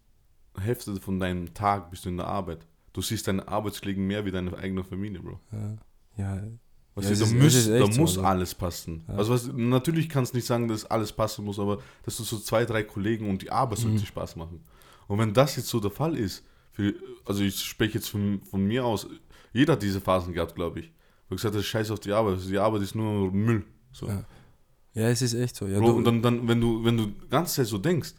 Hälfte 0.59 0.99
von 0.99 1.19
deinem 1.19 1.53
Tag 1.53 1.91
bist 1.91 2.05
du 2.05 2.09
in 2.09 2.17
der 2.17 2.25
Arbeit. 2.25 2.65
Du 2.93 3.01
siehst 3.03 3.27
deine 3.27 3.47
Arbeitskollegen 3.47 4.07
mehr 4.07 4.25
wie 4.25 4.31
deine 4.31 4.57
eigene 4.57 4.83
Familie, 4.83 5.19
Bro. 5.19 5.39
ja, 5.51 5.77
ja, 6.17 6.41
Weißt 6.97 7.09
Ja, 7.11 7.15
du, 7.15 7.25
da, 7.25 7.43
müsst, 7.43 7.69
da 7.69 7.75
echt 7.75 7.93
so, 7.93 8.01
muss 8.01 8.17
also. 8.17 8.23
alles 8.23 8.55
passen. 8.55 9.03
Ja. 9.07 9.13
Also 9.15 9.31
was, 9.33 9.47
natürlich 9.53 10.09
kannst 10.09 10.33
du 10.33 10.37
nicht 10.37 10.47
sagen, 10.47 10.67
dass 10.67 10.83
alles 10.85 11.13
passen 11.13 11.45
muss, 11.45 11.59
aber 11.59 11.79
dass 12.03 12.17
du 12.17 12.23
so 12.23 12.39
zwei, 12.39 12.65
drei 12.65 12.83
Kollegen 12.83 13.29
und 13.29 13.41
die 13.43 13.51
Arbeit 13.51 13.77
sollte 13.79 13.99
Mhm. 14.01 14.05
Spaß 14.05 14.35
machen. 14.35 14.61
Und 15.07 15.19
wenn 15.19 15.33
das 15.33 15.55
jetzt 15.57 15.67
so 15.69 15.79
der 15.79 15.91
Fall 15.91 16.17
ist, 16.17 16.43
für, 16.71 16.93
also 17.25 17.43
ich 17.43 17.59
spreche 17.63 17.95
jetzt 17.99 18.09
von, 18.09 18.41
von 18.49 18.65
mir 18.65 18.83
aus, 18.83 19.07
jeder 19.53 19.73
hat 19.73 19.83
diese 19.83 20.01
Phasen 20.01 20.33
gehabt, 20.33 20.55
glaube 20.55 20.79
ich. 20.81 20.91
Wo 21.29 21.35
gesagt 21.35 21.55
hast, 21.55 21.65
scheiß 21.65 21.91
auf 21.91 21.99
die 21.99 22.11
Arbeit, 22.11 22.39
die 22.49 22.57
Arbeit 22.57 22.81
ist 22.81 22.95
nur 22.95 23.31
Müll. 23.31 23.63
So. 23.91 24.07
Ja. 24.07 24.25
ja, 24.93 25.09
es 25.09 25.21
ist 25.21 25.33
echt 25.35 25.55
so. 25.55 25.65
Bro, 25.67 25.91
und 25.91 26.03
dann, 26.03 26.21
dann, 26.21 26.47
wenn 26.47 26.59
du, 26.59 26.83
wenn 26.83 26.97
du 26.97 27.05
die 27.07 27.29
ganze 27.29 27.55
Zeit 27.55 27.67
so 27.67 27.77
denkst, 27.77 28.13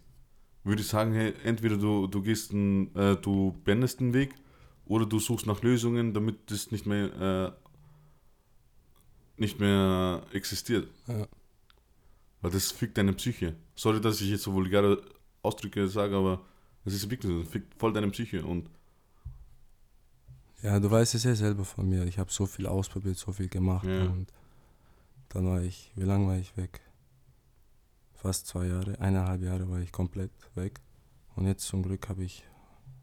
würde 0.65 0.83
ich 0.83 0.89
sagen, 0.89 1.13
hey, 1.15 1.33
entweder 1.45 1.77
du, 1.77 2.07
du 2.07 2.21
gehst 2.23 2.53
einen, 2.53 2.95
äh, 2.95 3.17
du 3.17 3.55
beendest 3.65 4.01
den 4.01 4.13
Weg 4.15 4.35
oder 4.85 5.05
du 5.07 5.19
suchst 5.19 5.47
nach 5.47 5.63
Lösungen, 5.63 6.13
damit 6.15 6.51
das 6.51 6.71
nicht 6.71 6.87
mehr, 6.87 7.55
äh, 7.55 7.68
nicht 9.41 9.59
mehr 9.61 10.23
existiert. 10.33 10.89
ja. 11.07 11.27
Weil 12.41 12.53
das 12.53 12.71
fickt 12.71 12.97
deine 12.97 13.13
Psyche. 13.15 13.57
Sorry, 13.75 14.01
dass 14.01 14.21
ich 14.21 14.31
jetzt 14.31 14.45
so 14.45 14.53
vulgäre 14.53 15.03
Ausdrücke 15.43 15.89
sage, 15.89 16.15
aber 16.17 16.41
es 16.85 16.95
ist 16.95 17.11
wirklich 17.11 17.33
so, 17.33 17.41
das 17.41 17.49
fickt 17.51 17.75
voll 17.75 17.93
deine 17.93 18.09
Psyche. 18.11 18.45
Und 18.45 18.71
Ja, 20.63 20.79
du 20.79 20.89
weißt 20.89 21.17
es 21.17 21.25
ja 21.25 21.35
selber 21.35 21.65
von 21.65 21.89
mir. 21.89 22.05
Ich 22.05 22.19
habe 22.19 22.31
so 22.31 22.47
viel 22.47 22.67
ausprobiert, 22.67 23.17
so 23.19 23.33
viel 23.33 23.49
gemacht. 23.49 23.87
Ja. 23.87 24.03
Und 24.05 24.33
dann 25.31 25.47
war 25.47 25.63
ich, 25.63 25.91
wie 25.97 26.05
lange 26.05 26.29
war 26.29 26.37
ich 26.37 26.57
weg? 26.57 26.81
Fast 28.15 28.47
zwei 28.47 28.67
Jahre, 28.67 29.01
eineinhalb 29.01 29.43
Jahre 29.43 29.69
war 29.69 29.81
ich 29.81 29.91
komplett 29.91 30.31
weg. 30.55 30.81
Und 31.35 31.47
jetzt 31.47 31.67
zum 31.67 31.83
Glück 31.83 32.09
habe 32.09 32.23
ich. 32.25 32.45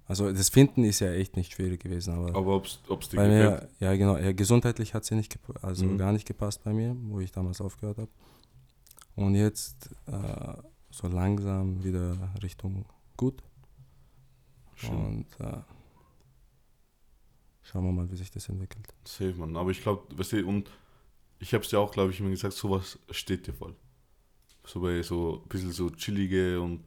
Also 0.08 0.32
das 0.32 0.50
Finden 0.50 0.84
ist 0.84 1.00
ja 1.00 1.12
echt 1.12 1.36
nicht 1.36 1.54
schwierig 1.54 1.82
gewesen, 1.82 2.14
aber, 2.14 2.36
aber 2.36 2.56
ob 2.56 2.66
es 2.66 2.80
dir 3.10 3.18
bei 3.18 3.28
gefällt, 3.28 3.62
mir, 3.62 3.70
ja 3.80 3.96
genau, 3.96 4.18
ja, 4.18 4.32
gesundheitlich 4.34 4.94
hat 4.94 5.04
sie 5.06 5.16
nicht, 5.16 5.38
also 5.62 5.86
Mhm. 5.86 5.98
gar 5.98 6.12
nicht 6.12 6.28
gepasst 6.28 6.64
bei 6.64 6.74
mir, 6.74 6.96
wo 7.10 7.20
ich 7.20 7.32
damals 7.32 7.60
aufgehört 7.60 7.98
habe. 7.98 8.12
Und 9.16 9.34
jetzt 9.36 9.90
äh, 10.06 10.54
so 10.92 11.08
langsam 11.08 11.84
wieder 11.84 12.34
Richtung 12.44 12.86
gut. 13.18 13.42
schön, 14.76 14.92
Und 14.92 15.26
äh, 15.40 15.58
schauen 17.64 17.86
wir 17.86 17.92
mal, 17.92 18.12
wie 18.12 18.16
sich 18.16 18.32
das 18.32 18.48
entwickelt. 18.50 18.94
safe, 19.06 19.34
Mann. 19.34 19.56
Aber 19.58 19.72
ich 19.72 19.82
glaube, 19.82 20.18
weißt 20.18 20.34
du, 20.34 20.48
und 20.48 20.70
ich 21.40 21.54
habe 21.54 21.64
es 21.64 21.70
dir 21.70 21.80
auch, 21.80 21.92
glaube 21.92 22.12
ich, 22.12 22.20
immer 22.20 22.30
gesagt, 22.30 22.54
sowas 22.54 23.00
steht 23.10 23.48
dir 23.48 23.54
voll. 23.54 23.76
So 24.66 24.82
bei 24.82 25.02
so 25.02 25.42
ein 25.44 25.48
bisschen 25.50 25.72
so 25.72 25.90
chillige 25.90 26.62
und, 26.62 26.84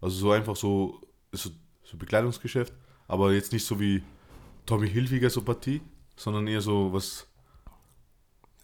also 0.00 0.16
so 0.16 0.30
einfach 0.32 0.56
so, 0.56 1.00
so, 1.32 1.50
so 1.90 1.96
Bekleidungsgeschäft, 1.96 2.72
aber 3.06 3.32
jetzt 3.32 3.52
nicht 3.52 3.64
so 3.64 3.78
wie 3.80 4.02
Tommy 4.66 4.88
Hilfiger 4.88 5.30
so 5.30 5.42
Partie, 5.42 5.80
sondern 6.16 6.46
eher 6.46 6.60
so 6.60 6.92
was, 6.92 7.26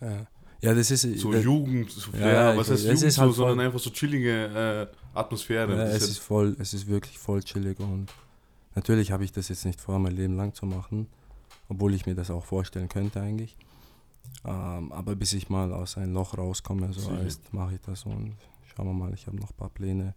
Ja, 0.01 0.27
ja 0.61 0.75
das 0.75 0.91
ist. 0.91 1.03
so 1.21 1.33
das, 1.33 1.43
Jugend, 1.45 1.91
so 1.91 2.11
Flair, 2.11 2.51
ja, 2.53 2.57
was 2.57 2.69
heißt 2.71 2.81
es 2.81 2.85
Jugend, 2.85 3.03
ist 3.05 3.15
so, 3.15 3.23
halt 3.23 3.33
sondern 3.35 3.57
voll- 3.57 3.65
einfach 3.67 3.79
so 3.81 3.91
chillige 3.91 4.91
äh, 4.93 5.19
Atmosphäre. 5.19 5.75
Ja, 5.77 5.85
es 5.85 6.03
ist 6.03 6.11
ist 6.11 6.19
voll, 6.19 6.57
es 6.59 6.75
ist 6.75 6.87
wirklich 6.87 7.19
voll 7.19 7.43
chillig 7.43 7.79
und 7.81 8.09
natürlich 8.75 9.13
habe 9.13 9.25
ich 9.25 9.33
das 9.33 9.49
jetzt 9.49 9.65
nicht 9.65 9.81
vor, 9.81 9.99
mein 9.99 10.15
Leben 10.17 10.37
lang 10.37 10.53
zu 10.55 10.67
machen, 10.67 11.07
obwohl 11.69 11.95
ich 11.95 12.05
mir 12.07 12.15
das 12.15 12.31
auch 12.31 12.45
vorstellen 12.45 12.89
könnte 12.89 13.21
eigentlich. 13.21 13.57
Ähm, 14.45 14.93
aber 14.93 15.15
bis 15.17 15.33
ich 15.33 15.49
mal 15.49 15.73
aus 15.73 15.97
einem 15.97 16.13
Loch 16.13 16.37
rauskomme, 16.37 16.93
so 16.93 17.11
heißt, 17.11 17.55
mache 17.55 17.75
ich 17.77 17.81
das 17.81 18.05
und 18.05 18.37
schauen 18.75 18.87
wir 18.87 18.93
mal, 18.93 19.15
ich 19.15 19.27
habe 19.27 19.37
noch 19.37 19.51
ein 19.51 19.57
paar 19.57 19.71
Pläne. 19.71 20.15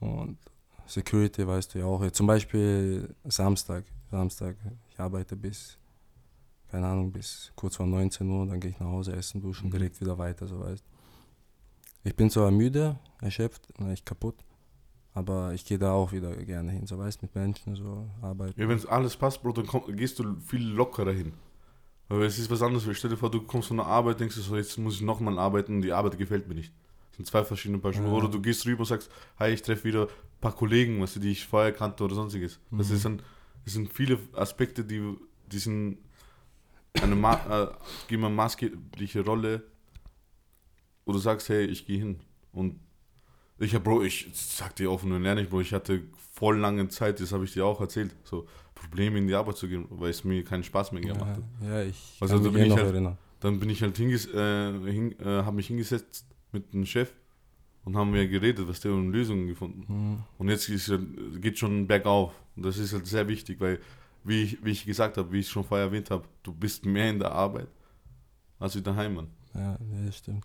Und 0.00 0.38
Security 0.86 1.46
weißt 1.46 1.74
du 1.74 1.78
ja 1.80 1.84
auch. 1.86 2.08
Zum 2.10 2.26
Beispiel 2.26 3.14
Samstag, 3.24 3.84
Samstag, 4.10 4.56
ich 4.90 4.98
arbeite 5.00 5.36
bis, 5.36 5.78
keine 6.68 6.86
Ahnung, 6.86 7.12
bis 7.12 7.52
kurz 7.54 7.76
vor 7.76 7.86
19 7.86 8.28
Uhr, 8.28 8.46
dann 8.46 8.60
gehe 8.60 8.70
ich 8.70 8.78
nach 8.78 8.86
Hause, 8.86 9.12
essen, 9.12 9.40
duschen, 9.40 9.66
Mhm. 9.68 9.72
direkt 9.72 10.00
wieder 10.00 10.16
weiter, 10.18 10.46
so 10.46 10.60
weißt 10.60 10.84
Ich 12.04 12.14
bin 12.14 12.30
zwar 12.30 12.50
müde, 12.50 12.98
erschöpft, 13.20 13.68
echt 13.88 14.06
kaputt, 14.06 14.36
aber 15.12 15.52
ich 15.54 15.64
gehe 15.64 15.78
da 15.78 15.92
auch 15.92 16.12
wieder 16.12 16.36
gerne 16.36 16.70
hin, 16.70 16.86
so 16.86 16.96
weißt 16.98 17.20
mit 17.22 17.34
Menschen 17.34 17.74
so 17.74 18.08
arbeiten. 18.22 18.60
Ja, 18.60 18.68
wenn 18.68 18.78
es 18.78 18.86
alles 18.86 19.16
passt, 19.16 19.42
Bro, 19.42 19.52
dann 19.52 19.66
komm, 19.66 19.96
gehst 19.96 20.18
du 20.20 20.36
viel 20.40 20.62
lockerer 20.68 21.12
hin. 21.12 21.32
Weil 22.08 22.22
es 22.22 22.38
ist 22.38 22.48
was 22.48 22.62
anderes. 22.62 22.86
Stell 22.96 23.10
dir 23.10 23.16
vor, 23.16 23.32
du 23.32 23.40
kommst 23.42 23.66
von 23.66 23.78
der 23.78 23.86
Arbeit, 23.86 24.20
denkst 24.20 24.36
du 24.36 24.40
so, 24.40 24.56
jetzt 24.56 24.78
muss 24.78 24.94
ich 24.94 25.00
nochmal 25.02 25.36
arbeiten 25.40 25.74
und 25.74 25.82
die 25.82 25.92
Arbeit 25.92 26.16
gefällt 26.16 26.46
mir 26.46 26.54
nicht. 26.54 26.72
Das 27.10 27.16
sind 27.16 27.26
zwei 27.26 27.42
verschiedene 27.44 27.80
Schuhe. 27.80 28.04
Ja. 28.06 28.12
Oder 28.12 28.28
du 28.28 28.40
gehst 28.40 28.64
rüber 28.64 28.80
und 28.80 28.86
sagst, 28.86 29.10
hi, 29.40 29.48
ich 29.50 29.62
treffe 29.62 29.82
wieder 29.82 30.06
paar 30.40 30.54
Kollegen, 30.54 31.00
weißt 31.00 31.16
du, 31.16 31.20
die 31.20 31.30
ich 31.32 31.46
vorher 31.46 31.72
kannte 31.72 32.04
oder 32.04 32.14
sonstiges. 32.14 32.58
Das, 32.70 32.88
Mhm. 32.90 32.94
ist 32.96 33.06
ein, 33.06 33.22
das 33.64 33.72
sind 33.74 33.92
viele 33.92 34.18
Aspekte, 34.34 34.84
die, 34.84 35.14
die 35.50 35.58
sind 35.58 35.98
eine 37.02 37.14
Ma 37.16 37.34
äh, 38.10 38.14
eine 38.14 38.28
maßgebliche 38.30 39.24
Rolle, 39.24 39.62
wo 41.04 41.12
du 41.12 41.18
sagst, 41.18 41.48
hey, 41.48 41.64
ich 41.66 41.86
gehe 41.86 41.98
hin. 41.98 42.20
Und 42.52 42.80
Ich 43.58 43.74
hab, 43.74 43.84
Bro, 43.84 44.02
ich 44.02 44.28
sag 44.34 44.76
dir 44.76 44.90
offen 44.90 45.12
und 45.12 45.24
ehrlich, 45.24 45.48
Bro, 45.48 45.62
ich 45.62 45.72
hatte 45.72 46.02
voll 46.34 46.58
lange 46.58 46.88
Zeit, 46.88 47.20
das 47.20 47.32
habe 47.32 47.44
ich 47.46 47.52
dir 47.54 47.64
auch 47.64 47.80
erzählt, 47.80 48.14
so 48.22 48.46
Probleme 48.74 49.16
in 49.16 49.26
die 49.26 49.34
Arbeit 49.34 49.56
zu 49.56 49.66
gehen, 49.66 49.86
weil 49.88 50.10
es 50.10 50.24
mir 50.24 50.44
keinen 50.44 50.62
Spaß 50.62 50.92
mehr 50.92 51.00
gemacht 51.00 51.36
hat. 51.36 51.42
Ja, 51.62 51.80
ja 51.80 51.82
ich 51.84 52.18
Also, 52.20 52.34
kann 52.34 52.42
mich 52.44 52.52
bin 52.52 52.60
eh 52.62 52.64
ich 52.64 52.68
noch 52.70 52.76
halt- 52.78 52.88
erinnern. 52.92 53.18
Dann 53.40 53.58
bin 53.58 53.70
ich 53.70 53.80
halt 53.82 53.96
hinges 53.96 54.26
äh, 54.26 54.72
hin, 54.92 55.18
äh, 55.20 55.24
habe 55.24 55.56
mich 55.56 55.68
hingesetzt 55.68 56.26
mit 56.52 56.72
dem 56.74 56.84
Chef 56.84 57.12
und 57.86 57.96
haben 57.96 58.12
wir 58.12 58.28
geredet, 58.28 58.68
was 58.68 58.80
der 58.80 58.92
und 58.92 59.10
Lösungen 59.12 59.46
gefunden. 59.46 59.84
Mhm. 59.88 60.18
Und 60.36 60.48
jetzt 60.50 60.68
ist, 60.68 60.92
geht 61.40 61.58
schon 61.58 61.86
bergauf. 61.86 62.32
Und 62.56 62.66
das 62.66 62.76
ist 62.76 62.92
halt 62.92 63.06
sehr 63.06 63.26
wichtig, 63.28 63.58
weil, 63.60 63.78
wie 64.24 64.42
ich, 64.42 64.58
wie 64.64 64.72
ich 64.72 64.84
gesagt 64.84 65.16
habe, 65.16 65.32
wie 65.32 65.38
ich 65.40 65.48
schon 65.48 65.64
vorher 65.64 65.86
erwähnt 65.86 66.10
habe, 66.10 66.24
du 66.42 66.52
bist 66.52 66.84
mehr 66.84 67.08
in 67.08 67.18
der 67.20 67.32
Arbeit 67.32 67.68
als 68.58 68.76
in 68.76 68.84
der 68.84 68.96
Heimat. 68.96 69.26
Ja, 69.54 69.72
ja, 69.72 69.78
das 70.04 70.18
stimmt. 70.18 70.44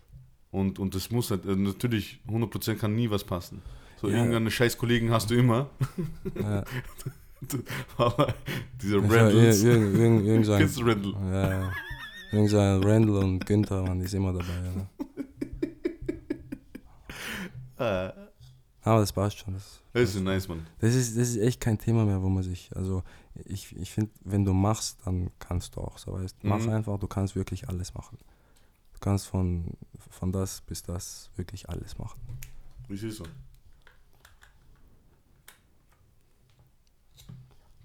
Und, 0.51 0.79
und 0.79 0.93
das 0.95 1.09
muss 1.11 1.31
halt, 1.31 1.45
äh, 1.45 1.55
natürlich, 1.55 2.19
100% 2.27 2.75
kann 2.75 2.93
nie 2.95 3.09
was 3.09 3.23
passen. 3.23 3.61
So 4.01 4.07
Ja. 4.09 4.17
irgendeine 4.17 4.49
scheiß 4.51 4.77
Kollegen 4.77 5.11
hast 5.11 5.29
du 5.31 5.35
immer. 5.35 5.69
Ja. 6.39 6.63
Aber 7.97 8.33
dieser 8.81 8.97
Ich 8.97 9.03
war 9.09 9.15
ir- 9.17 9.25
Randalls. 9.25 9.63
irgend, 9.63 9.95
irgend, 9.97 10.25
irgend 10.27 10.45
so 10.45 10.51
ein, 10.53 10.59
Kennst 10.59 10.77
du 10.79 10.83
Randall? 10.85 11.13
ja, 11.31 11.49
ja. 11.61 11.71
Irgend 12.31 12.49
so 12.49 12.57
ein 12.59 12.83
Randall 12.83 13.23
und 13.23 13.45
Günther, 13.45 13.81
man, 13.83 13.99
die 13.99 14.05
ist 14.05 14.13
immer 14.13 14.31
dabei. 14.33 14.45
Ja. 14.45 15.05
Ah, 17.81 18.13
Aber 18.83 18.99
das 18.99 19.11
passt 19.11 19.37
schon. 19.39 19.53
Das, 19.55 19.81
das 19.93 20.13
ist 20.15 20.21
nice, 20.21 20.47
Mann. 20.47 20.65
das, 20.79 20.93
ist, 20.95 21.17
das 21.17 21.29
ist 21.29 21.37
echt 21.37 21.59
kein 21.59 21.77
Thema 21.79 22.05
mehr, 22.05 22.21
wo 22.21 22.29
man 22.29 22.43
sich, 22.43 22.69
also 22.75 23.03
ich, 23.45 23.75
ich 23.75 23.91
finde, 23.91 24.11
wenn 24.23 24.45
du 24.45 24.53
machst, 24.53 24.99
dann 25.05 25.31
kannst 25.39 25.75
du 25.75 25.81
auch, 25.81 25.97
so 25.97 26.13
weißt. 26.13 26.43
Mach 26.43 26.59
Mhm. 26.59 26.69
einfach, 26.69 26.99
du 26.99 27.07
kannst 27.07 27.35
wirklich 27.35 27.67
alles 27.69 27.93
machen. 27.93 28.17
Du 28.93 28.99
kannst 28.99 29.27
von, 29.27 29.65
von 30.09 30.31
das 30.31 30.61
bis 30.61 30.83
das 30.83 31.31
wirklich 31.35 31.67
alles 31.69 31.97
machen. 31.97 32.19
Wie 32.87 32.97
siehst 32.97 33.19
du? 33.19 33.23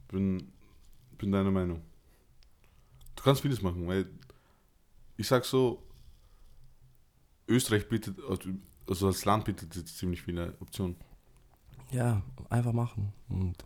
Bin, 0.08 0.52
bin 1.18 1.32
deiner 1.32 1.50
Meinung. 1.50 1.82
Du 3.16 3.22
kannst 3.22 3.40
vieles 3.42 3.60
machen, 3.62 3.86
weil 3.88 4.08
ich 5.16 5.26
sag 5.26 5.44
so, 5.44 5.82
Österreich 7.48 7.88
bietet, 7.88 8.18
also- 8.28 8.50
also 8.88 9.06
als 9.08 9.24
Land 9.24 9.44
bietet 9.44 9.74
jetzt 9.74 9.96
ziemlich 9.98 10.22
viele 10.22 10.54
Optionen. 10.60 10.96
Ja, 11.90 12.22
einfach 12.50 12.72
machen 12.72 13.12
und 13.28 13.64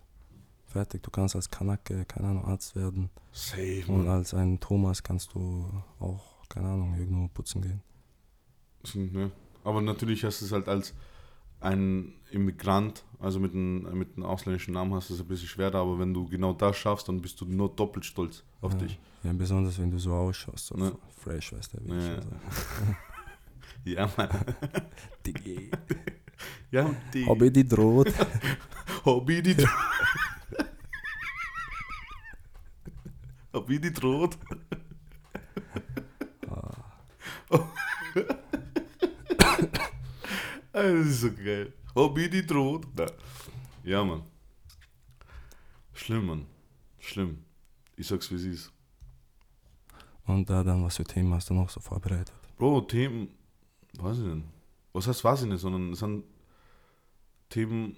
fertig. 0.66 1.02
Du 1.02 1.10
kannst 1.10 1.34
als 1.36 1.50
Kanake, 1.50 2.04
keine 2.04 2.28
Ahnung, 2.28 2.44
Arzt 2.44 2.76
werden. 2.76 3.10
Safe, 3.32 3.84
Und 3.88 4.08
als 4.08 4.34
ein 4.34 4.60
Thomas 4.60 5.02
kannst 5.02 5.34
du 5.34 5.66
auch, 5.98 6.46
keine 6.48 6.68
Ahnung, 6.68 6.94
irgendwo 6.98 7.28
putzen 7.28 7.62
gehen. 7.62 7.82
Ne? 9.12 9.30
Aber 9.64 9.80
natürlich 9.80 10.24
hast 10.24 10.40
du 10.40 10.46
es 10.46 10.52
halt 10.52 10.68
als 10.68 10.94
ein 11.60 12.14
Immigrant, 12.30 13.04
also 13.18 13.38
mit 13.38 13.52
einem, 13.52 13.82
mit 13.98 14.16
einem 14.16 14.24
ausländischen 14.24 14.72
Namen 14.72 14.94
hast 14.94 15.10
du 15.10 15.14
es 15.14 15.20
ein 15.20 15.26
bisschen 15.28 15.48
schwerer, 15.48 15.78
aber 15.80 15.98
wenn 15.98 16.14
du 16.14 16.26
genau 16.26 16.54
das 16.54 16.76
schaffst, 16.78 17.08
dann 17.08 17.20
bist 17.20 17.38
du 17.40 17.44
nur 17.44 17.68
doppelt 17.74 18.04
stolz 18.06 18.42
auf 18.62 18.72
ja. 18.72 18.78
dich. 18.78 18.98
Ja, 19.22 19.32
besonders 19.34 19.78
wenn 19.78 19.90
du 19.90 19.98
so 19.98 20.14
ausschaust, 20.14 20.66
so 20.68 20.76
Ne? 20.76 20.92
fresh, 21.18 21.52
weißt 21.52 21.74
du, 21.74 21.84
wie 21.84 21.90
Ja. 21.90 21.98
ich 21.98 22.22
schon 22.24 22.96
Ja, 23.84 24.10
Mann. 24.16 24.28
Digi. 25.26 25.70
Ja, 26.72 26.88
die 27.12 27.26
Hab 27.26 27.42
ich 27.42 27.52
die 27.52 27.66
droht? 27.66 28.14
Hobby 29.04 29.42
die 29.42 29.56
Hobby 33.52 33.80
die 33.80 33.92
droht. 33.92 34.38
das 40.72 41.06
ist 41.06 41.20
so 41.20 41.32
geil. 41.32 41.72
Hobby 41.94 42.30
die 42.30 42.46
droht. 42.46 42.86
Ja, 43.82 44.04
Mann. 44.04 44.22
Schlimm, 45.92 46.26
Mann. 46.26 46.46
Schlimm. 47.00 47.44
Ich 47.96 48.06
sag's 48.06 48.30
wie 48.30 48.36
es 48.36 48.44
ist. 48.44 48.72
Und 50.24 50.48
da 50.48 50.62
dann, 50.62 50.84
was 50.84 50.96
für 50.96 51.04
Themen 51.04 51.34
hast 51.34 51.50
du 51.50 51.54
noch 51.54 51.68
so 51.68 51.80
vorbereitet? 51.80 52.32
Bro, 52.56 52.82
Themen. 52.82 53.28
Was 53.98 54.18
denn? 54.18 54.44
Was 54.92 55.06
heißt 55.06 55.24
was 55.24 55.42
nicht, 55.44 55.60
sondern 55.60 55.92
es 55.92 55.98
sind 56.00 56.24
Themen. 57.48 57.96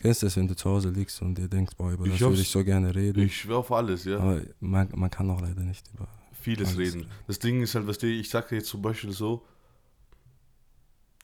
Kennst 0.00 0.22
du 0.22 0.26
das, 0.26 0.36
wenn 0.36 0.46
du 0.46 0.54
zu 0.54 0.70
Hause 0.70 0.90
liegst 0.90 1.20
und 1.22 1.36
dir 1.36 1.48
denkst, 1.48 1.74
boah, 1.76 1.90
über 1.92 2.04
Ich 2.06 2.12
das 2.12 2.20
würde 2.20 2.40
ich 2.40 2.48
so 2.50 2.62
gerne 2.62 2.94
reden. 2.94 3.20
Ich 3.24 3.36
schwör 3.40 3.58
auf 3.58 3.72
alles, 3.72 4.04
ja. 4.04 4.18
Aber 4.18 4.40
man, 4.60 4.88
man 4.94 5.10
kann 5.10 5.28
auch 5.30 5.40
leider 5.40 5.62
nicht 5.62 5.84
über. 5.92 6.06
vieles 6.40 6.68
Alles 6.68 6.78
reden. 6.78 7.00
klar. 7.02 7.12
Das 7.26 7.38
Ding 7.40 7.62
ist 7.62 7.74
halt, 7.74 7.86
was 7.88 7.98
die, 7.98 8.20
ich 8.20 8.30
sage 8.30 8.54
jetzt 8.56 8.68
zum 8.68 8.80
Beispiel 8.82 9.10
so, 9.12 9.44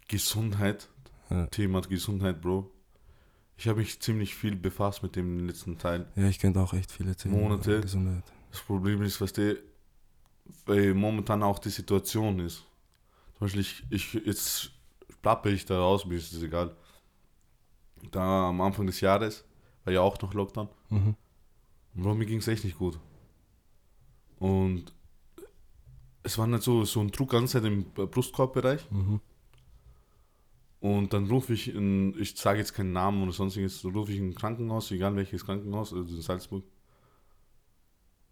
Gesundheit, 0.09 0.89
Ja. 1.31 1.47
Thema 1.47 1.81
Gesundheit, 1.83 2.41
Bro. 2.41 2.71
Ich 3.57 3.69
habe 3.69 3.79
mich 3.81 4.01
ziemlich 4.01 4.35
viel 4.35 4.57
befasst 4.57 5.03
mit 5.05 5.15
dem 5.15 5.47
letzten 5.47 5.79
Teil. 5.79 6.07
Ja, 6.17 6.27
ich 6.29 6.39
könnte 6.41 6.61
auch 6.61 6.75
echt 6.75 6.91
viele 6.91 7.15
Themen. 7.15 7.41
Monate. 7.41 7.81
Gesundheit. 7.81 8.25
Das 8.51 8.61
Problem 8.61 9.03
ist, 9.03 9.21
was 9.21 9.33
der, 9.33 9.57
weil 10.67 10.95
momentan 10.95 11.43
auch 11.43 11.59
die 11.59 11.71
Situation 11.71 12.39
ist. 12.41 12.65
Zum 13.39 13.41
Beispiel, 13.41 13.61
ich, 13.61 13.85
ich 13.91 14.15
jetzt 14.27 14.71
plappe 15.23 15.51
ich 15.51 15.65
da 15.65 15.79
raus, 15.79 16.05
mir 16.07 16.17
ist 16.17 16.33
es 16.33 16.43
egal. 16.43 16.75
Da 18.11 18.49
am 18.49 18.61
Anfang 18.61 18.87
des 18.87 19.01
Jahres 19.01 19.45
war 19.85 19.93
ja 19.93 20.01
auch 20.01 20.21
noch 20.21 20.35
Lockdown. 20.35 20.69
Mhm. 20.91 21.17
Und 21.97 22.19
mir 22.19 22.27
ging 22.27 22.39
es 22.39 22.49
echt 22.49 22.65
nicht 22.65 22.79
gut. 22.79 22.99
Und 24.39 24.93
es 26.23 26.37
war 26.39 26.47
nicht 26.47 26.63
so, 26.63 26.85
so 26.85 27.01
ein 27.01 27.11
Druck 27.11 27.31
ganz 27.31 27.53
Zeit 27.53 27.65
im 27.65 27.85
Brustkorbbereich. 27.93 28.91
Mhm. 28.91 29.21
Und 30.81 31.15
dann 31.15 31.27
rufe 31.29 31.55
ich 31.55 31.75
in, 31.75 32.15
ich 32.21 32.37
sage 32.37 32.59
jetzt 32.59 32.75
keinen 32.75 32.93
Namen 32.93 33.23
oder 33.23 33.33
sonstiges, 33.33 33.81
so 33.81 33.89
rufe 33.89 34.13
ich 34.13 34.19
in 34.19 34.31
ein 34.31 34.35
Krankenhaus, 34.35 34.91
egal 34.91 35.17
welches 35.17 35.47
Krankenhaus, 35.47 35.95
also 35.95 36.15
in 36.15 36.21
Salzburg. 36.21 36.63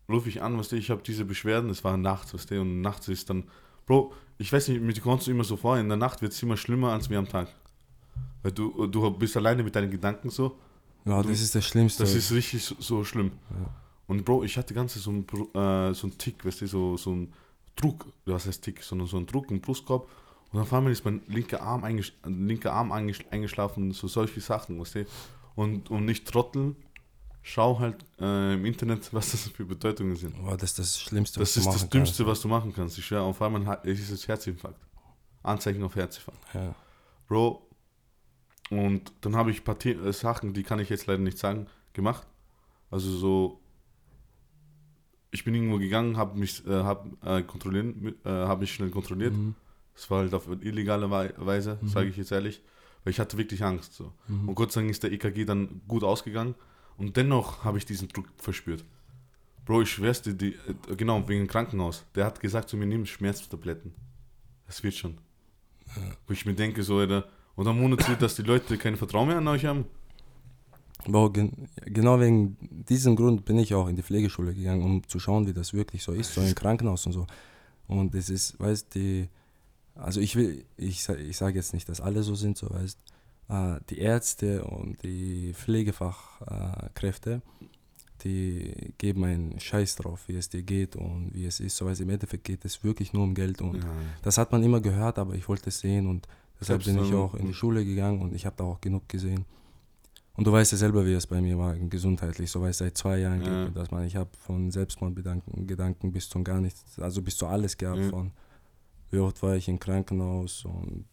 Rufe 0.08 0.28
ich 0.28 0.42
an, 0.42 0.58
was 0.58 0.68
du, 0.68 0.76
ich 0.76 0.90
habe 0.90 1.02
diese 1.02 1.24
Beschwerden, 1.24 1.70
es 1.70 1.84
war 1.84 1.96
nachts, 1.96 2.34
was 2.34 2.46
du, 2.46 2.60
und 2.60 2.80
nachts 2.80 3.08
ist 3.08 3.30
dann, 3.30 3.44
Bro, 3.86 4.12
ich 4.38 4.52
weiß 4.52 4.68
nicht, 4.68 4.80
mir 4.82 4.92
kommst 5.00 5.26
du 5.26 5.30
immer 5.30 5.44
so 5.44 5.56
vor, 5.56 5.78
in 5.78 5.88
der 5.88 5.96
Nacht 5.96 6.22
wird 6.22 6.32
es 6.32 6.42
immer 6.42 6.56
schlimmer 6.56 6.92
als 6.92 7.08
wie 7.10 7.16
am 7.16 7.28
Tag. 7.28 7.48
Weil 8.42 8.52
du, 8.52 8.86
du 8.86 9.10
bist 9.12 9.36
alleine 9.36 9.62
mit 9.62 9.74
deinen 9.74 9.90
Gedanken 9.90 10.30
so, 10.30 10.56
Ja, 11.04 11.22
das 11.22 11.40
ist 11.40 11.54
das 11.54 11.64
Schlimmste. 11.64 12.02
das 12.02 12.14
ist 12.14 12.32
richtig 12.32 12.64
so, 12.64 12.74
so 12.78 13.04
schlimm. 13.04 13.32
Ja. 13.50 13.70
Und 14.08 14.24
Bro, 14.24 14.42
ich 14.44 14.56
hatte 14.58 14.74
ganze 14.74 14.98
so 14.98 15.10
ein, 15.10 15.24
Bru- 15.24 15.48
äh, 15.56 15.94
so 15.94 16.08
ein 16.08 16.18
Tick, 16.18 16.44
weißt 16.44 16.62
du, 16.62 16.66
so, 16.66 16.96
so 16.96 17.12
ein 17.12 17.32
Druck, 17.76 18.06
was 18.26 18.46
heißt 18.46 18.62
Tick, 18.62 18.82
sondern 18.82 19.06
so 19.06 19.16
ein 19.16 19.26
Druck 19.26 19.50
im 19.50 19.60
Brustkorb. 19.60 20.08
Und 20.52 20.60
auf 20.60 20.72
einmal 20.74 20.92
ist 20.92 21.04
mein 21.04 21.22
linker 21.28 21.62
Arm, 21.62 21.82
eingesch 21.84 22.12
linker 22.26 22.72
Arm 22.74 22.92
eingesch 22.92 23.20
eingeschlafen, 23.30 23.92
so 23.92 24.06
solche 24.08 24.40
Sachen, 24.40 24.78
weißt 24.78 24.96
du. 24.96 25.06
Und, 25.54 25.90
und 25.90 26.04
nicht 26.04 26.26
trotteln, 26.26 26.76
schau 27.42 27.78
halt 27.78 27.96
äh, 28.20 28.54
im 28.54 28.64
Internet, 28.64 29.08
was 29.12 29.32
das 29.32 29.48
für 29.48 29.64
Bedeutungen 29.64 30.16
sind. 30.16 30.36
Boah, 30.36 30.56
das 30.56 30.70
ist 30.70 30.78
das 30.78 31.00
Schlimmste, 31.00 31.40
Das 31.40 31.48
was 31.50 31.54
du 31.54 31.60
ist 31.60 31.66
das 31.66 31.82
machen 31.82 31.90
Dümmste, 31.90 32.26
was 32.26 32.40
du 32.40 32.48
machen 32.48 32.72
kannst. 32.74 32.98
Ich 32.98 33.04
schwör, 33.06 33.22
auf 33.22 33.40
einmal 33.42 33.80
ist 33.84 34.10
es 34.10 34.26
Herzinfarkt. 34.28 34.80
Anzeichen 35.42 35.82
auf 35.82 35.96
Herzinfarkt. 35.96 36.40
kannst. 36.52 36.66
Ja. 36.68 36.74
Bro, 37.28 37.68
und 38.70 39.12
dann 39.20 39.36
habe 39.36 39.50
ich 39.50 39.60
ein 39.60 39.64
paar 39.64 39.84
äh, 39.84 40.12
Sachen, 40.12 40.54
die 40.54 40.62
kann 40.62 40.78
ich 40.78 40.88
jetzt 40.88 41.06
leider 41.06 41.22
nicht 41.22 41.38
sagen, 41.38 41.66
gemacht. 41.92 42.26
Also 42.90 43.10
so, 43.10 43.60
ich 45.30 45.44
bin 45.44 45.54
irgendwo 45.54 45.78
gegangen, 45.78 46.16
habe 46.16 46.38
mich, 46.38 46.64
äh, 46.66 46.70
hab, 46.70 47.06
äh, 47.24 47.42
kontrollieren, 47.42 48.14
äh, 48.24 48.28
hab 48.28 48.60
mich 48.60 48.72
schnell 48.72 48.90
kontrolliert. 48.90 49.32
Mhm. 49.32 49.54
Das 49.94 50.10
war 50.10 50.20
halt 50.20 50.34
auf 50.34 50.46
illegale 50.62 51.10
Wei- 51.10 51.32
Weise, 51.36 51.78
Mhm. 51.80 51.88
sage 51.88 52.08
ich 52.08 52.16
jetzt 52.16 52.32
ehrlich, 52.32 52.62
weil 53.04 53.10
ich 53.12 53.20
hatte 53.20 53.36
wirklich 53.38 53.62
Angst. 53.64 53.94
So. 53.94 54.12
Mhm. 54.28 54.48
Und 54.50 54.54
Gott 54.54 54.72
sei 54.72 54.80
Dank 54.82 54.90
ist 54.90 55.02
der 55.02 55.12
EKG 55.12 55.44
dann 55.44 55.80
gut 55.88 56.04
ausgegangen 56.04 56.54
und 56.96 57.16
dennoch 57.16 57.64
habe 57.64 57.78
ich 57.78 57.86
diesen 57.86 58.08
Druck 58.08 58.28
verspürt. 58.36 58.84
Bro, 59.64 59.82
ich 59.82 59.90
schwör's 59.90 60.22
dir, 60.22 60.34
die, 60.34 60.54
äh, 60.54 60.96
genau, 60.96 61.26
wegen 61.28 61.44
dem 61.44 61.48
Krankenhaus. 61.48 62.04
Der 62.14 62.26
hat 62.26 62.40
gesagt 62.40 62.68
zu 62.68 62.76
mir, 62.76 62.86
nimm 62.86 63.06
Schmerztabletten. 63.06 63.92
Das 64.66 64.82
wird 64.82 64.94
schon. 64.94 65.18
Wo 66.26 66.32
ich 66.32 66.46
mir 66.46 66.54
denke, 66.54 66.82
so, 66.82 66.98
Alter, 66.98 67.28
und 67.54 67.66
dann 67.66 67.80
wundert 67.80 68.02
sich, 68.02 68.16
dass 68.16 68.34
die 68.34 68.42
Leute 68.42 68.78
kein 68.78 68.96
Vertrauen 68.96 69.28
mehr 69.28 69.38
an 69.38 69.48
euch 69.48 69.64
haben. 69.64 69.84
Boah, 71.06 71.32
gen 71.32 71.68
genau 71.84 72.20
wegen 72.20 72.56
diesem 72.88 73.16
Grund 73.16 73.44
bin 73.44 73.58
ich 73.58 73.74
auch 73.74 73.88
in 73.88 73.96
die 73.96 74.02
Pflegeschule 74.02 74.54
gegangen, 74.54 74.82
um 74.82 75.06
zu 75.06 75.18
schauen, 75.18 75.46
wie 75.46 75.52
das 75.52 75.72
wirklich 75.74 76.02
so 76.02 76.12
ist, 76.12 76.32
so 76.32 76.40
im 76.40 76.54
Krankenhaus 76.54 77.06
und 77.06 77.12
so. 77.12 77.26
Und 77.88 78.14
es 78.14 78.30
ist, 78.30 78.58
weißt 78.60 78.94
die, 78.94 79.28
also 79.94 80.20
ich 80.20 80.36
will, 80.36 80.64
ich, 80.76 81.06
ich 81.08 81.36
sage 81.36 81.56
jetzt 81.56 81.74
nicht, 81.74 81.88
dass 81.88 82.00
alle 82.00 82.22
so 82.22 82.34
sind, 82.34 82.56
so 82.56 82.70
weißt, 82.70 82.98
äh, 83.52 83.80
die 83.90 83.98
Ärzte 83.98 84.64
und 84.64 85.02
die 85.02 85.52
Pflegefachkräfte, 85.54 87.42
die 88.24 88.94
geben 88.98 89.24
einen 89.24 89.58
Scheiß 89.60 89.96
drauf, 89.96 90.28
wie 90.28 90.36
es 90.36 90.48
dir 90.48 90.62
geht 90.62 90.94
und 90.96 91.30
wie 91.34 91.44
es 91.44 91.60
ist. 91.60 91.76
So 91.76 91.86
weißt, 91.86 92.00
im 92.00 92.10
Endeffekt 92.10 92.44
geht 92.44 92.64
es 92.64 92.84
wirklich 92.84 93.12
nur 93.12 93.24
um 93.24 93.34
Geld 93.34 93.60
und 93.60 93.76
Ja. 93.76 93.90
das 94.22 94.38
hat 94.38 94.52
man 94.52 94.62
immer 94.62 94.80
gehört, 94.80 95.18
aber 95.18 95.34
ich 95.34 95.48
wollte 95.48 95.70
es 95.70 95.80
sehen 95.80 96.06
und 96.06 96.28
deshalb 96.60 96.84
bin 96.84 97.02
ich 97.02 97.12
auch 97.14 97.34
in 97.34 97.46
die 97.46 97.54
Schule 97.54 97.84
gegangen 97.84 98.20
und 98.22 98.34
ich 98.34 98.46
habe 98.46 98.56
da 98.56 98.64
auch 98.64 98.80
genug 98.80 99.08
gesehen. 99.08 99.44
Und 100.34 100.46
du 100.46 100.52
weißt 100.52 100.72
ja 100.72 100.78
selber, 100.78 101.04
wie 101.04 101.12
es 101.12 101.26
bei 101.26 101.42
mir 101.42 101.58
war, 101.58 101.74
gesundheitlich. 101.76 102.50
So 102.50 102.62
weiß 102.62 102.78
seit 102.78 102.96
zwei 102.96 103.18
Jahren, 103.18 103.42
Ja. 103.42 103.48
geht 103.64 103.74
mir 103.74 103.80
das 103.80 103.90
man. 103.90 104.04
Ich 104.06 104.16
habe 104.16 104.30
von 104.38 104.70
Selbstmordgedanken 104.70 105.66
Gedanken 105.66 106.10
bis 106.12 106.28
zum 106.30 106.42
gar 106.42 106.60
nichts, 106.60 106.98
also 106.98 107.20
bis 107.20 107.36
zu 107.36 107.46
alles 107.46 107.76
gehabt. 107.76 108.00
Ja. 108.00 108.08
Von 108.08 108.30
wie 109.10 109.18
oft 109.18 109.42
war 109.42 109.56
ich 109.56 109.68
im 109.68 109.78
Krankenhaus 109.78 110.64
und 110.64 111.04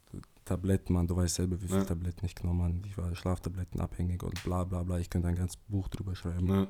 Tabletten, 0.50 0.94
man, 0.94 1.08
du 1.08 1.16
weißt 1.16 1.36
selber, 1.36 1.62
wie 1.62 1.68
viele 1.68 1.80
Ja. 1.80 1.86
Tabletten 1.86 2.26
ich 2.26 2.36
genommen 2.36 2.62
habe. 2.64 2.88
Ich 2.88 2.98
war 2.98 3.14
Schlaftabletten 3.16 3.80
abhängig 3.80 4.24
und 4.24 4.44
bla 4.44 4.64
bla 4.64 4.84
bla. 4.84 5.00
Ich 5.00 5.10
könnte 5.10 5.28
ein 5.28 5.36
ganzes 5.36 5.58
Buch 5.68 5.88
drüber 5.88 6.16
schreiben. 6.16 6.46
Ne? 6.48 6.68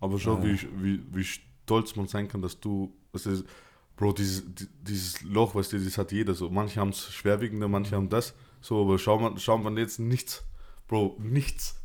Aber 0.00 0.18
schau, 0.18 0.36
Ja. 0.38 0.44
wie, 0.44 0.58
wie, 0.82 1.02
wie 1.14 1.24
stolz 1.24 1.94
man 1.96 2.06
sein 2.08 2.28
kann, 2.28 2.42
dass 2.42 2.58
du. 2.60 2.92
Das 3.12 3.26
ist, 3.26 3.44
Bro, 3.96 4.12
dieses, 4.14 4.42
die- 4.54 4.66
dieses 4.82 5.22
Loch, 5.22 5.54
weißt 5.54 5.72
du, 5.74 5.78
das 5.78 5.98
hat 5.98 6.12
jeder 6.12 6.34
so. 6.34 6.50
Manche 6.50 6.80
haben 6.80 6.88
es 6.90 7.12
schwerwiegender, 7.12 7.68
manche 7.68 7.94
haben 7.94 8.08
das. 8.08 8.34
So, 8.60 8.82
aber 8.82 8.98
schau 8.98 9.18
mal, 9.18 9.38
schau 9.38 9.58
mal 9.58 9.76
jetzt 9.78 9.98
nichts. 10.00 10.44
Bro, 10.88 11.16
nichts. 11.20 11.80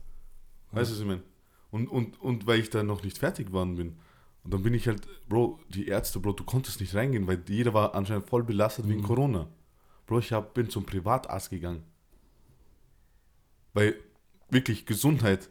Weißt 0.72 0.90
du, 0.92 0.96
was 0.96 1.02
ich 1.02 1.08
meine? 1.08 1.24
Und, 1.70 1.88
und, 1.90 2.20
und 2.22 2.48
weil 2.48 2.60
ich 2.60 2.70
da 2.70 2.82
noch 2.82 3.04
nicht 3.04 3.18
fertig 3.18 3.48
geworden 3.48 3.76
bin. 3.76 3.98
Und 4.44 4.54
dann 4.54 4.64
bin 4.64 4.74
ich 4.74 4.88
halt, 4.88 5.06
Bro, 5.28 5.60
die 5.70 5.88
Ärzte, 5.88 6.20
Bro, 6.20 6.32
du 6.34 6.44
konntest 6.46 6.80
nicht 6.80 6.96
reingehen, 6.96 7.28
weil 7.28 7.44
jeder 7.50 7.74
war 7.74 7.94
anscheinend 7.94 8.28
voll 8.30 8.44
belastet 8.44 8.88
wegen 8.88 9.04
Corona. 9.04 9.48
Bro, 10.08 10.20
ich 10.20 10.32
hab, 10.32 10.54
bin 10.54 10.70
zum 10.70 10.86
Privatarzt 10.86 11.50
gegangen. 11.50 11.84
Weil 13.74 13.96
wirklich 14.50 14.86
Gesundheit, 14.86 15.50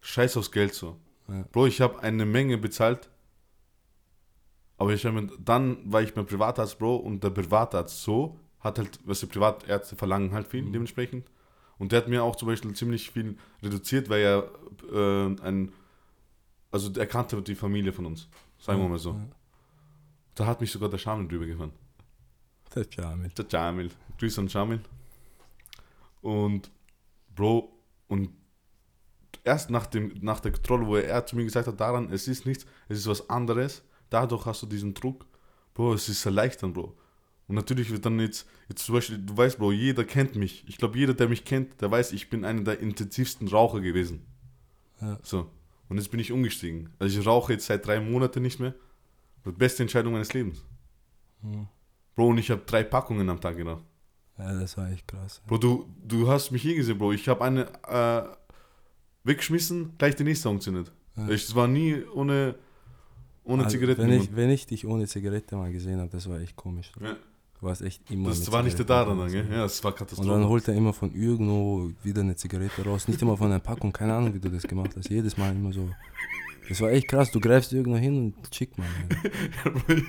scheiß 0.00 0.36
aufs 0.36 0.52
Geld 0.52 0.74
so. 0.74 0.96
Ja. 1.26 1.44
Bro, 1.50 1.66
ich 1.66 1.80
habe 1.80 2.00
eine 2.00 2.26
Menge 2.26 2.58
bezahlt. 2.58 3.10
Aber 4.76 4.92
ich 4.92 5.04
hab 5.06 5.14
mir, 5.14 5.28
dann 5.38 5.90
war 5.90 6.02
ich 6.02 6.14
beim 6.14 6.26
Privatarzt, 6.26 6.78
Bro, 6.78 6.96
und 6.96 7.24
der 7.24 7.30
Privatarzt 7.30 8.02
so, 8.02 8.38
hat 8.60 8.78
halt, 8.78 9.00
was 9.04 9.20
die 9.20 9.26
Privatärzte 9.26 9.96
verlangen 9.96 10.32
halt 10.32 10.46
viel 10.46 10.70
dementsprechend. 10.70 11.30
Und 11.78 11.92
der 11.92 12.00
hat 12.00 12.08
mir 12.08 12.22
auch 12.22 12.36
zum 12.36 12.48
Beispiel 12.48 12.74
ziemlich 12.74 13.10
viel 13.10 13.36
reduziert, 13.62 14.08
weil 14.08 14.22
er 14.22 14.50
äh, 14.92 15.42
ein, 15.42 15.72
also 16.70 16.92
er 16.98 17.06
kannte 17.06 17.40
die 17.42 17.54
Familie 17.54 17.92
von 17.92 18.06
uns, 18.06 18.28
sagen 18.58 18.80
wir 18.80 18.88
mal 18.88 18.98
so. 18.98 19.18
Da 20.34 20.46
hat 20.46 20.60
mich 20.60 20.70
sogar 20.70 20.88
der 20.88 20.98
Schamil 20.98 21.28
drüber 21.28 21.46
gefahren. 21.46 21.72
Der 22.74 22.86
Jamil. 22.90 23.30
Der 23.30 23.46
Jamil. 23.48 23.90
Grüße 24.18 24.40
an 24.40 24.48
Jamil. 24.48 24.80
Und 26.22 26.70
Bro, 27.34 27.72
und 28.08 28.30
erst 29.44 29.70
nach, 29.70 29.86
dem, 29.86 30.12
nach 30.20 30.40
der 30.40 30.52
Kontrolle, 30.52 30.86
wo 30.86 30.96
er 30.96 31.26
zu 31.26 31.36
mir 31.36 31.44
gesagt 31.44 31.68
hat, 31.68 31.80
daran, 31.80 32.10
es 32.12 32.28
ist 32.28 32.46
nichts, 32.46 32.66
es 32.88 32.98
ist 32.98 33.06
was 33.06 33.28
anderes, 33.28 33.82
dadurch 34.10 34.46
hast 34.46 34.62
du 34.62 34.66
diesen 34.66 34.94
Druck, 34.94 35.26
Bro, 35.74 35.94
es 35.94 36.08
ist 36.08 36.24
erleichternd, 36.24 36.74
Bro. 36.74 36.96
Und 37.46 37.56
natürlich 37.56 37.90
wird 37.90 38.06
dann 38.06 38.18
jetzt, 38.20 38.48
jetzt 38.68 38.86
zum 38.86 38.94
Beispiel, 38.94 39.18
du 39.18 39.36
weißt, 39.36 39.58
Bro, 39.58 39.72
jeder 39.72 40.04
kennt 40.04 40.34
mich. 40.34 40.64
Ich 40.66 40.78
glaube, 40.78 40.98
jeder, 40.98 41.14
der 41.14 41.28
mich 41.28 41.44
kennt, 41.44 41.80
der 41.80 41.90
weiß, 41.90 42.12
ich 42.12 42.30
bin 42.30 42.44
einer 42.44 42.62
der 42.62 42.80
intensivsten 42.80 43.48
Raucher 43.48 43.80
gewesen. 43.80 44.24
Ja. 45.00 45.18
So. 45.22 45.50
Und 45.88 45.98
jetzt 45.98 46.10
bin 46.10 46.20
ich 46.20 46.32
umgestiegen. 46.32 46.90
Also 46.98 47.20
ich 47.20 47.26
rauche 47.26 47.52
jetzt 47.52 47.66
seit 47.66 47.86
drei 47.86 48.00
Monaten 48.00 48.40
nicht 48.40 48.60
mehr. 48.60 48.74
Die 49.44 49.52
beste 49.52 49.82
Entscheidung 49.82 50.14
meines 50.14 50.32
Lebens. 50.32 50.64
Hm. 51.42 51.68
Bro, 52.14 52.28
und 52.28 52.38
ich 52.38 52.50
habe 52.50 52.62
drei 52.66 52.82
Packungen 52.82 53.28
am 53.28 53.40
Tag 53.40 53.56
geraucht. 53.56 53.84
Ja, 54.38 54.52
das 54.58 54.76
war 54.76 54.90
echt 54.90 55.06
krass. 55.06 55.40
Bro, 55.46 55.58
du, 55.58 55.88
du 56.06 56.28
hast 56.28 56.50
mich 56.50 56.62
hier 56.62 56.74
gesehen, 56.74 56.98
Bro. 56.98 57.12
Ich 57.12 57.28
habe 57.28 57.44
eine 57.44 57.66
äh, 57.88 58.22
weggeschmissen, 59.24 59.92
gleich 59.98 60.16
die 60.16 60.24
nächste 60.24 60.48
angezündet. 60.48 60.92
Ja. 61.16 61.28
Ich 61.28 61.54
war 61.54 61.68
nie 61.68 62.02
ohne, 62.14 62.56
ohne 63.44 63.64
Also, 63.64 63.76
Zigaretten. 63.76 64.02
Wenn 64.02 64.12
ich, 64.20 64.34
wenn 64.34 64.50
ich 64.50 64.66
dich 64.66 64.86
ohne 64.86 65.06
Zigarette 65.06 65.56
mal 65.56 65.72
gesehen 65.72 66.00
habe, 66.00 66.10
das 66.10 66.28
war 66.28 66.40
echt 66.40 66.56
komisch. 66.56 66.90
Ja. 67.00 67.16
Du 67.60 67.66
warst 67.66 67.82
echt 67.82 68.10
immer 68.10 68.28
das 68.30 68.50
war 68.50 68.62
nicht 68.62 68.76
der 68.78 68.84
daran, 68.84 69.18
drin. 69.18 69.30
gell? 69.32 69.46
Ja, 69.50 69.62
das 69.62 69.82
war 69.82 69.94
Und 70.18 70.26
dann 70.26 70.46
holt 70.48 70.66
er 70.68 70.74
immer 70.74 70.92
von 70.92 71.14
irgendwo 71.14 71.90
wieder 72.02 72.20
eine 72.20 72.36
Zigarette 72.36 72.84
raus. 72.84 73.08
Nicht 73.08 73.22
immer 73.22 73.36
von 73.36 73.46
einer 73.46 73.60
Packung, 73.60 73.92
keine 73.92 74.14
Ahnung, 74.14 74.34
wie 74.34 74.40
du 74.40 74.50
das 74.50 74.64
gemacht 74.64 74.90
hast. 74.96 75.08
Jedes 75.08 75.36
Mal 75.36 75.52
immer 75.54 75.72
so. 75.72 75.88
Das 76.68 76.80
war 76.80 76.90
echt 76.90 77.08
krass. 77.08 77.30
Du 77.30 77.40
greifst 77.40 77.72
irgendwo 77.72 77.98
hin 77.98 78.18
und 78.18 78.54
schick 78.54 78.76
mal. 78.76 78.86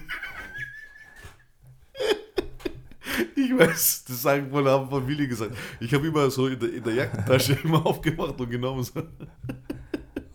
ich 3.36 3.58
weiß, 3.58 4.06
das 4.08 4.22
sagen 4.22 4.52
wohl 4.52 4.68
haben 4.70 5.08
Willi 5.08 5.28
gesagt. 5.28 5.56
Ich 5.80 5.94
habe 5.94 6.08
immer 6.08 6.30
so 6.30 6.48
in 6.48 6.60
der, 6.60 6.74
in 6.74 6.84
der 6.84 6.94
Jackentasche 6.94 7.54
immer 7.64 7.86
aufgemacht 7.86 8.40
und 8.40 8.50
genommen. 8.50 8.84
So. 8.84 9.02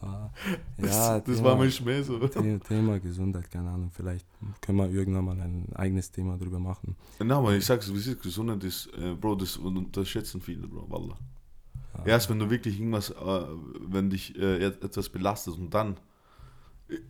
Ah, 0.00 0.30
Das, 0.78 0.90
ja, 0.90 1.20
das 1.20 1.36
Thema, 1.36 1.48
war 1.50 1.56
mein 1.56 1.70
Schmäh 1.70 2.02
so. 2.02 2.18
The- 2.26 2.58
Thema 2.60 2.98
Gesundheit, 2.98 3.50
keine 3.50 3.70
Ahnung. 3.70 3.90
Vielleicht 3.94 4.26
können 4.60 4.78
wir 4.78 4.90
irgendwann 4.90 5.24
mal 5.24 5.40
ein 5.40 5.66
eigenes 5.74 6.10
Thema 6.10 6.36
drüber 6.38 6.58
machen. 6.58 6.96
Na, 7.22 7.38
aber 7.38 7.54
ich 7.54 7.64
sag's, 7.66 7.92
wie 7.92 7.98
ist, 7.98 8.22
Gesundheit 8.22 8.64
ist, 8.64 8.88
äh, 8.98 9.14
Bro, 9.14 9.34
das 9.36 9.56
unterschätzen 9.56 10.40
viele, 10.40 10.66
Bro, 10.66 10.86
Wallah. 10.88 11.18
Ah, 11.92 12.02
Erst 12.06 12.30
wenn 12.30 12.38
du 12.38 12.48
wirklich 12.48 12.78
irgendwas, 12.78 13.10
äh, 13.10 13.14
wenn 13.88 14.08
dich 14.10 14.36
äh, 14.38 14.64
et- 14.64 14.82
etwas 14.82 15.08
belastet 15.08 15.54
und 15.58 15.72
dann. 15.74 15.96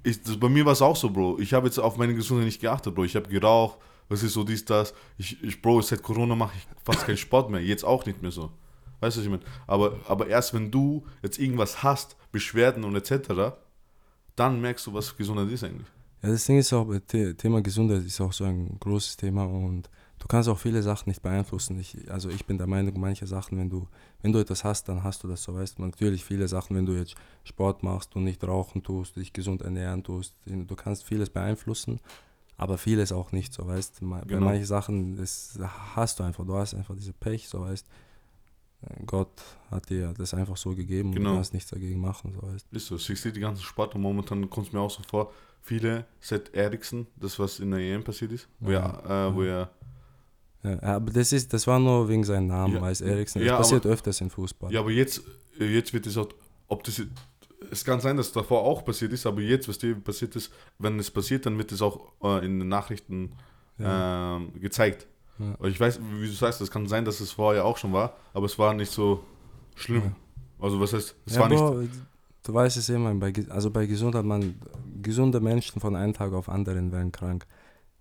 Ist, 0.02 0.28
das, 0.28 0.36
bei 0.38 0.48
mir 0.48 0.64
war 0.66 0.72
es 0.72 0.82
auch 0.82 0.96
so, 0.96 1.08
Bro. 1.10 1.38
Ich 1.38 1.54
habe 1.54 1.66
jetzt 1.66 1.78
auf 1.78 1.96
meine 1.96 2.14
Gesundheit 2.14 2.46
nicht 2.46 2.60
geachtet, 2.60 2.94
Bro. 2.94 3.04
Ich 3.04 3.16
habe 3.16 3.28
geraucht, 3.28 3.78
was 4.11 4.24
ist 4.24 4.34
so 4.34 4.44
dies, 4.44 4.64
das. 4.64 4.92
Ich, 5.16 5.42
ich 5.42 5.62
Bro, 5.62 5.80
seit 5.82 6.02
Corona 6.02 6.34
mache 6.34 6.52
ich 6.58 6.66
fast 6.84 7.06
keinen 7.06 7.16
Sport 7.16 7.48
mehr. 7.48 7.62
Jetzt 7.62 7.84
auch 7.84 8.04
nicht 8.04 8.20
mehr 8.20 8.32
so. 8.32 8.50
Weißt 8.98 9.16
du, 9.16 9.20
was 9.20 9.24
ich 9.24 9.30
meine? 9.30 9.42
Aber, 9.66 9.98
aber 10.06 10.26
erst 10.26 10.52
wenn 10.52 10.70
du 10.70 11.06
jetzt 11.22 11.38
irgendwas 11.38 11.82
hast, 11.82 12.16
Beschwerden 12.32 12.84
und 12.84 12.96
etc., 12.96 13.54
dann 14.36 14.61
merkst 14.61 14.86
du, 14.86 14.92
was 14.92 15.16
Gesundheit 15.16 15.50
ist 15.50 15.64
eigentlich. 15.64 15.86
Ja, 16.22 16.28
das 16.28 16.44
Ding 16.44 16.58
ist 16.58 16.72
auch, 16.72 16.92
The 17.08 17.34
Thema 17.34 17.62
Gesundheit 17.62 18.04
ist 18.04 18.20
auch 18.20 18.32
so 18.32 18.44
ein 18.44 18.76
großes 18.80 19.16
Thema 19.16 19.44
und 19.44 19.88
du 20.18 20.26
kannst 20.26 20.48
auch 20.48 20.58
viele 20.58 20.82
Sachen 20.82 21.08
nicht 21.08 21.22
beeinflussen. 21.22 21.78
Ich, 21.78 22.11
also 22.11 22.28
ich 22.30 22.44
bin 22.44 22.58
der 22.58 22.66
Meinung, 22.66 22.98
manche 22.98 23.26
Sachen, 23.26 23.58
wenn 23.58 23.70
du, 23.70 23.86
wenn 24.22 24.32
du 24.32 24.40
etwas 24.40 24.64
hast, 24.64 24.88
dann 24.88 25.04
hast 25.04 25.22
du 25.22 25.28
das 25.28 25.42
so, 25.44 25.54
weißt 25.54 25.78
du. 25.78 25.82
Natürlich 25.82 26.24
viele 26.24 26.48
Sachen, 26.48 26.76
wenn 26.76 26.84
du 26.84 26.92
jetzt 26.94 27.14
Sport 27.44 27.82
machst 27.82 28.16
und 28.16 28.24
nicht 28.24 28.42
rauchen 28.42 28.82
tust, 28.82 29.16
dich 29.16 29.32
gesund 29.32 29.62
ernähren 29.62 30.02
tust, 30.02 30.34
du 30.46 30.74
kannst 30.74 31.04
vieles 31.04 31.30
beeinflussen, 31.30 32.00
aber 32.61 32.76
vieles 32.78 33.11
auch 33.11 33.32
nicht, 33.32 33.52
so 33.54 33.66
weißt 33.66 34.00
du. 34.02 34.11
Bei 34.11 34.20
Genau. 34.26 34.46
manchen 34.46 34.66
Sachen, 34.66 35.16
das 35.16 35.58
hast 35.96 36.18
du 36.18 36.24
einfach, 36.24 36.44
du 36.44 36.54
hast 36.54 36.74
einfach 36.74 36.94
diese 36.94 37.12
Pech, 37.14 37.48
so 37.48 37.61
weißt 37.62 37.86
Gott 39.04 39.42
hat 39.70 39.90
dir 39.90 40.14
das 40.16 40.32
einfach 40.32 40.56
so 40.56 40.74
gegeben 40.74 41.11
und 41.11 41.16
Genau. 41.16 41.30
du 41.30 41.34
kannst 41.36 41.52
nichts 41.52 41.70
dagegen 41.70 42.00
machen, 42.00 42.32
so 42.32 42.42
weißt 42.46 42.66
Ist 42.72 42.86
so, 42.86 42.96
ich 42.96 43.20
sehe 43.20 43.30
die 43.32 43.40
ganzen 43.40 43.62
Sportler 43.62 44.00
momentan, 44.00 44.48
kommt 44.48 44.68
es 44.68 44.72
mir 44.72 44.80
auch 44.80 44.90
so 44.90 45.02
vor, 45.02 45.32
viele, 45.61 46.06
seit 46.20 46.54
Eriksen, 46.54 47.06
das 47.16 47.38
was 47.38 47.61
in 47.61 47.70
der 47.72 47.80
EM 47.80 48.02
passiert 48.04 48.32
ist, 48.32 48.48
wo, 48.58 48.70
Ja. 48.70 49.00
er, 49.06 49.28
äh, 49.28 49.34
wo 49.34 49.42
er 49.42 49.70
Ja, 50.62 50.82
aber 50.96 51.11
das 51.12 51.32
ist, 51.32 51.52
das 51.52 51.66
war 51.66 51.78
nur 51.78 52.08
wegen 52.08 52.24
seinem 52.24 52.46
Namen, 52.46 52.74
Ja. 52.74 52.80
weiß 52.82 53.00
Eriksen. 53.02 53.40
Das 53.40 53.46
Ja, 53.48 53.56
passiert 53.58 53.84
öfters 53.86 54.20
im 54.20 54.28
Fußball. 54.30 54.70
Ja, 54.72 54.80
aber 54.80 54.90
jetzt, 54.90 55.22
äh, 55.58 55.64
jetzt 55.66 55.92
wird 55.94 56.06
es 56.06 56.16
auch, 56.18 56.28
ob 56.68 56.82
das, 56.84 57.02
es 57.70 57.84
kann 57.84 58.00
sein, 58.00 58.16
dass 58.16 58.28
es 58.28 58.32
davor 58.32 58.62
auch 58.62 58.84
passiert 58.84 59.12
ist, 59.12 59.26
aber 59.26 59.40
jetzt, 59.40 59.68
was 59.68 59.78
dir 59.78 59.94
passiert 59.94 60.34
ist, 60.36 60.52
wenn 60.78 60.98
es 60.98 61.11
passiert, 61.11 61.46
dann 61.46 61.58
wird 61.58 61.72
es 61.72 61.82
auch 61.82 62.12
äh, 62.22 62.44
in 62.44 62.58
den 62.58 62.68
Nachrichten 62.68 63.32
Ja. 63.78 64.36
ähm, 64.36 64.52
gezeigt. 64.61 65.06
Ja. 65.38 65.56
Ich 65.66 65.78
weiß, 65.80 66.00
wie 66.20 66.26
du 66.26 66.32
sagst, 66.32 66.61
es 66.61 66.70
kann 66.70 66.86
sein, 66.86 67.04
dass 67.04 67.20
es 67.20 67.32
vorher 67.32 67.64
auch 67.64 67.76
schon 67.78 67.92
war, 67.92 68.14
aber 68.34 68.46
es 68.46 68.58
war 68.58 68.74
nicht 68.74 68.90
so 68.92 69.24
schlimm. 69.74 70.02
Ja. 70.04 70.16
Also 70.58 70.80
was 70.80 70.92
heißt, 70.92 71.14
es 71.26 71.38
war 71.38 71.48
nicht, 71.48 71.62
du 72.42 72.54
weißt 72.54 72.76
es 72.76 72.88
immer, 72.90 73.14
bei, 73.14 73.32
also 73.48 73.70
bei 73.70 73.86
Gesundheit, 73.86 74.24
man, 74.24 74.54
gesunde 75.02 75.40
Menschen 75.40 75.80
von 75.80 75.96
einem 75.96 76.12
Tag 76.12 76.32
auf 76.34 76.48
anderen 76.50 76.92
werden 76.92 77.11
krank. 77.12 77.46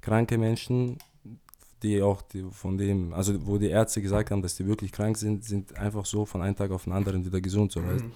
Kranke 0.01 0.37
Menschen, 0.37 0.97
die 1.83 2.01
auch 2.01 2.21
die, 2.23 2.43
von 2.51 2.77
dem, 2.77 3.13
also 3.13 3.33
wo 3.47 3.57
die 3.57 3.69
Ärzte 3.69 4.01
gesagt 4.01 4.31
haben, 4.31 4.41
dass 4.41 4.55
die 4.57 4.65
wirklich 4.67 4.91
krank 4.91 5.17
sind, 5.17 5.45
sind 5.45 5.77
einfach 5.77 6.05
so 6.05 6.25
von 6.25 6.41
einem 6.41 6.55
Tag 6.57 6.71
auf 6.71 6.83
den 6.83 6.91
anderen 6.93 7.23
wieder 7.23 7.39
gesund, 7.39 7.71
so 7.71 7.81
weißt 7.85 8.03
Mhm. 8.03 8.11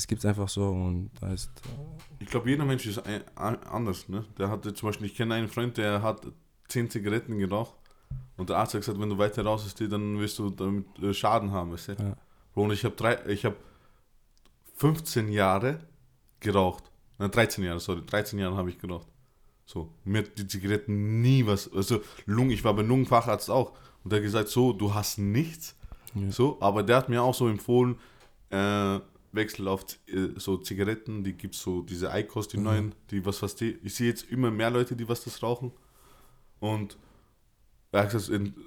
Das 0.00 0.06
gibt's 0.06 0.24
einfach 0.24 0.48
so 0.48 0.66
und 0.66 1.10
heißt, 1.20 1.50
ich 2.20 2.28
glaube, 2.28 2.48
jeder 2.48 2.64
Mensch 2.64 2.86
ist 2.86 3.00
ein, 3.06 3.22
anders. 3.36 4.08
Ne? 4.08 4.24
Der 4.38 4.48
hatte 4.48 4.72
zum 4.72 4.88
Beispiel, 4.88 5.08
ich 5.08 5.14
kenne 5.14 5.34
einen 5.34 5.46
Freund, 5.48 5.76
der 5.76 6.00
hat 6.00 6.26
zehn 6.68 6.88
Zigaretten 6.88 7.36
geraucht 7.36 7.74
und 8.38 8.48
der 8.48 8.56
Arzt 8.56 8.72
hat 8.72 8.80
gesagt, 8.80 8.98
wenn 8.98 9.10
du 9.10 9.18
weiter 9.18 9.44
raus 9.44 9.62
bist, 9.62 9.92
dann 9.92 10.18
wirst 10.18 10.38
du 10.38 10.48
damit 10.48 10.86
äh, 11.00 11.12
Schaden 11.12 11.52
haben. 11.52 11.72
Weißt 11.72 11.88
du? 11.88 11.92
ja, 11.98 12.16
und 12.54 12.70
ich 12.72 12.82
habe 12.86 12.96
drei, 12.96 13.18
ich 13.26 13.44
habe 13.44 13.56
15 14.76 15.28
Jahre 15.28 15.80
geraucht. 16.40 16.84
Nein, 17.18 17.30
13 17.30 17.62
Jahre, 17.62 17.78
sorry, 17.80 18.00
13 18.06 18.38
Jahre 18.38 18.56
habe 18.56 18.70
ich 18.70 18.78
geraucht. 18.78 19.06
So, 19.66 19.92
mir 20.04 20.22
hat 20.22 20.38
die 20.38 20.46
Zigaretten 20.46 21.20
nie 21.20 21.46
was, 21.46 21.70
also 21.74 22.00
Lungen, 22.24 22.52
ich 22.52 22.64
war 22.64 22.72
bei 22.72 22.80
Lungenfacharzt 22.80 23.50
auch 23.50 23.72
und 24.02 24.10
der 24.14 24.20
hat 24.20 24.24
gesagt, 24.24 24.48
so, 24.48 24.72
du 24.72 24.94
hast 24.94 25.18
nichts, 25.18 25.76
Ja. 26.14 26.30
so, 26.30 26.56
aber 26.62 26.82
der 26.82 26.96
hat 26.96 27.10
mir 27.10 27.22
auch 27.22 27.34
so 27.34 27.48
empfohlen, 27.48 27.98
äh, 28.48 28.98
Wechsel 29.32 29.68
auf 29.68 29.84
äh, 30.06 30.28
so 30.36 30.56
Zigaretten, 30.58 31.22
die 31.24 31.34
gibt 31.34 31.54
so 31.54 31.82
diese 31.82 32.10
Eikos, 32.10 32.48
die 32.48 32.56
Mhm. 32.58 32.62
neuen, 32.64 32.94
die 33.10 33.24
was 33.24 33.42
was 33.42 33.54
die, 33.54 33.78
ich 33.82 33.94
sehe 33.94 34.08
jetzt 34.08 34.30
immer 34.30 34.50
mehr 34.50 34.70
Leute, 34.70 34.96
die 34.96 35.08
was 35.08 35.22
das 35.24 35.42
rauchen 35.42 35.72
und 36.58 36.96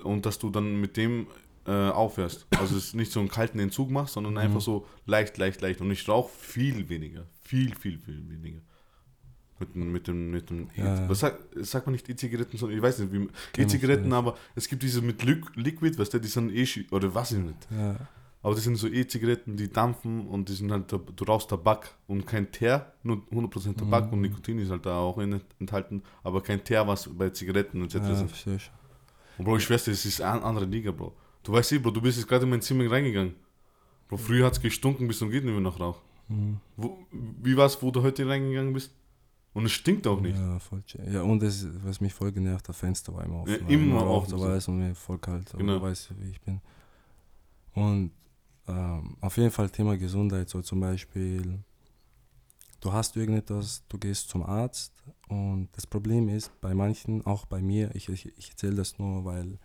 und 0.03 0.25
dass 0.25 0.37
du 0.39 0.49
dann 0.49 0.79
mit 0.81 0.97
dem 0.97 1.27
äh, 1.65 1.71
aufhörst. 1.71 2.45
Also 2.59 2.75
es 2.75 2.87
ist 2.87 2.93
nicht 2.95 3.11
so 3.11 3.21
einen 3.21 3.29
kalten 3.29 3.57
Entzug 3.59 3.89
machst, 3.89 4.15
sondern 4.15 4.37
einfach 4.37 4.59
so 4.59 4.85
leicht, 5.05 5.37
leicht, 5.37 5.61
leicht. 5.61 5.79
Und 5.79 5.91
ich 5.91 6.07
rauche 6.09 6.29
viel 6.37 6.89
weniger. 6.89 7.25
Viel, 7.41 7.73
viel, 7.73 7.97
viel 7.99 8.29
weniger. 8.29 8.59
Mit 9.59 9.73
dem, 9.75 9.91
mit 9.93 10.07
dem, 10.09 10.31
mit 10.31 10.49
dem 10.49 10.67
Ja, 10.75 11.07
was 11.07 11.19
sagt, 11.21 11.41
sagt 11.65 11.85
man 11.85 11.93
nicht 11.93 12.09
E-Zigaretten, 12.09 12.57
sondern 12.57 12.77
ich 12.77 12.83
weiß 12.83 12.99
nicht, 12.99 13.13
wie 13.13 13.29
E-Zigaretten, 13.61 14.11
aber 14.11 14.35
es 14.55 14.67
gibt 14.67 14.83
diese 14.83 15.01
mit 15.01 15.23
Liq 15.23 15.55
Liquid, 15.55 15.97
was 15.97 16.09
der, 16.09 16.19
die 16.19 16.27
sind 16.27 16.51
eh, 16.53 16.67
oder 16.91 17.15
was 17.15 17.31
ich 17.31 17.37
nicht. 17.39 17.67
ja, 17.71 17.95
Aber 18.43 18.53
das 18.55 18.65
sind 18.65 18.75
so 18.75 18.87
E-Zigaretten, 18.87 19.55
die 19.57 19.69
dampfen 19.71 20.27
und 20.27 20.49
die 20.49 20.53
sind 20.53 20.69
halt, 20.71 20.91
du 20.91 21.23
rauchst 21.23 21.49
Tabak 21.49 21.95
und 22.07 22.27
kein 22.27 22.51
Teer, 22.51 22.91
nur 23.01 23.23
100% 23.31 23.77
Tabak 23.77 24.07
Mhm. 24.07 24.13
und 24.13 24.21
Nikotin 24.21 24.59
ist 24.59 24.69
halt 24.69 24.85
da 24.85 24.99
auch 24.99 25.17
in- 25.17 25.39
enthalten, 25.59 26.03
aber 26.23 26.41
kein 26.43 26.61
Teer, 26.63 26.85
was 26.85 27.09
bei 27.09 27.29
Zigaretten 27.29 27.81
etc. 27.83 27.95
ja, 27.95 28.15
verstehe 28.27 28.55
ich. 28.57 28.69
Und 29.37 29.45
Bro, 29.45 29.57
ich 29.57 29.63
schwör's 29.63 29.85
dir, 29.85 29.91
es 29.91 30.05
ist 30.05 30.21
eine 30.21 30.43
andere 30.43 30.65
Liga, 30.65 30.91
Bro. 30.91 31.13
Du 31.41 31.53
weißt 31.53 31.71
eh, 31.71 31.79
Bro, 31.79 31.91
du 31.91 32.01
bist 32.01 32.17
jetzt 32.19 32.27
gerade 32.27 32.43
in 32.43 32.49
mein 32.49 32.61
Zimmer 32.61 32.89
reingegangen. 32.91 33.33
Bro, 34.09 34.17
früher 34.17 34.45
hat 34.45 34.53
es 34.53 34.61
gestunken 34.61 35.07
bis 35.07 35.17
zum 35.19 35.29
geht 35.31 35.43
nicht 35.45 35.53
mehr 35.53 35.61
nach 35.61 35.79
Rauch. 35.79 35.99
Mhm. 36.27 36.57
Wo, 36.77 36.97
wie 37.41 37.55
war 37.57 37.65
es, 37.67 37.81
wo 37.81 37.91
du 37.91 38.03
heute 38.03 38.27
reingegangen 38.27 38.73
bist? 38.73 38.91
Und 39.53 39.65
es 39.65 39.71
stinkt 39.71 40.05
auch 40.07 40.19
nicht. 40.19 40.37
Ja, 40.37 40.59
voll. 40.59 40.83
Ja, 41.11 41.21
und 41.21 41.41
das, 41.41 41.65
was 41.83 42.01
mich 42.01 42.13
voll 42.13 42.31
genervt, 42.31 42.67
das 42.67 42.75
Fenster 42.75 43.13
war 43.13 43.23
immer 43.23 43.41
offen. 43.43 43.51
Ja, 43.51 43.67
immer 43.69 44.05
offen, 44.05 44.37
So 44.59 44.71
und 44.71 44.79
mir 44.79 44.95
voll 44.95 45.19
kalt. 45.19 45.53
Genau. 45.55 45.75
Du 45.77 45.81
weißt, 45.83 46.11
wie 46.19 46.29
ich 46.31 46.41
bin. 46.41 46.59
Und 47.75 48.11
ähm, 48.67 49.17
auf 49.19 49.37
jeden 49.37 49.51
Fall 49.51 49.69
Thema 49.69 49.97
Gesundheit, 49.97 50.49
so 50.49 50.61
zum 50.61 50.79
Beispiel, 50.79 51.59
du 52.79 52.93
hast 52.93 53.15
irgendetwas, 53.15 53.83
du 53.89 53.97
gehst 53.97 54.29
zum 54.29 54.43
Arzt 54.43 54.93
und 55.27 55.69
das 55.73 55.85
Problem 55.85 56.29
ist, 56.29 56.51
bei 56.61 56.73
manchen, 56.73 57.25
auch 57.25 57.45
bei 57.45 57.61
mir, 57.61 57.93
ich, 57.95 58.09
ich, 58.09 58.37
ich 58.37 58.49
erzähle 58.51 58.75
das 58.75 58.99
nur, 58.99 59.25
weil 59.25 59.59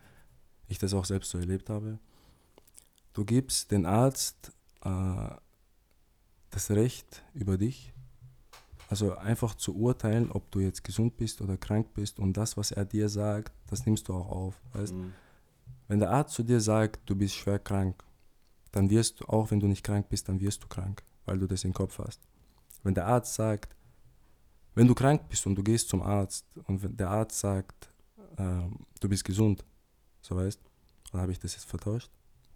ich 0.68 0.78
das 0.78 0.94
auch 0.94 1.04
selbst 1.04 1.30
so 1.30 1.38
erlebt 1.38 1.70
habe, 1.70 1.98
du 3.12 3.24
gibst 3.24 3.70
den 3.70 3.86
Arzt 3.86 4.52
äh, 4.82 5.30
das 6.50 6.70
Recht 6.70 7.22
über 7.34 7.56
dich, 7.58 7.92
also 8.88 9.16
einfach 9.16 9.54
zu 9.54 9.76
urteilen, 9.76 10.32
ob 10.32 10.50
du 10.50 10.60
jetzt 10.60 10.82
gesund 10.82 11.16
bist 11.16 11.40
oder 11.42 11.56
krank 11.56 11.92
bist 11.94 12.18
und 12.18 12.36
das, 12.36 12.56
was 12.56 12.72
er 12.72 12.84
dir 12.84 13.08
sagt, 13.08 13.52
das 13.66 13.84
nimmst 13.84 14.08
du 14.08 14.14
auch 14.14 14.30
auf. 14.30 14.62
Weißt? 14.72 14.94
Mhm. 14.94 15.12
Wenn 15.88 15.98
der 16.00 16.10
Arzt 16.10 16.34
zu 16.34 16.42
dir 16.42 16.60
sagt, 16.60 17.00
du 17.08 17.14
bist 17.14 17.34
schwer 17.34 17.58
krank, 17.58 18.02
dann 18.72 18.90
wirst 18.90 19.20
du, 19.20 19.24
auch 19.26 19.50
wenn 19.50 19.60
du 19.60 19.66
nicht 19.66 19.84
krank 19.84 20.08
bist, 20.08 20.28
dann 20.28 20.40
wirst 20.40 20.62
du 20.62 20.66
krank, 20.68 21.02
weil 21.24 21.38
du 21.38 21.46
das 21.46 21.64
im 21.64 21.72
Kopf 21.72 21.98
hast. 21.98 22.20
Wenn 22.82 22.94
der 22.94 23.06
Arzt 23.06 23.34
sagt, 23.34 23.74
wenn 24.74 24.86
du 24.86 24.94
krank 24.94 25.28
bist 25.28 25.46
und 25.46 25.54
du 25.56 25.62
gehst 25.62 25.88
zum 25.88 26.02
Arzt 26.02 26.44
und 26.66 26.82
wenn 26.82 26.96
der 26.96 27.10
Arzt 27.10 27.38
sagt, 27.40 27.90
ähm, 28.38 28.78
du 29.00 29.08
bist 29.08 29.24
gesund, 29.24 29.64
so 30.20 30.36
weißt, 30.36 30.60
dann 31.12 31.20
habe 31.22 31.32
ich 31.32 31.38
das 31.38 31.54
jetzt 31.54 31.64
vertauscht. 31.64 32.10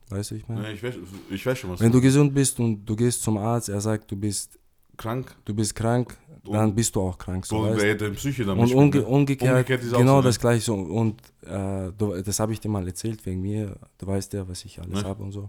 Weißt 0.08 0.30
du, 0.30 0.34
ich 0.36 0.46
meine? 0.46 0.64
Ja, 0.64 0.70
ich, 0.70 0.82
weiß, 0.82 0.94
ich 1.30 1.46
weiß 1.46 1.58
schon, 1.58 1.70
was 1.70 1.80
Wenn 1.80 1.90
du 1.90 2.00
gesund 2.00 2.34
bist 2.34 2.60
und 2.60 2.84
du 2.84 2.94
gehst 2.94 3.22
zum 3.22 3.38
Arzt, 3.38 3.68
er 3.70 3.80
sagt, 3.80 4.10
du 4.10 4.16
bist, 4.16 4.58
krank 4.96 5.34
du 5.44 5.54
bist 5.54 5.74
krank, 5.74 6.16
dann 6.44 6.74
bist 6.74 6.94
du 6.94 7.00
auch 7.00 7.16
krank. 7.16 7.46
So, 7.46 7.64
so 7.64 7.70
weißt? 7.70 7.82
wäre 7.82 7.96
deine 7.96 8.14
Psyche 8.14 8.44
dann 8.44 8.58
Und 8.58 8.74
umge 8.74 8.98
ne? 8.98 9.06
umgekehrt, 9.06 9.52
Umgekehrt 9.52 9.80
genau 9.82 10.16
so, 10.16 10.16
ne? 10.18 10.22
das 10.22 10.38
gleiche. 10.38 10.64
So. 10.64 10.74
Und 10.74 11.20
äh, 11.42 11.92
du, 11.96 12.20
das 12.22 12.38
habe 12.40 12.52
ich 12.52 12.60
dir 12.60 12.68
mal 12.68 12.86
erzählt 12.86 13.24
wegen 13.26 13.40
mir. 13.40 13.78
Du 13.98 14.06
weißt 14.06 14.32
ja, 14.34 14.46
was 14.48 14.64
ich 14.64 14.80
alles 14.80 15.02
Ne? 15.02 15.08
habe 15.08 15.22
und 15.22 15.32
so. 15.32 15.48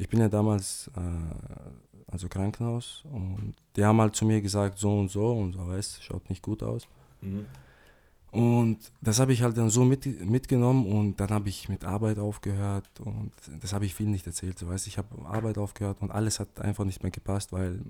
Ich 0.00 0.08
bin 0.08 0.18
ja 0.18 0.30
damals, 0.30 0.90
äh, 0.96 2.10
also 2.10 2.26
Krankenhaus, 2.28 3.04
und 3.12 3.54
die 3.76 3.84
haben 3.84 4.00
halt 4.00 4.16
zu 4.16 4.24
mir 4.24 4.40
gesagt, 4.40 4.78
so 4.78 4.98
und 4.98 5.10
so 5.10 5.30
und 5.32 5.52
so, 5.52 5.68
weißt 5.68 6.02
schaut 6.02 6.28
nicht 6.30 6.42
gut 6.42 6.62
aus. 6.62 6.88
Mhm. 7.20 7.44
Und 8.30 8.78
das 9.02 9.20
habe 9.20 9.34
ich 9.34 9.42
halt 9.42 9.58
dann 9.58 9.68
so 9.68 9.84
mit, 9.84 10.06
mitgenommen 10.24 10.86
und 10.86 11.20
dann 11.20 11.30
habe 11.30 11.50
ich 11.50 11.68
mit 11.68 11.84
Arbeit 11.84 12.18
aufgehört 12.18 12.88
und 13.00 13.32
das 13.60 13.74
habe 13.74 13.84
ich 13.84 13.94
viel 13.94 14.06
nicht 14.06 14.26
erzählt. 14.26 14.58
So, 14.58 14.68
weißt, 14.68 14.86
ich 14.86 14.96
habe 14.96 15.26
Arbeit 15.26 15.58
aufgehört 15.58 16.00
und 16.00 16.10
alles 16.12 16.40
hat 16.40 16.60
einfach 16.60 16.84
nicht 16.84 17.02
mehr 17.02 17.10
gepasst, 17.10 17.52
weil 17.52 17.80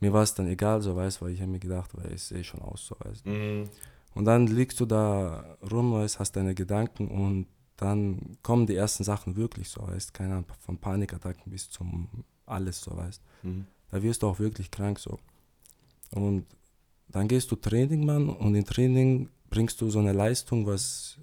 mir 0.00 0.12
war 0.12 0.22
es 0.22 0.34
dann 0.34 0.48
egal, 0.48 0.82
so 0.82 0.96
weißt, 0.96 1.22
weil 1.22 1.30
ich 1.30 1.40
habe 1.40 1.52
mir 1.52 1.58
gedacht, 1.60 1.90
weil 1.94 2.12
ich 2.12 2.22
sehe 2.24 2.42
schon 2.42 2.62
aus, 2.62 2.86
so 2.86 2.96
weißt. 2.98 3.24
Mhm. 3.24 3.68
Und 4.14 4.24
dann 4.24 4.48
liegst 4.48 4.80
du 4.80 4.86
da 4.86 5.56
rum, 5.70 5.92
weißt, 5.92 6.18
hast 6.18 6.32
deine 6.32 6.54
Gedanken 6.54 7.06
und 7.06 7.46
dann 7.78 8.36
kommen 8.42 8.66
die 8.66 8.74
ersten 8.74 9.04
Sachen 9.04 9.36
wirklich 9.36 9.70
so, 9.70 9.80
weißt, 9.86 10.12
keine 10.12 10.34
Ahnung, 10.34 10.46
von 10.60 10.76
Panikattacken 10.76 11.50
bis 11.50 11.70
zum 11.70 12.08
alles, 12.44 12.82
so 12.82 12.94
weißt. 12.96 13.22
Mhm. 13.44 13.66
Da 13.90 14.02
wirst 14.02 14.22
du 14.22 14.26
auch 14.26 14.38
wirklich 14.38 14.70
krank 14.70 14.98
so. 14.98 15.18
Und 16.10 16.44
dann 17.08 17.28
gehst 17.28 17.50
du 17.50 17.56
Training, 17.56 18.04
Mann, 18.04 18.28
und 18.28 18.54
im 18.54 18.64
Training 18.64 19.30
bringst 19.48 19.80
du 19.80 19.88
so 19.90 20.00
eine 20.00 20.12
Leistung, 20.12 20.66
was 20.66 21.18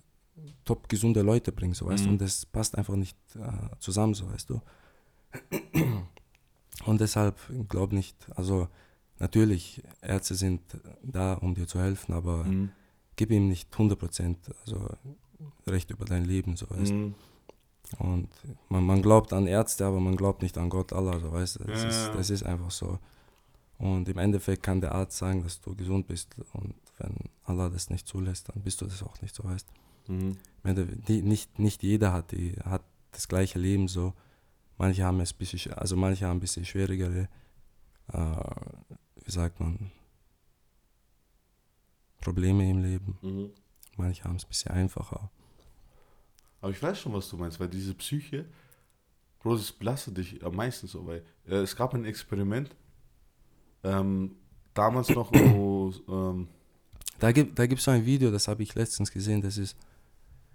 top 0.63 0.89
gesunde 0.89 1.21
Leute 1.21 1.51
bringen, 1.51 1.73
so 1.73 1.85
weißt. 1.85 2.05
Mhm. 2.05 2.11
Und 2.13 2.21
das 2.21 2.45
passt 2.45 2.77
einfach 2.77 2.95
nicht 2.95 3.17
äh, 3.35 3.75
zusammen, 3.79 4.13
so 4.13 4.27
weißt 4.31 4.49
du. 4.49 4.61
Und 6.85 7.01
deshalb 7.01 7.37
glaub 7.67 7.91
nicht, 7.91 8.15
also 8.35 8.67
natürlich, 9.19 9.81
Ärzte 10.01 10.35
sind 10.35 10.61
da, 11.03 11.33
um 11.33 11.55
dir 11.55 11.67
zu 11.67 11.79
helfen, 11.79 12.13
aber 12.13 12.43
Mhm. 12.45 12.71
gib 13.15 13.31
ihm 13.31 13.47
nicht 13.47 13.73
100% 13.73 14.37
also 14.65 14.89
Recht 15.67 15.89
über 15.91 16.05
dein 16.05 16.25
Leben, 16.25 16.55
so 16.55 16.69
weißt 16.69 16.91
du. 16.91 16.95
Mhm. 16.95 17.15
Und 17.99 18.29
man, 18.69 18.83
man 18.85 19.01
glaubt 19.01 19.31
an 19.33 19.45
Ärzte, 19.47 19.85
aber 19.85 19.99
man 19.99 20.15
glaubt 20.15 20.41
nicht 20.41 20.57
an 20.57 20.69
Gott 20.69 20.91
Allah, 20.93 21.19
so 21.19 21.31
weißt 21.31 21.59
du. 21.59 21.63
Das, 21.65 21.83
Ja, 21.83 21.87
ist, 21.89 22.11
das 22.15 22.29
ist 22.29 22.43
einfach 22.43 22.71
so. 22.71 22.97
Und 23.77 24.07
im 24.09 24.17
Endeffekt 24.17 24.63
kann 24.63 24.81
der 24.81 24.93
Arzt 24.95 25.17
sagen, 25.17 25.43
dass 25.43 25.59
du 25.61 25.75
gesund 25.75 26.07
bist. 26.07 26.35
Und 26.53 26.73
wenn 26.97 27.13
Allah 27.43 27.69
das 27.69 27.89
nicht 27.89 28.07
zulässt, 28.07 28.49
dann 28.49 28.61
bist 28.63 28.81
du 28.81 28.85
das 28.85 29.03
auch 29.03 29.21
nicht, 29.21 29.35
so 29.35 29.43
weißt 29.43 29.67
Mhm. 30.07 30.37
Die- 31.07 31.21
nicht, 31.23 31.57
nicht 31.59 31.81
jeder 31.83 32.13
hat, 32.13 32.31
die, 32.31 32.53
hat 32.63 32.83
das 33.11 33.27
gleiche 33.27 33.57
Leben 33.59 33.87
so. 33.87 34.13
Manche 34.77 35.03
haben 35.03 35.19
es 35.19 35.33
ein 35.33 35.37
bisschen, 35.37 35.59
sch- 35.59 35.71
also 35.73 35.95
manche 35.95 36.25
haben 36.27 36.37
ein 36.37 36.41
bisschen 36.41 36.63
schwierigere, 36.65 37.27
äh, 38.13 38.35
wie 39.23 39.31
sagt 39.31 39.59
man, 39.59 39.91
Probleme 42.21 42.69
im 42.69 42.79
Leben. 42.83 43.17
Mhm. 43.21 43.49
Manche 43.97 44.23
haben 44.23 44.35
es 44.35 44.45
ein 44.45 44.49
bisschen 44.49 44.71
einfacher. 44.71 45.29
Aber 46.61 46.71
ich 46.71 46.81
weiß 46.81 46.99
schon, 46.99 47.13
was 47.13 47.29
du 47.29 47.37
meinst, 47.37 47.59
weil 47.59 47.69
diese 47.69 47.93
Psyche, 47.93 48.45
Bro, 49.39 49.57
das 49.57 49.71
belastet 49.71 50.17
dich 50.17 50.43
am 50.43 50.55
meisten 50.55 50.87
so, 50.87 51.05
weil 51.05 51.23
äh, 51.47 51.57
es 51.57 51.75
gab 51.75 51.93
ein 51.93 52.05
Experiment, 52.05 52.75
ähm, 53.83 54.35
damals 54.73 55.09
noch, 55.09 55.31
wo, 55.31 55.93
ähm, 56.09 56.47
Da 57.19 57.31
gibt 57.31 57.57
da 57.59 57.67
gibt's 57.67 57.83
so 57.83 57.91
ein 57.91 58.05
Video, 58.05 58.31
das 58.31 58.47
habe 58.47 58.63
ich 58.63 58.73
letztens 58.73 59.11
gesehen, 59.11 59.41
das 59.41 59.57
ist, 59.57 59.77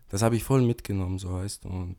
das 0.09 0.23
habe 0.23 0.35
ich 0.37 0.43
voll 0.43 0.63
mitgenommen, 0.63 1.19
so 1.19 1.33
heißt. 1.39 1.65
Und 1.67 1.97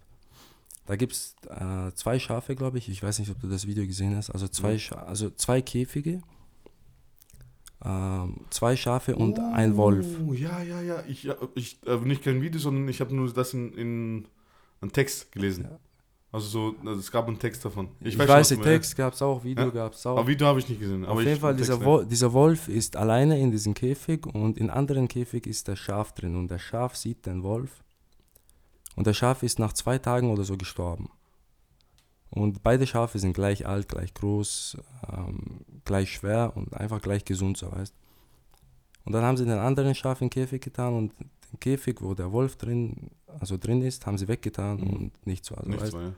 da 0.85 0.97
gibt 0.97 1.13
es 1.13 1.35
äh, 1.47 1.91
zwei 1.95 2.19
Schafe, 2.19 2.55
glaube 2.55 2.77
ich. 2.79 2.89
Ich 2.89 3.01
weiß 3.01 3.19
nicht, 3.19 3.31
ob 3.31 3.39
du 3.39 3.47
das 3.47 3.65
Video 3.65 3.85
gesehen 3.87 4.15
hast. 4.15 4.29
Also 4.29 4.47
zwei, 4.49 4.73
Mhm. 4.73 4.79
Scha 4.79 4.95
also 5.03 5.29
zwei 5.29 5.61
Käfige, 5.61 6.21
zwei 8.51 8.75
Schafe 8.75 9.15
und 9.15 9.39
ein 9.39 9.75
Wolf. 9.75 10.05
Oh, 10.27 10.33
ja, 10.33 10.61
ja, 10.61 10.81
ja, 10.81 11.03
ich, 11.07 11.27
ich 11.55 11.79
äh, 11.87 11.97
nicht 11.97 12.23
kein 12.23 12.41
Video, 12.41 12.59
sondern 12.59 12.87
ich 12.87 13.01
habe 13.01 13.15
nur 13.15 13.31
das 13.33 13.53
in, 13.55 13.73
in 13.73 14.27
einen 14.81 14.91
Text 14.91 15.31
gelesen. 15.31 15.65
Ja. 15.69 15.79
Also 16.31 16.47
so, 16.47 16.75
also 16.85 16.99
es 16.99 17.11
gab 17.11 17.27
einen 17.27 17.39
Text 17.39 17.65
davon. 17.65 17.89
Ich, 17.99 18.15
schon, 18.15 18.27
weiß, 18.27 18.49
den 18.49 18.59
meinst. 18.59 18.69
Text 18.71 18.95
gab 18.95 19.13
es 19.13 19.21
auch, 19.21 19.43
Video 19.43 19.65
Ja. 19.65 19.71
gab 19.71 19.93
es 19.93 20.05
auch. 20.05 20.17
Aber 20.17 20.27
Video 20.27 20.47
habe 20.47 20.59
ich 20.59 20.69
nicht 20.69 20.79
gesehen. 20.79 21.05
Auf 21.05 21.19
ich, 21.19 21.25
jeden 21.25 21.41
Fall, 21.41 21.55
dieser, 21.55 21.83
Wo 21.83 22.03
dieser 22.03 22.31
Wolf 22.31 22.69
ist 22.69 22.95
alleine 22.95 23.39
in 23.39 23.51
diesem 23.51 23.73
Käfig 23.73 24.25
und 24.27 24.57
in 24.57 24.69
anderen 24.69 25.07
Käfig 25.07 25.45
ist 25.47 25.67
das 25.67 25.79
Schaf 25.79 26.13
drin. 26.13 26.35
Und 26.35 26.49
das 26.49 26.61
Schaf 26.61 26.95
sieht 26.95 27.25
den 27.25 27.43
Wolf. 27.43 27.83
Und 28.95 29.07
das 29.07 29.17
Schaf 29.17 29.43
ist 29.43 29.59
nach 29.59 29.73
zwei 29.73 29.97
Tagen 29.97 30.29
oder 30.29 30.43
so 30.43 30.55
gestorben. 30.55 31.09
Und 32.31 32.63
beide 32.63 32.87
Schafe 32.87 33.19
sind 33.19 33.33
gleich 33.33 33.67
alt, 33.67 33.89
gleich 33.89 34.13
groß, 34.13 34.77
ähm, 35.11 35.61
gleich 35.85 36.13
schwer 36.13 36.53
und 36.55 36.73
einfach 36.75 37.01
gleich 37.01 37.25
gesund, 37.25 37.57
so 37.57 37.71
weißt 37.71 37.93
Und 39.03 39.11
dann 39.13 39.23
haben 39.23 39.35
sie 39.37 39.43
den 39.45 39.57
anderen 39.57 39.93
Schaf 39.95 40.21
in 40.21 40.27
den 40.27 40.31
Käfig 40.31 40.61
getan 40.61 40.93
und 40.93 41.13
den 41.19 41.59
Käfig, 41.59 42.01
wo 42.01 42.13
der 42.13 42.31
Wolf 42.31 42.55
drin, 42.55 43.09
also 43.39 43.57
drin 43.57 43.81
ist, 43.81 44.05
haben 44.05 44.17
sie 44.17 44.27
weggetan 44.27 44.77
Mhm. 44.77 44.89
und 44.93 45.27
nichts 45.27 45.51
war. 45.51 45.57
Also, 45.57 45.69
Nichts 45.69 45.83
weißt, 45.85 45.93
war, 45.93 46.01
ja. 46.03 46.13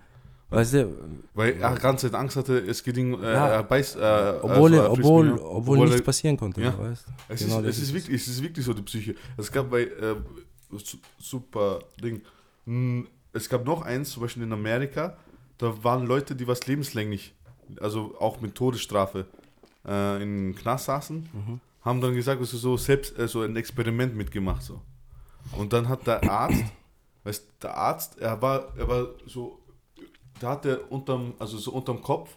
weißt 0.50 0.74
du, 0.74 0.98
Weil 1.34 1.54
er 1.60 1.76
ganze 1.76 2.12
Zeit 2.12 2.20
Angst 2.20 2.36
hatte, 2.36 2.60
es 2.60 2.84
ging, 2.84 3.20
äh, 3.20 3.34
Ja. 3.34 3.48
er 3.48 3.64
beißt, 3.64 3.96
äh, 3.96 4.00
obwohl, 4.42 4.74
also 4.74 4.76
er- 4.76 4.84
er 4.84 4.92
obwohl, 4.92 5.32
obwohl, 5.40 5.78
er- 5.80 5.86
nichts 5.86 6.02
passieren 6.04 6.38
konnte, 6.38 6.62
Ja. 6.62 6.78
weißt 6.78 7.06
Es, 7.30 7.40
Genau, 7.40 7.60
ist, 7.62 7.66
es, 7.78 7.80
ist 7.84 7.94
wirklich, 7.96 8.22
es 8.22 8.28
ist 8.28 8.44
wirklich 8.44 8.64
so 8.66 8.74
die 8.76 8.84
Psyche. 8.84 9.16
Es 9.38 9.52
gab 9.52 9.72
bei, 9.72 9.84
äh, 9.86 10.16
su- 10.78 10.98
super 11.18 11.80
Ding, 12.04 12.22
es 13.32 13.50
gab 13.50 13.66
noch 13.66 13.82
eins, 13.82 14.12
zum 14.12 14.22
Beispiel 14.22 14.44
in 14.44 14.52
Amerika, 14.54 15.18
da 15.58 15.84
waren 15.84 16.06
Leute, 16.06 16.36
die 16.36 16.48
was 16.48 16.66
lebenslänglich, 16.68 17.34
also 17.80 18.16
auch 18.20 18.42
mit 18.42 18.56
Todesstrafe, 18.56 19.26
äh, 19.88 20.22
in 20.22 20.56
Knast 20.56 20.86
saßen, 20.86 21.30
Mhm. 21.34 21.60
haben 21.82 22.02
dann 22.02 22.16
gesagt, 22.16 22.42
dass 22.42 22.52
sie 22.52 22.58
so 22.58 22.78
selbst 22.78 23.18
äh, 23.20 23.28
so 23.28 23.42
ein 23.42 23.56
Experiment 23.56 24.16
mitgemacht 24.16 24.64
so. 24.64 24.82
Und 25.58 25.74
dann 25.74 25.88
hat 25.90 26.08
der 26.08 26.28
Arzt, 26.30 26.64
weißt 27.24 27.46
der 27.62 27.76
Arzt, 27.78 28.20
er 28.20 28.42
war, 28.42 28.74
er 28.78 28.88
war 28.88 29.08
so, 29.28 29.60
der 30.42 30.50
hatte 30.50 30.80
unterm, 30.90 31.34
also 31.40 31.58
so 31.58 31.72
unterm 31.72 32.02
Kopf, 32.02 32.36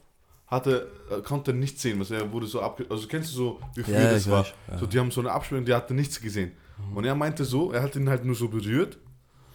hatte, 0.48 0.88
er 1.10 1.22
konnte 1.22 1.52
nichts 1.52 1.82
sehen, 1.82 1.98
was 1.98 2.10
er 2.12 2.30
wurde 2.30 2.46
so 2.46 2.60
abge, 2.62 2.86
also 2.88 3.08
kennst 3.08 3.32
du 3.32 3.36
so, 3.36 3.60
wie 3.74 3.82
früher 3.82 3.94
Ja, 3.98 4.10
das 4.12 4.30
war? 4.30 4.40
weiß, 4.44 4.54
ja. 4.70 4.78
So, 4.78 4.86
die 4.86 4.98
haben 5.00 5.10
so 5.10 5.20
eine 5.20 5.32
Absperrung, 5.32 5.64
die 5.64 5.74
hatte 5.74 5.92
nichts 5.94 6.20
gesehen. 6.20 6.52
Und 6.94 7.04
er 7.04 7.14
meinte 7.16 7.44
so, 7.44 7.72
er 7.72 7.82
hat 7.82 7.96
ihn 7.96 8.08
halt 8.08 8.24
nur 8.24 8.34
so 8.36 8.48
berührt 8.48 8.98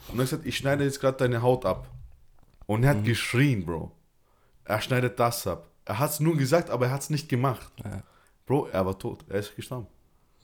und 0.10 0.16
er 0.16 0.24
hat 0.24 0.30
gesagt, 0.32 0.46
ich 0.46 0.58
schneide 0.58 0.84
jetzt 0.84 1.00
gerade 1.00 1.18
deine 1.18 1.42
Haut 1.42 1.66
ab. 1.66 1.88
Und 2.72 2.84
er 2.84 2.92
hat 2.92 3.04
geschrien, 3.04 3.66
Bro. 3.66 3.92
Er 4.66 4.82
schneidet 4.82 5.20
das 5.20 5.46
ab. 5.48 5.70
Er 5.86 6.00
hat 6.00 6.12
es 6.12 6.20
nur 6.20 6.38
gesagt, 6.38 6.70
aber 6.70 6.86
er 6.88 6.92
hat 6.94 7.02
es 7.02 7.10
nicht 7.10 7.28
gemacht. 7.30 7.72
Ja. 7.84 8.04
Bro, 8.46 8.68
er 8.72 8.86
war 8.86 8.98
tot. 8.98 9.26
Er 9.30 9.40
ist 9.40 9.56
gestorben. 9.56 9.88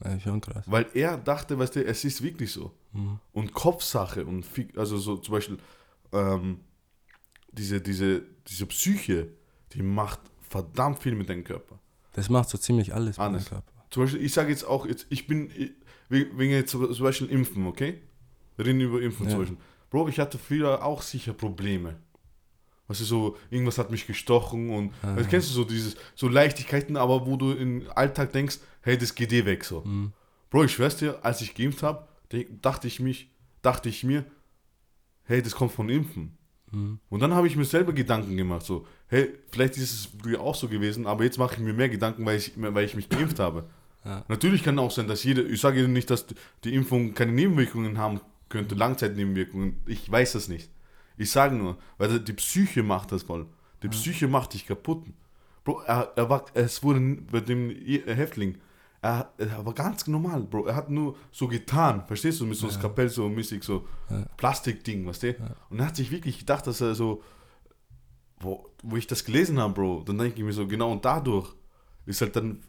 Ja, 0.03 0.19
schon 0.19 0.41
krass. 0.41 0.63
Weil 0.67 0.85
er 0.93 1.17
dachte, 1.17 1.57
weißt 1.57 1.75
du, 1.75 1.85
es 1.85 2.03
ist 2.03 2.21
wirklich 2.21 2.51
so. 2.51 2.71
Mhm. 2.93 3.19
Und 3.33 3.53
Kopfsache 3.53 4.25
und 4.25 4.45
also 4.75 4.97
so 4.97 5.17
zum 5.17 5.31
Beispiel 5.33 5.57
ähm, 6.11 6.59
diese, 7.51 7.81
diese, 7.81 8.21
diese 8.47 8.65
Psyche, 8.67 9.29
die 9.73 9.81
macht 9.81 10.19
verdammt 10.41 10.99
viel 10.99 11.15
mit 11.15 11.29
deinem 11.29 11.43
Körper. 11.43 11.79
Das 12.13 12.29
macht 12.29 12.49
so 12.49 12.57
ziemlich 12.57 12.93
alles 12.93 13.17
mit 13.17 13.25
deinem 13.25 13.43
Körper. 13.45 13.71
Zum 13.89 14.03
Beispiel, 14.03 14.21
ich 14.23 14.33
sage 14.33 14.49
jetzt 14.49 14.65
auch, 14.65 14.85
jetzt, 14.85 15.05
ich 15.09 15.27
bin, 15.27 15.49
ich, 15.55 15.71
we- 16.09 16.27
wegen 16.37 16.51
jetzt 16.51 16.71
zum 16.71 16.91
zum 16.93 17.03
Beispiel 17.03 17.27
Impfen, 17.29 17.65
okay? 17.67 18.01
Wir 18.55 18.65
reden 18.65 18.81
über 18.81 19.01
Impfen 19.01 19.25
Ja. 19.25 19.31
zum 19.31 19.39
Beispiel. 19.39 19.57
Bro, 19.89 20.09
ich 20.09 20.19
hatte 20.19 20.37
früher 20.37 20.83
auch 20.83 21.01
sicher 21.01 21.33
Probleme. 21.33 21.95
Weißt 22.87 23.01
du, 23.01 23.05
so, 23.05 23.37
irgendwas 23.49 23.77
hat 23.77 23.91
mich 23.91 24.07
gestochen 24.07 24.69
und 24.69 24.93
Ah. 25.01 25.15
also, 25.15 25.29
kennst 25.29 25.49
du 25.49 25.53
so 25.53 25.63
dieses, 25.65 25.97
so 26.15 26.27
Leichtigkeiten, 26.29 26.95
aber 26.95 27.25
wo 27.25 27.35
du 27.35 27.51
im 27.51 27.83
Alltag 27.93 28.31
denkst, 28.31 28.59
hey, 28.81 28.97
das 28.97 29.13
geht 29.13 29.33
eh 29.33 29.45
weg 29.45 29.65
so. 29.65 29.81
Mhm. 29.81 30.13
Bro, 30.49 30.63
ich 30.65 30.71
schwör's 30.71 30.95
dir, 30.97 31.19
als 31.23 31.41
ich 31.41 31.53
geimpft 31.53 31.83
habe, 31.83 32.07
dachte 32.61 32.87
ich 32.87 32.99
mich, 33.01 33.29
dachte 33.61 33.89
ich 33.89 34.03
mir, 34.05 34.23
hey, 35.23 35.41
das 35.41 35.53
kommt 35.55 35.73
von 35.73 35.89
Impfen. 35.89 36.37
Mhm. 36.71 36.99
Und 37.09 37.19
dann 37.19 37.33
habe 37.33 37.47
ich 37.47 37.55
mir 37.57 37.65
selber 37.65 37.91
Gedanken 37.91 38.37
gemacht, 38.37 38.65
so, 38.65 38.87
hey, 39.07 39.33
vielleicht 39.51 39.75
ist 39.77 39.91
es 39.93 40.09
früher 40.21 40.39
auch 40.39 40.55
so 40.55 40.69
gewesen, 40.69 41.07
aber 41.07 41.25
jetzt 41.25 41.37
mache 41.37 41.55
ich 41.55 41.59
mir 41.59 41.73
mehr 41.73 41.89
Gedanken, 41.89 42.25
weil 42.25 42.37
ich, 42.37 42.53
weil 42.55 42.85
ich 42.85 42.95
mich 42.95 43.09
geimpft 43.09 43.39
habe. 43.39 43.65
Ja. 44.05 44.23
Natürlich 44.29 44.63
kann 44.63 44.79
auch 44.79 44.91
sein, 44.91 45.07
dass 45.09 45.23
jeder, 45.25 45.45
ich 45.45 45.59
sage 45.59 45.79
Ihnen 45.83 45.91
nicht, 45.91 46.09
dass 46.09 46.25
die 46.63 46.73
Impfung 46.73 47.13
keine 47.13 47.33
Nebenwirkungen 47.33 47.97
haben 47.97 48.21
könnte, 48.47 48.75
Langzeitnebenwirkungen, 48.75 49.81
ich 49.85 50.09
weiß 50.09 50.31
das 50.33 50.47
nicht. 50.47 50.69
Ich 51.17 51.31
sage 51.31 51.55
nur, 51.55 51.77
weil 51.97 52.19
die 52.19 52.33
Psyche 52.33 52.83
macht 52.83 53.11
das 53.11 53.23
voll. 53.23 53.47
Die 53.83 53.89
Psyche 53.89 54.27
macht 54.27 54.53
dich 54.53 54.65
kaputt. 54.65 55.03
Bro, 55.63 55.81
er, 55.81 56.13
er 56.15 56.29
war, 56.29 56.45
es 56.53 56.81
wurde 56.83 56.99
bei 57.31 57.41
dem 57.41 57.69
Häftling, 57.69 58.57
er, 59.01 59.31
er 59.37 59.65
war 59.65 59.73
ganz 59.73 60.07
normal, 60.07 60.43
Bro. 60.43 60.65
Er 60.65 60.75
hat 60.75 60.89
nur 60.89 61.15
so 61.31 61.47
getan, 61.47 62.05
verstehst 62.07 62.39
du, 62.39 62.45
mit 62.45 62.57
so 62.57 62.67
einem 62.67 62.75
Skapell 62.75 63.09
so 63.09 63.29
mäßig, 63.29 63.63
so 63.63 63.85
Ja. 64.09 64.25
Plastikding, 64.37 65.05
weißt 65.05 65.23
du? 65.23 65.35
Und 65.69 65.79
er 65.79 65.87
hat 65.87 65.95
sich 65.95 66.09
wirklich 66.11 66.39
gedacht, 66.39 66.65
dass 66.67 66.81
er 66.81 66.95
so, 66.95 67.23
wo, 68.39 68.69
wo 68.83 68.97
ich 68.97 69.07
das 69.07 69.23
gelesen 69.23 69.59
habe, 69.59 69.73
Bro, 69.73 70.03
dann 70.05 70.17
denke 70.17 70.39
ich 70.39 70.45
mir 70.45 70.53
so, 70.53 70.67
genau 70.67 70.91
und 70.91 71.05
dadurch 71.05 71.53
ist 72.05 72.21
halt 72.21 72.35
dann 72.35 72.63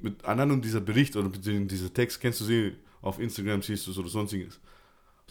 äh, 0.00 0.04
mit 0.04 0.24
und 0.24 0.64
dieser 0.64 0.80
Bericht 0.80 1.16
oder 1.16 1.28
beziehungsweise 1.28 1.66
dieser 1.66 1.94
Text, 1.94 2.20
kennst 2.20 2.40
du 2.40 2.44
sie 2.44 2.76
auf 3.00 3.18
Instagram, 3.18 3.62
siehst 3.62 3.86
du 3.86 3.92
es 3.92 3.98
oder 3.98 4.08
sonstiges. 4.08 4.60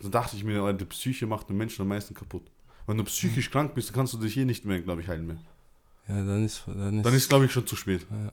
Dann 0.01 0.11
dachte 0.11 0.35
ich 0.35 0.43
mir, 0.43 0.73
die 0.73 0.85
Psyche 0.85 1.27
macht 1.27 1.49
den 1.49 1.57
Menschen 1.57 1.81
am 1.83 1.87
meisten 1.89 2.13
kaputt. 2.13 2.43
Wenn 2.87 2.97
du 2.97 3.03
psychisch 3.03 3.51
krank 3.51 3.75
bist, 3.75 3.89
dann 3.89 3.95
kannst 3.95 4.13
du 4.13 4.17
dich 4.17 4.33
hier 4.33 4.45
nicht 4.45 4.65
mehr, 4.65 4.81
glaube 4.81 5.01
ich, 5.01 5.07
heilen 5.07 5.27
mehr. 5.27 5.37
Ja, 6.07 6.15
dann 6.25 6.43
ist. 6.43 6.63
Dann 6.67 6.97
ist, 6.99 7.05
Dann 7.05 7.13
ist, 7.13 7.29
glaube 7.29 7.45
ich, 7.45 7.51
schon 7.51 7.65
zu 7.67 7.75
spät. 7.75 8.05
Ja. 8.09 8.31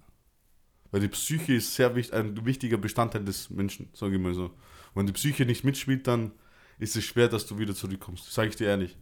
Weil 0.91 1.01
die 1.01 1.09
Psyche 1.09 1.55
ist 1.55 1.75
sehr 1.75 1.95
wichtig, 1.95 2.15
ein 2.15 2.45
wichtiger 2.47 2.79
Bestandteil 2.79 3.25
des 3.25 3.51
Menschen, 3.51 3.89
sage 3.93 4.17
ich 4.17 4.21
mal 4.21 4.33
so. 4.35 4.51
Wenn 4.95 5.07
die 5.07 5.13
Psyche 5.13 5.45
nicht 5.45 5.63
mitspielt, 5.65 6.07
dann 6.07 6.33
ist 6.79 6.97
es 6.97 7.05
schwer, 7.05 7.29
dass 7.29 7.47
du 7.47 7.59
wieder 7.59 7.75
zurückkommst. 7.75 8.33
Sage 8.33 8.49
ich 8.49 8.57
dir 8.57 8.69
ehrlich. 8.69 8.97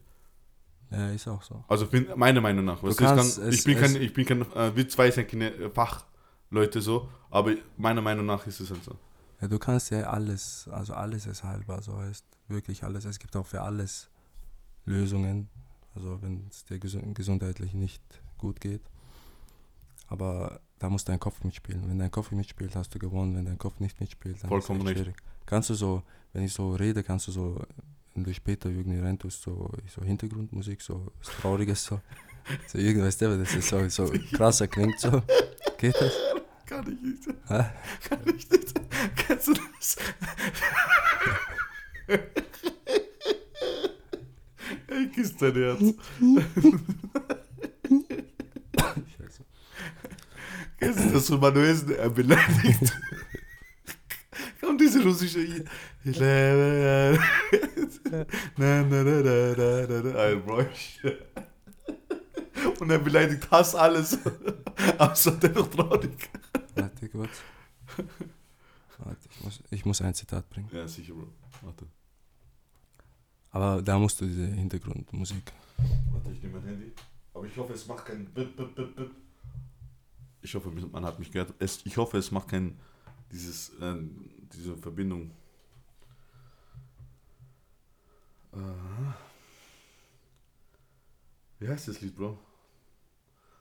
ja, 0.90 1.10
ist 1.10 1.28
auch 1.28 1.42
so. 1.42 1.64
Also 1.68 1.86
bin, 1.86 2.06
meiner 2.16 2.40
Meinung 2.40 2.64
nach. 2.64 2.82
Weißt 2.82 2.98
du, 2.98 3.04
ich, 3.04 3.08
kannst 3.10 3.38
kann, 3.38 3.48
es- 3.48 3.54
ich 3.58 3.64
bin 3.64 3.76
es- 3.76 3.80
kein, 3.92 4.02
ich 4.02 4.12
bin 4.12 4.24
kein, 4.26 4.42
äh, 4.52 4.74
wir 4.74 4.88
zwei 4.88 5.10
sind 5.12 5.28
keine 5.28 5.70
Fachleute 5.70 6.80
so, 6.80 7.08
aber 7.30 7.54
meiner 7.76 8.02
Meinung 8.02 8.26
nach 8.26 8.44
ist 8.48 8.58
es 8.60 8.70
halt 8.70 8.82
so. 8.82 8.96
Ja, 9.40 9.46
du 9.48 9.58
kannst 9.58 9.90
ja 9.90 10.02
alles, 10.10 10.68
also 10.72 10.92
alles 10.94 11.26
ist 11.26 11.44
heilbar, 11.44 11.82
so 11.82 11.96
heißt 11.98 12.24
wirklich 12.48 12.84
alles. 12.84 13.04
Es 13.04 13.18
gibt 13.18 13.36
auch 13.36 13.46
für 13.46 13.62
alles 13.62 14.08
Lösungen, 14.84 15.48
also 15.94 16.20
wenn 16.22 16.46
es 16.50 16.64
dir 16.64 16.78
gesund, 16.78 17.14
gesundheitlich 17.14 17.74
nicht 17.74 18.02
gut 18.38 18.60
geht. 18.60 18.82
Aber 20.08 20.60
da 20.78 20.88
muss 20.88 21.04
dein 21.04 21.18
Kopf 21.18 21.42
mitspielen. 21.42 21.88
Wenn 21.88 21.98
dein 21.98 22.10
Kopf 22.10 22.30
mitspielt, 22.30 22.76
hast 22.76 22.94
du 22.94 22.98
gewonnen. 22.98 23.36
Wenn 23.36 23.46
dein 23.46 23.58
Kopf 23.58 23.80
nicht 23.80 23.98
mitspielt, 24.00 24.42
dann 24.42 24.48
Vollkommen 24.48 24.80
ist 24.82 24.86
es 24.86 24.92
schwierig. 24.92 25.16
Kannst 25.46 25.70
du 25.70 25.74
so, 25.74 26.02
wenn 26.32 26.44
ich 26.44 26.52
so 26.52 26.74
rede, 26.74 27.02
kannst 27.02 27.28
du 27.28 27.32
so, 27.32 27.60
wenn 28.14 28.24
du 28.24 28.32
später 28.34 28.68
irgendwie 28.68 28.98
rein 28.98 29.18
tust, 29.18 29.42
so, 29.42 29.70
so 29.88 30.02
Hintergrundmusik, 30.02 30.82
so 30.82 31.12
was 31.18 31.28
Trauriges, 31.36 31.84
so, 31.84 32.00
so 32.66 32.78
irgendwas, 32.78 33.16
der, 33.18 33.36
das 33.36 33.54
ist 33.54 33.68
so, 33.68 33.88
so 33.88 34.12
krasser 34.32 34.68
klingt, 34.68 34.98
so. 35.00 35.22
Geht 35.78 35.94
das? 36.00 36.12
Kann 36.64 36.92
ich 36.92 37.00
nicht. 37.00 37.38
Hä? 37.48 37.64
Kann 38.08 38.20
ich 38.26 38.50
nicht. 38.50 38.74
Kennst 39.16 39.48
du 39.48 39.54
das? 39.54 39.96
Ey, 44.88 45.08
küss 45.14 45.36
dein 45.36 45.54
Herz. 45.54 45.80
Scheiße. 49.16 49.44
Kennst 50.78 51.00
du 51.00 51.10
das 51.10 51.26
von 51.26 51.40
Manuelsen? 51.40 51.94
Er 51.94 52.10
beleidigt. 52.10 52.92
Und 54.62 54.80
diese 54.80 55.02
russische. 55.02 55.40
Ich 55.40 55.64
lebe. 56.04 57.18
Na, 58.56 58.82
na, 58.82 59.02
na, 59.02 59.02
na, 59.02 59.54
na, 59.56 59.86
na, 59.88 60.00
na. 60.02 60.20
Ein 60.20 60.42
Bräuch. 60.44 61.00
Und 62.80 62.90
er 62.90 62.98
beleidigt 62.98 63.50
Hass 63.50 63.74
alles. 63.74 64.18
Außer 64.98 65.32
dennoch 65.32 65.68
traurig. 65.70 66.30
Warte 66.74 67.08
kurz. 67.08 67.42
Warte, 68.98 69.28
ich 69.30 69.44
muss, 69.44 69.62
ich 69.70 69.84
muss 69.84 70.00
ein 70.02 70.14
Zitat 70.14 70.48
bringen. 70.48 70.68
Ja, 70.72 70.88
sicher, 70.88 71.14
Bro. 71.14 71.28
Warte. 71.62 71.86
Aber 73.50 73.82
da 73.82 73.98
musst 73.98 74.20
du 74.20 74.26
diese 74.26 74.46
Hintergrundmusik. 74.46 75.52
Warte, 76.10 76.30
ich 76.32 76.42
nehme 76.42 76.58
mein 76.58 76.68
Handy. 76.68 76.92
Aber 77.34 77.46
ich 77.46 77.56
hoffe, 77.56 77.74
es 77.74 77.86
macht 77.86 78.06
kein 78.06 78.24
Bip, 78.26 78.56
Bip, 78.56 78.74
Bip, 78.74 78.96
Bip. 78.96 79.10
Ich 80.40 80.54
hoffe, 80.54 80.70
man 80.70 81.04
hat 81.04 81.18
mich 81.18 81.30
gehört. 81.30 81.54
Es, 81.58 81.84
ich 81.84 81.96
hoffe, 81.96 82.18
es 82.18 82.30
macht 82.30 82.48
kein 82.48 82.78
dieses, 83.30 83.70
äh, 83.80 83.96
diese 84.52 84.76
Verbindung. 84.76 85.30
Äh, 88.52 88.58
wie 91.58 91.68
heißt 91.68 91.88
das 91.88 92.00
Lied, 92.00 92.14
Bro? 92.14 92.38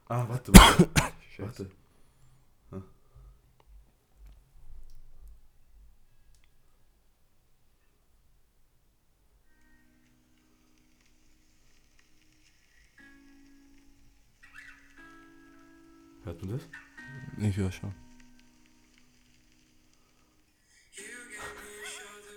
Ah, 0.07 0.27
warte, 0.27 0.53
warte. 0.53 0.89
warte. 1.37 1.71
Hört 16.25 16.41
man 16.43 16.51
das? 16.57 16.67
Ich 17.37 17.55
höre 17.57 17.71
schon. 17.71 17.93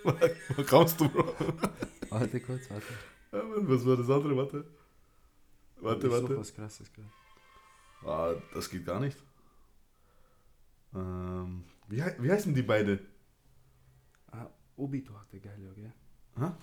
Wo 0.55 0.63
kommst 0.63 0.99
du, 0.99 1.09
Bro? 1.09 1.33
Warte 2.09 2.39
kurz, 2.39 2.69
warte. 2.69 2.85
Ja, 3.31 3.43
Mann, 3.43 3.67
Was 3.69 3.85
war 3.85 3.97
das 3.97 4.09
andere? 4.09 4.35
Warte. 4.37 4.65
Warte, 5.81 6.07
Ich 6.07 6.13
warte. 6.13 6.37
was 6.37 6.53
krasses 6.53 6.91
gerade. 6.93 7.09
Ah, 8.05 8.33
das 8.53 8.69
geht 8.69 8.85
gar 8.85 8.99
nicht. 8.99 9.17
Ähm, 10.95 11.63
wie, 11.87 12.01
hei- 12.01 12.15
wie 12.19 12.31
heißen 12.31 12.53
die 12.53 12.61
beide? 12.63 12.99
Ah, 14.31 14.47
Obito 14.77 15.13
hatte 15.19 15.39
geil, 15.39 15.67
okay? 15.71 15.91
Ha? 16.37 16.57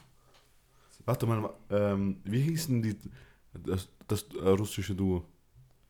Warte 1.04 1.26
mal, 1.26 1.54
ähm, 1.70 2.20
wie 2.24 2.40
hießen 2.40 2.82
die, 2.82 2.98
das, 3.52 3.88
das 4.08 4.22
äh, 4.34 4.48
russische 4.48 4.94
Duo? 4.94 5.28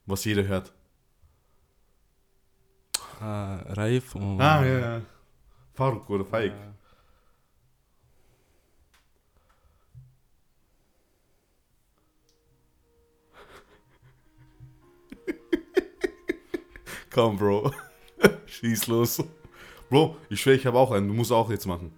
Was 0.04 0.24
jeder 0.24 0.46
hört. 0.46 0.74
Ah, 3.20 3.56
Raif 3.68 4.14
und. 4.14 4.40
Ah, 4.40 4.64
ja, 4.64 4.78
ja. 4.78 5.02
Faruk 5.74 6.08
oder 6.10 6.24
Faik. 6.24 6.52
Ja. 6.52 6.74
Komm, 17.10 17.36
Bro. 17.38 17.72
Schieß 18.46 18.86
los. 18.88 19.22
Bro, 19.88 20.16
ich 20.28 20.40
schwöre, 20.40 20.56
ich 20.56 20.66
habe 20.66 20.78
auch 20.78 20.90
einen. 20.92 21.08
Du 21.08 21.14
musst 21.14 21.32
auch 21.32 21.50
jetzt 21.50 21.66
machen. 21.66 21.92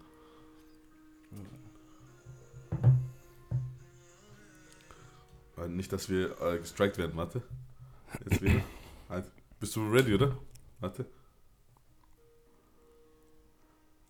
Äh, 5.56 5.68
Nicht, 5.68 5.92
dass 5.92 6.08
wir 6.08 6.40
äh, 6.40 6.58
gestrikt 6.58 6.98
werden. 6.98 7.16
Warte. 7.16 7.42
Jetzt 8.28 8.42
wieder. 8.42 8.60
Halt. 9.08 9.30
Bist 9.60 9.74
du 9.74 9.88
ready, 9.90 10.14
oder? 10.14 10.36
Warte. 10.80 11.06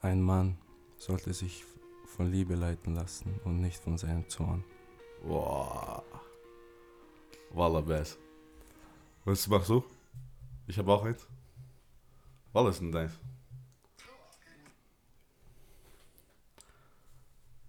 Ein 0.01 0.21
Mann 0.23 0.59
sollte 0.97 1.33
sich 1.33 1.65
von 2.07 2.31
Liebe 2.31 2.55
leiten 2.55 2.95
lassen 2.95 3.41
und 3.45 3.61
nicht 3.61 3.79
von 3.79 3.97
seinem 3.97 4.29
Zorn. 4.29 4.63
Boah. 5.23 6.05
Walla 7.51 7.81
Bass. 7.81 8.19
Was 9.25 9.49
machst 9.49 9.71
du? 9.71 9.83
Ich 10.67 10.79
habe 10.79 10.93
auch 10.93 11.05
eins. 11.05 11.27
Was 12.53 12.75
ist 12.75 12.81
denn 12.81 12.93
deins? 12.93 13.13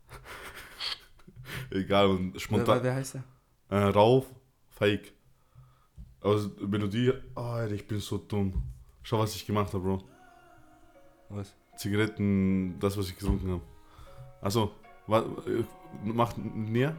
Egal, 1.72 2.08
und 2.08 2.40
spontan. 2.40 2.84
wer 2.84 2.96
heißt 2.96 3.16
er? 3.16 3.24
Äh, 3.70 3.90
Rauf, 3.90 4.26
Fake. 4.70 5.14
Also 6.22 6.50
Melodie, 6.68 7.14
oh, 7.36 7.62
ich 7.72 7.88
bin 7.88 8.00
so 8.00 8.18
dumm. 8.18 8.62
Schau, 9.10 9.18
was 9.18 9.36
ich 9.36 9.44
gemacht 9.44 9.74
habe, 9.74 9.84
Bro. 9.84 10.04
Was? 11.30 11.56
Zigaretten, 11.76 12.78
das, 12.80 12.96
was 12.96 13.10
ich 13.10 13.18
getrunken 13.18 13.54
habe. 13.54 13.62
Also, 14.40 14.72
äh, 15.08 15.64
mach 16.04 16.38
näher. 16.38 16.96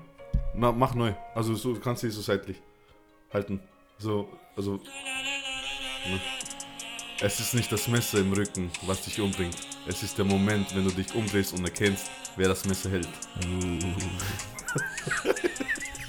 Na, 0.52 0.72
mach 0.72 0.96
neu. 0.96 1.12
Also, 1.36 1.54
so 1.54 1.72
du 1.72 1.78
kannst 1.78 2.02
du 2.02 2.10
so 2.10 2.20
seitlich 2.20 2.60
halten. 3.32 3.60
So, 3.98 4.28
also. 4.56 4.80
Ne. 6.08 6.20
Es 7.20 7.38
ist 7.38 7.54
nicht 7.54 7.70
das 7.70 7.86
Messer 7.86 8.18
im 8.18 8.32
Rücken, 8.32 8.72
was 8.86 9.04
dich 9.04 9.20
umbringt. 9.20 9.54
Es 9.86 10.02
ist 10.02 10.18
der 10.18 10.24
Moment, 10.24 10.74
wenn 10.74 10.82
du 10.82 10.90
dich 10.90 11.14
umdrehst 11.14 11.52
und 11.52 11.64
erkennst, 11.64 12.10
wer 12.34 12.48
das 12.48 12.64
Messer 12.64 12.90
hält. 12.90 13.08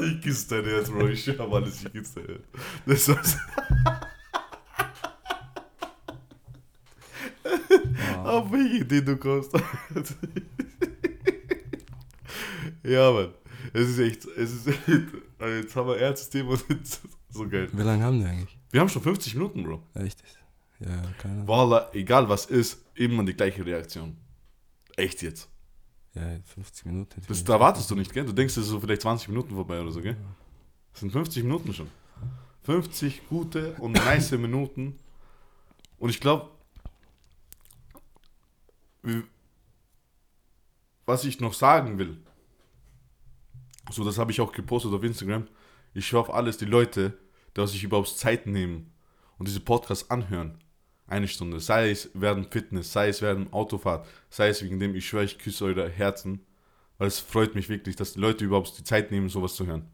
Dein 0.00 0.64
Herz, 0.64 0.90
Bro. 0.90 1.08
Ich 1.08 1.24
schwör 1.24 1.52
alles, 1.52 1.84
ich 1.84 1.92
küsse 1.92 2.20
dein 2.20 2.26
Herz. 2.26 2.42
Das 2.86 3.08
war's. 3.08 3.36
Auf 8.24 8.52
welche 8.52 8.78
Idee 8.78 9.00
du 9.00 9.16
kommst. 9.16 9.52
ja, 12.82 13.10
Mann. 13.10 13.34
Es 13.72 13.88
ist 13.88 13.98
echt, 13.98 14.24
es 14.24 14.52
ist 14.52 14.66
echt, 14.66 14.88
also 15.38 15.54
jetzt 15.54 15.76
haben 15.76 15.88
wir 15.88 15.94
ein 15.94 16.00
ernstes 16.00 16.30
Thema 16.30 16.50
und 16.50 17.00
so 17.28 17.48
geil. 17.48 17.68
Wie 17.72 17.82
lange 17.82 18.02
haben 18.02 18.20
die 18.20 18.26
eigentlich? 18.26 18.58
Wir 18.70 18.80
haben 18.80 18.88
schon 18.88 19.02
50 19.02 19.34
Minuten, 19.34 19.62
Bro. 19.64 19.82
Echt? 19.94 20.22
Ja, 20.80 21.02
keine 21.18 21.34
Ahnung. 21.34 21.48
Voila, 21.48 21.90
egal 21.92 22.28
was 22.28 22.46
ist, 22.46 22.84
immer 22.94 23.24
die 23.24 23.34
gleiche 23.34 23.64
Reaktion. 23.64 24.16
Echt 24.96 25.22
jetzt. 25.22 25.48
Ja, 26.14 26.22
50 26.44 26.86
Minuten. 26.86 27.22
Das, 27.28 27.44
da 27.44 27.60
wartest 27.60 27.90
du 27.90 27.94
nicht, 27.94 28.12
gell? 28.12 28.24
Du 28.24 28.32
denkst, 28.32 28.56
es 28.56 28.64
ist 28.64 28.70
so 28.70 28.80
vielleicht 28.80 29.02
20 29.02 29.28
Minuten 29.28 29.54
vorbei 29.54 29.80
oder 29.80 29.92
so, 29.92 30.00
gell? 30.00 30.16
Das 30.92 31.00
sind 31.00 31.12
50 31.12 31.44
Minuten 31.44 31.72
schon. 31.72 31.88
50 32.64 33.28
gute 33.28 33.74
und 33.74 33.92
nice 33.92 34.30
Minuten. 34.38 34.98
Und 35.98 36.10
ich 36.10 36.20
glaube, 36.20 36.50
was 41.06 41.24
ich 41.24 41.40
noch 41.40 41.54
sagen 41.54 41.98
will, 41.98 42.18
so 43.90 44.04
das 44.04 44.18
habe 44.18 44.30
ich 44.30 44.40
auch 44.40 44.52
gepostet 44.52 44.92
auf 44.92 45.02
Instagram, 45.02 45.46
ich 45.94 46.12
hoffe 46.12 46.34
alles, 46.34 46.58
die 46.58 46.66
Leute, 46.66 47.18
dass 47.54 47.72
sich 47.72 47.82
überhaupt 47.82 48.08
Zeit 48.08 48.46
nehmen 48.46 48.92
und 49.38 49.48
diese 49.48 49.60
Podcasts 49.60 50.10
anhören. 50.10 50.58
Eine 51.10 51.28
Stunde. 51.28 51.58
Sei 51.60 51.90
es 51.90 52.08
während 52.14 52.52
Fitness, 52.52 52.92
sei 52.92 53.08
es 53.08 53.20
während 53.20 53.52
Autofahrt, 53.52 54.06
sei 54.30 54.48
es 54.48 54.62
wegen 54.62 54.78
dem, 54.78 54.94
ich 54.94 55.08
schwöre, 55.08 55.24
ich 55.24 55.38
küsse 55.38 55.64
eure 55.64 55.90
Herzen. 55.90 56.40
Weil 56.98 57.08
es 57.08 57.18
freut 57.18 57.54
mich 57.54 57.68
wirklich, 57.68 57.96
dass 57.96 58.12
die 58.12 58.20
Leute 58.20 58.44
überhaupt 58.44 58.78
die 58.78 58.84
Zeit 58.84 59.10
nehmen, 59.10 59.28
sowas 59.28 59.54
zu 59.54 59.66
hören. 59.66 59.86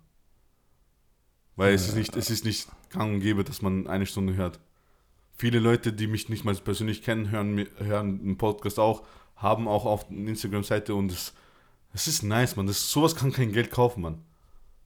Weil 1.57 1.73
es, 1.73 1.89
ist 1.89 1.97
nicht, 1.97 2.15
es 2.17 2.29
ist 2.31 2.45
nicht 2.45 2.69
gang 2.91 3.15
und 3.15 3.21
gäbe, 3.21 3.45
dass 3.45 3.63
man 3.63 3.87
eine 3.87 4.05
Stunde 4.05 4.35
hört. 4.35 4.61
Viele 5.39 5.59
Leute, 5.59 5.93
die 5.93 6.07
mich 6.07 6.29
nicht 6.29 6.45
mal 6.45 6.55
persönlich 6.55 7.03
kennen, 7.03 7.31
hören, 7.31 7.67
hören 7.79 8.19
den 8.23 8.37
Podcast 8.37 8.79
auch, 8.79 9.07
haben 9.37 9.69
auch 9.69 9.87
auf 9.87 10.07
der 10.09 10.19
Instagram-Seite 10.19 10.95
und 10.95 11.13
es, 11.13 11.33
es 11.95 12.09
ist 12.09 12.23
nice, 12.25 12.57
man. 12.57 12.67
Das, 12.67 12.91
sowas 12.91 13.17
kann 13.17 13.33
kein 13.33 13.53
Geld 13.53 13.71
kaufen, 13.71 14.03
man. 14.03 14.19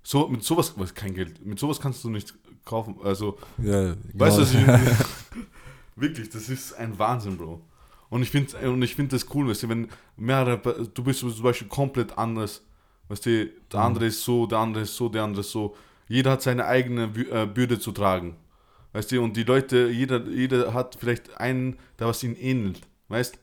So, 0.02 0.28
mit 0.28 0.44
sowas, 0.44 0.74
was, 0.76 0.94
kein 0.94 1.14
Geld, 1.14 1.44
mit 1.44 1.58
sowas 1.58 1.80
kannst 1.80 2.04
du 2.04 2.10
nicht 2.10 2.34
kaufen. 2.64 2.96
Also, 3.02 3.38
Ja, 3.58 3.96
Weißt 4.14 4.38
du, 4.38 4.46
genau. 4.46 4.72
was 4.74 4.90
ich, 4.92 5.06
wirklich, 6.00 6.28
das 6.30 6.48
ist 6.48 6.72
ein 6.74 6.98
Wahnsinn, 6.98 7.36
Bro. 7.36 7.60
Und 8.08 8.22
ich 8.22 8.30
finde 8.30 8.70
und 8.70 8.82
ich 8.82 8.94
finde 8.96 9.16
das 9.16 9.26
cool, 9.34 9.48
weißt 9.48 9.62
du, 9.62 9.68
wenn 9.68 9.88
mehrere, 10.16 10.58
du 10.92 11.04
bist 11.04 11.20
zum 11.20 11.42
Beispiel 11.42 11.68
komplett 11.68 12.18
anders, 12.18 12.62
weißt 13.08 13.26
du, 13.26 13.50
der 13.72 13.80
andere 13.80 14.06
ist 14.06 14.24
so, 14.24 14.46
der 14.46 14.58
andere 14.58 14.82
ist 14.82 14.96
so, 14.96 15.08
der 15.08 15.22
andere 15.22 15.40
ist 15.42 15.50
so. 15.50 15.76
Jeder 16.08 16.32
hat 16.32 16.42
seine 16.42 16.66
eigene 16.66 17.04
äh, 17.30 17.46
Bürde 17.46 17.78
zu 17.78 17.92
tragen, 17.92 18.34
weißt 18.92 19.12
du, 19.12 19.22
und 19.22 19.36
die 19.36 19.44
Leute, 19.44 19.88
jeder, 19.90 20.26
jeder 20.26 20.74
hat 20.74 20.96
vielleicht 20.98 21.38
einen, 21.38 21.78
der 22.00 22.08
was 22.08 22.24
ihm 22.24 22.34
ähnelt, 22.36 22.80
weißt 23.08 23.38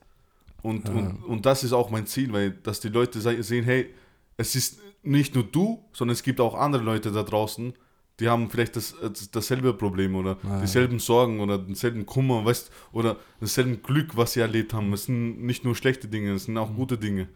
und, 0.63 0.89
und, 0.89 1.23
und 1.23 1.45
das 1.45 1.63
ist 1.63 1.71
auch 1.71 1.89
mein 1.89 2.05
Ziel, 2.07 2.33
weil, 2.33 2.51
dass 2.51 2.81
die 2.81 2.89
Leute 2.89 3.21
se- 3.21 3.41
sehen, 3.41 3.63
hey, 3.63 3.93
es 4.35 4.55
ist 4.55 4.81
nicht 5.01 5.33
nur 5.33 5.45
du, 5.45 5.81
sondern 5.93 6.13
es 6.13 6.23
gibt 6.23 6.41
auch 6.41 6.55
andere 6.55 6.83
Leute 6.83 7.11
da 7.13 7.23
draußen, 7.23 7.71
die 8.19 8.29
haben 8.29 8.49
vielleicht 8.49 8.75
das, 8.75 8.95
das, 9.01 9.29
dasselbe 9.31 9.73
Problem 9.73 10.15
oder 10.15 10.37
Ah, 10.43 10.55
ja. 10.55 10.61
dieselben 10.61 10.99
Sorgen 10.99 11.39
oder 11.39 11.57
denselben 11.59 12.05
Kummer, 12.05 12.43
weißt 12.45 12.71
oder 12.91 13.17
dasselben 13.39 13.81
Glück, 13.83 14.17
was 14.17 14.33
sie 14.33 14.39
erlebt 14.39 14.73
haben. 14.73 14.91
Es 14.93 15.05
sind 15.05 15.43
nicht 15.43 15.63
nur 15.63 15.75
schlechte 15.75 16.07
Dinge, 16.07 16.33
es 16.33 16.45
sind 16.45 16.57
auch 16.57 16.73
gute 16.75 16.97
Dinge. 16.97 17.27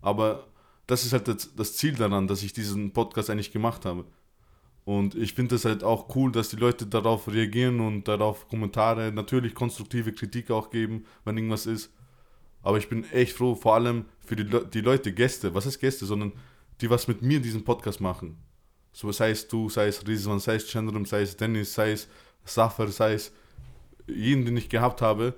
Aber 0.00 0.46
das 0.86 1.04
ist 1.04 1.12
halt 1.12 1.26
das, 1.28 1.54
das 1.56 1.76
Ziel 1.76 1.94
daran, 1.94 2.28
dass 2.28 2.42
ich 2.42 2.52
diesen 2.52 2.92
Podcast 2.92 3.30
eigentlich 3.30 3.52
gemacht 3.52 3.84
habe. 3.84 4.04
Und 4.84 5.14
ich 5.16 5.34
finde 5.34 5.56
es 5.56 5.64
halt 5.66 5.84
auch 5.84 6.14
cool, 6.16 6.32
dass 6.32 6.48
die 6.48 6.56
Leute 6.56 6.86
darauf 6.86 7.28
reagieren 7.28 7.80
und 7.80 8.08
darauf 8.08 8.48
Kommentare, 8.48 9.12
natürlich 9.12 9.54
konstruktive 9.54 10.12
Kritik 10.12 10.50
auch 10.50 10.70
geben, 10.70 11.04
wenn 11.24 11.36
irgendwas 11.36 11.66
ist. 11.66 11.92
Aber 12.62 12.78
ich 12.78 12.88
bin 12.88 13.04
echt 13.12 13.36
froh, 13.36 13.54
vor 13.54 13.74
allem 13.74 14.06
für 14.24 14.34
die, 14.36 14.44
die 14.44 14.80
Leute, 14.80 15.12
Gäste, 15.12 15.52
was 15.54 15.66
heißt 15.66 15.80
Gäste, 15.80 16.06
sondern 16.06 16.32
die 16.80 16.88
was 16.88 17.06
mit 17.06 17.20
mir 17.22 17.40
diesen 17.40 17.64
Podcast 17.64 18.00
machen. 18.00 18.36
So 19.00 19.12
sei 19.12 19.30
es 19.30 19.46
du, 19.46 19.68
sei 19.68 19.86
es 19.86 20.04
Rizwan, 20.04 20.40
sei 20.40 20.56
es 20.56 20.66
Chandram, 20.66 21.06
sei 21.06 21.22
es 21.22 21.36
Dennis, 21.36 21.72
sei 21.72 21.92
es 21.92 22.08
Safar, 22.44 22.88
sei 22.88 23.12
es 23.12 23.30
jeden, 24.08 24.44
den 24.44 24.56
ich 24.56 24.68
gehabt 24.68 25.02
habe, 25.02 25.34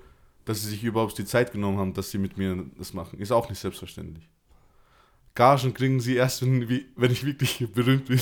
dass 0.46 0.62
sie 0.62 0.70
sich 0.70 0.82
überhaupt 0.82 1.18
die 1.18 1.26
Zeit 1.26 1.52
genommen 1.52 1.76
haben, 1.76 1.92
dass 1.92 2.10
sie 2.10 2.16
mit 2.16 2.38
mir 2.38 2.64
das 2.78 2.94
machen. 2.94 3.18
Ist 3.18 3.32
auch 3.32 3.50
nicht 3.50 3.58
selbstverständlich. 3.58 4.30
Gagen 5.34 5.74
kriegen 5.74 6.00
sie 6.00 6.14
erst, 6.14 6.40
wenn, 6.40 6.66
wenn 6.96 7.10
ich 7.10 7.26
wirklich 7.26 7.68
berühmt 7.74 8.06
bin. 8.06 8.18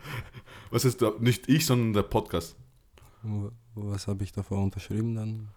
Was 0.70 0.86
ist 0.86 1.02
da? 1.02 1.12
Nicht 1.20 1.46
ich, 1.50 1.66
sondern 1.66 1.92
der 1.92 2.04
Podcast. 2.04 2.56
Was 3.74 4.06
habe 4.06 4.24
ich 4.24 4.32
davor 4.32 4.62
unterschrieben 4.62 5.14
dann? 5.14 5.48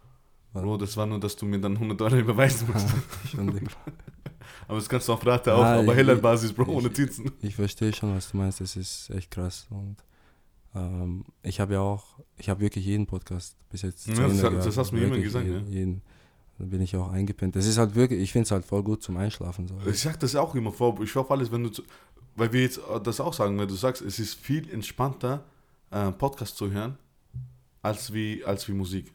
Bro, 0.52 0.76
das 0.76 0.98
war 0.98 1.06
nur, 1.06 1.22
dass 1.22 1.38
du 1.38 1.46
mir 1.46 1.62
dann 1.62 1.76
100 1.76 2.02
Dollar 2.02 2.18
überweisen 2.20 2.68
musst. 2.74 2.90
Aber 4.68 4.78
das 4.78 4.88
kannst 4.90 5.08
du 5.08 5.14
auf 5.14 5.26
Rate 5.26 5.54
auch, 5.54 5.64
Ah, 5.64 5.80
aber 5.80 5.92
ich- 5.92 5.98
Heller-Basis, 5.98 6.54
Bro, 6.54 6.64
ich- 6.64 6.70
ohne 6.70 6.94
Zinsen. 6.94 7.32
Ich 7.42 7.56
verstehe 7.56 7.94
schon, 7.94 8.16
was 8.16 8.32
du 8.32 8.38
meinst. 8.38 8.62
Das 8.62 8.76
ist 8.76 9.10
echt 9.10 9.32
krass. 9.32 9.68
Und 9.70 9.98
ähm, 10.76 11.26
ich 11.44 11.60
habe 11.60 11.74
ja 11.74 11.80
auch, 11.82 12.06
ich 12.38 12.50
habe 12.50 12.60
wirklich 12.62 12.86
jeden 12.86 13.06
Podcast 13.06 13.56
bis 13.70 13.82
jetzt. 13.84 14.08
Ja, 14.08 14.28
das 14.28 14.44
hat- 14.44 14.54
das 14.66 14.78
hast 14.78 14.92
du 14.92 14.96
mir 14.96 15.02
immer 15.02 15.12
Wirklich 15.16 15.26
gesagt, 15.26 15.46
jeden, 15.46 15.68
ja. 15.68 15.74
Jeden, 15.80 16.02
da 16.60 16.66
bin 16.66 16.82
ich 16.82 16.96
auch 16.96 17.12
eingepennt. 17.12 17.56
Das 17.56 17.66
ist 17.66 17.78
halt 17.78 17.96
wirklich, 17.96 18.22
ich 18.22 18.32
finde 18.32 18.46
es 18.46 18.52
halt 18.52 18.66
voll 18.66 18.84
gut 18.84 19.02
zum 19.04 19.18
Einschlafen. 19.18 19.68
So. 19.68 19.76
Ich 19.90 20.00
sag 20.00 20.20
das 20.20 20.36
auch 20.36 20.54
immer 20.56 20.72
vor, 20.72 21.00
ich 21.02 21.14
hoffe 21.16 21.32
alles, 21.34 21.52
wenn 21.52 21.64
du, 21.64 21.70
zu, 21.70 21.84
weil 22.36 22.52
wir 22.54 22.62
jetzt 22.62 22.78
äh, 22.80 23.00
das 23.02 23.20
auch 23.20 23.34
sagen, 23.34 23.58
weil 23.58 23.68
du 23.68 23.76
sagst, 23.76 24.02
es 24.02 24.20
ist 24.20 24.36
viel 24.36 24.70
entspannter, 24.72 25.44
äh, 25.92 26.12
Podcast 26.12 26.58
zu 26.58 26.72
hören, 26.72 26.98
als 27.82 28.14
wie, 28.14 28.44
als 28.46 28.68
wie 28.68 28.74
Musik. 28.74 29.12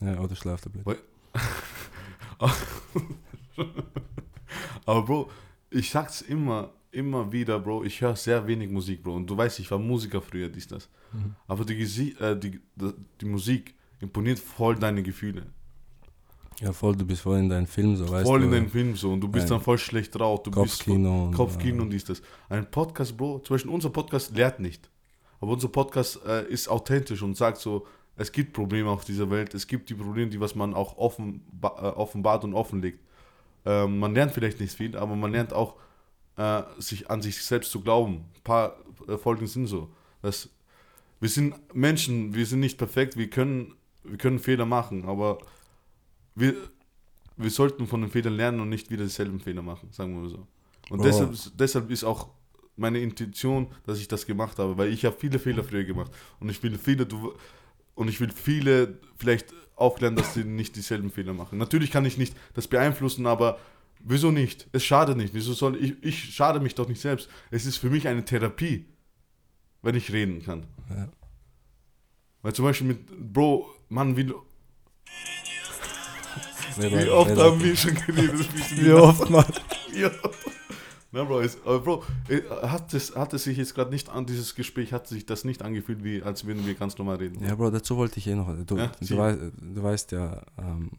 Ja, 0.00 0.18
oder 0.20 0.34
Schlaftablette. 0.36 0.98
Aber 4.86 5.02
Bro, 5.02 5.30
ich 5.70 5.90
sag's 5.90 6.22
immer, 6.22 6.70
immer 6.90 7.30
wieder, 7.32 7.58
Bro, 7.58 7.84
ich 7.84 8.00
höre 8.00 8.16
sehr 8.16 8.46
wenig 8.46 8.70
Musik, 8.70 9.02
Bro. 9.02 9.16
Und 9.16 9.26
du 9.28 9.36
weißt, 9.36 9.58
ich 9.60 9.70
war 9.70 9.78
Musiker 9.78 10.20
früher, 10.20 10.48
dies, 10.48 10.68
das. 10.68 10.88
Mhm. 11.12 11.34
Aber 11.46 11.64
die, 11.64 11.74
äh, 12.18 12.38
die, 12.38 12.60
die, 13.20 13.26
Musik 13.26 13.74
imponiert 14.00 14.38
voll 14.38 14.76
deine 14.76 15.02
Gefühle. 15.02 15.46
Ja, 16.60 16.72
voll, 16.72 16.94
du 16.94 17.04
bist 17.04 17.22
voll 17.22 17.38
in 17.38 17.48
deinem 17.48 17.66
Film, 17.66 17.96
so 17.96 18.08
weißt 18.08 18.26
voll 18.26 18.40
du. 18.40 18.46
in 18.46 18.52
deinem 18.52 18.68
Film 18.70 18.94
so 18.94 19.12
und 19.12 19.20
du 19.20 19.28
bist 19.28 19.50
dann 19.50 19.60
voll 19.60 19.76
schlecht 19.76 20.14
drauf. 20.14 20.44
Du 20.44 20.52
bist 20.52 20.82
voll- 20.84 20.94
Kopfkino. 20.94 21.24
und, 21.26 21.34
Kopfkino 21.34 21.82
und 21.82 21.90
dies, 21.90 22.04
das. 22.04 22.22
Ein 22.48 22.70
Podcast, 22.70 23.16
Bro, 23.16 23.40
zum 23.40 23.54
Beispiel 23.54 23.72
unser 23.72 23.90
Podcast 23.90 24.36
lehrt 24.36 24.60
nicht. 24.60 24.88
Aber 25.40 25.52
unser 25.52 25.68
Podcast 25.68 26.20
äh, 26.24 26.46
ist 26.46 26.68
authentisch 26.68 27.22
und 27.22 27.36
sagt 27.36 27.58
so, 27.58 27.86
es 28.16 28.30
gibt 28.30 28.52
Probleme 28.52 28.88
auf 28.88 29.04
dieser 29.04 29.28
Welt, 29.30 29.52
es 29.54 29.66
gibt 29.66 29.90
die 29.90 29.94
Probleme, 29.94 30.30
die 30.30 30.40
was 30.40 30.54
man 30.54 30.74
auch 30.74 30.96
offen, 30.96 31.42
äh, 31.62 31.66
offenbart 31.66 32.44
und 32.44 32.54
offenlegt. 32.54 33.00
Ähm, 33.64 33.98
man 33.98 34.14
lernt 34.14 34.32
vielleicht 34.32 34.60
nicht 34.60 34.74
viel, 34.74 34.96
aber 34.96 35.16
man 35.16 35.32
lernt 35.32 35.52
auch, 35.52 35.76
äh, 36.36 36.62
sich 36.78 37.10
an 37.10 37.22
sich 37.22 37.42
selbst 37.42 37.70
zu 37.70 37.80
glauben. 37.80 38.24
Ein 38.36 38.42
paar 38.42 38.76
äh, 39.08 39.16
Folgen 39.16 39.46
sind 39.46 39.66
so. 39.66 39.90
Dass 40.22 40.48
wir 41.20 41.28
sind 41.28 41.54
Menschen, 41.74 42.34
wir 42.34 42.44
sind 42.44 42.60
nicht 42.60 42.76
perfekt, 42.76 43.16
wir 43.16 43.30
können, 43.30 43.74
wir 44.02 44.18
können 44.18 44.38
Fehler 44.38 44.66
machen, 44.66 45.04
aber 45.04 45.38
wir, 46.34 46.54
wir 47.36 47.50
sollten 47.50 47.86
von 47.86 48.02
den 48.02 48.10
Fehlern 48.10 48.34
lernen 48.34 48.60
und 48.60 48.68
nicht 48.68 48.90
wieder 48.90 49.04
dieselben 49.04 49.40
Fehler 49.40 49.62
machen, 49.62 49.88
sagen 49.90 50.14
wir 50.14 50.22
mal 50.22 50.28
so. 50.28 50.46
Und 50.90 50.98
Bro. 50.98 51.04
deshalb, 51.04 51.34
deshalb 51.56 51.90
ist 51.90 52.04
auch 52.04 52.28
meine 52.76 52.98
Intention, 52.98 53.68
dass 53.86 53.98
ich 54.00 54.08
das 54.08 54.26
gemacht 54.26 54.58
habe, 54.58 54.76
weil 54.76 54.92
ich 54.92 55.04
habe 55.04 55.16
viele 55.18 55.38
Fehler 55.38 55.62
früher 55.64 55.84
gemacht 55.84 56.12
und 56.40 56.50
ich 56.50 56.62
will 56.62 56.76
viele 56.76 57.06
du, 57.06 57.32
und 57.94 58.08
ich 58.08 58.20
will 58.20 58.30
viele 58.30 58.98
vielleicht 59.16 59.54
aufklären, 59.76 60.16
dass 60.16 60.34
sie 60.34 60.44
nicht 60.44 60.76
dieselben 60.76 61.10
Fehler 61.10 61.32
machen. 61.32 61.58
Natürlich 61.58 61.90
kann 61.90 62.04
ich 62.04 62.18
nicht 62.18 62.36
das 62.54 62.68
beeinflussen, 62.68 63.26
aber 63.26 63.58
wieso 64.00 64.30
nicht? 64.30 64.68
Es 64.72 64.84
schadet 64.84 65.16
nicht. 65.16 65.34
Wieso 65.34 65.52
soll 65.52 65.82
ich 65.82 65.94
ich 66.02 66.34
schade 66.34 66.60
mich 66.60 66.74
doch 66.74 66.88
nicht 66.88 67.00
selbst. 67.00 67.28
Es 67.50 67.66
ist 67.66 67.76
für 67.76 67.90
mich 67.90 68.06
eine 68.08 68.24
Therapie, 68.24 68.86
wenn 69.82 69.94
ich 69.94 70.12
reden 70.12 70.42
kann. 70.44 70.66
Ja. 70.90 71.08
Weil 72.42 72.52
zum 72.52 72.66
Beispiel 72.66 72.88
mit 72.88 73.32
Bro, 73.32 73.70
Mann, 73.88 74.16
wie, 74.16 74.28
wie 76.76 77.08
oft 77.08 77.36
haben 77.36 77.62
wir 77.62 77.76
schon 77.76 77.94
geredet? 77.94 78.48
Wie 78.76 78.92
oft, 78.92 79.30
Mann? 79.30 79.46
Ja. 79.94 80.10
Na, 81.14 81.22
Bro, 81.24 81.40
ist, 81.40 81.58
aber 81.64 81.78
Bro, 81.80 82.02
äh, 82.28 82.40
hat 82.66 82.92
es, 82.92 83.14
hat 83.14 83.32
es 83.34 83.44
sich 83.44 83.56
jetzt 83.56 83.74
gerade 83.74 83.90
nicht 83.90 84.08
an 84.08 84.26
dieses 84.26 84.54
Gespräch, 84.56 84.92
hat 84.92 85.06
sich 85.06 85.24
das 85.24 85.44
nicht 85.44 85.62
angefühlt, 85.62 86.02
wie 86.02 86.22
als 86.22 86.44
würden 86.44 86.66
wir 86.66 86.74
ganz 86.74 86.98
normal 86.98 87.16
reden? 87.16 87.42
Ja, 87.44 87.54
Bro, 87.54 87.70
dazu 87.70 87.96
wollte 87.96 88.18
ich 88.18 88.26
eh 88.26 88.34
noch. 88.34 88.52
Du, 88.66 88.76
Ja, 88.76 88.90
du, 89.00 89.16
weißt, 89.16 89.38
du 89.76 89.82
weißt 89.82 90.12
ja, 90.12 90.42
ähm, 90.58 90.90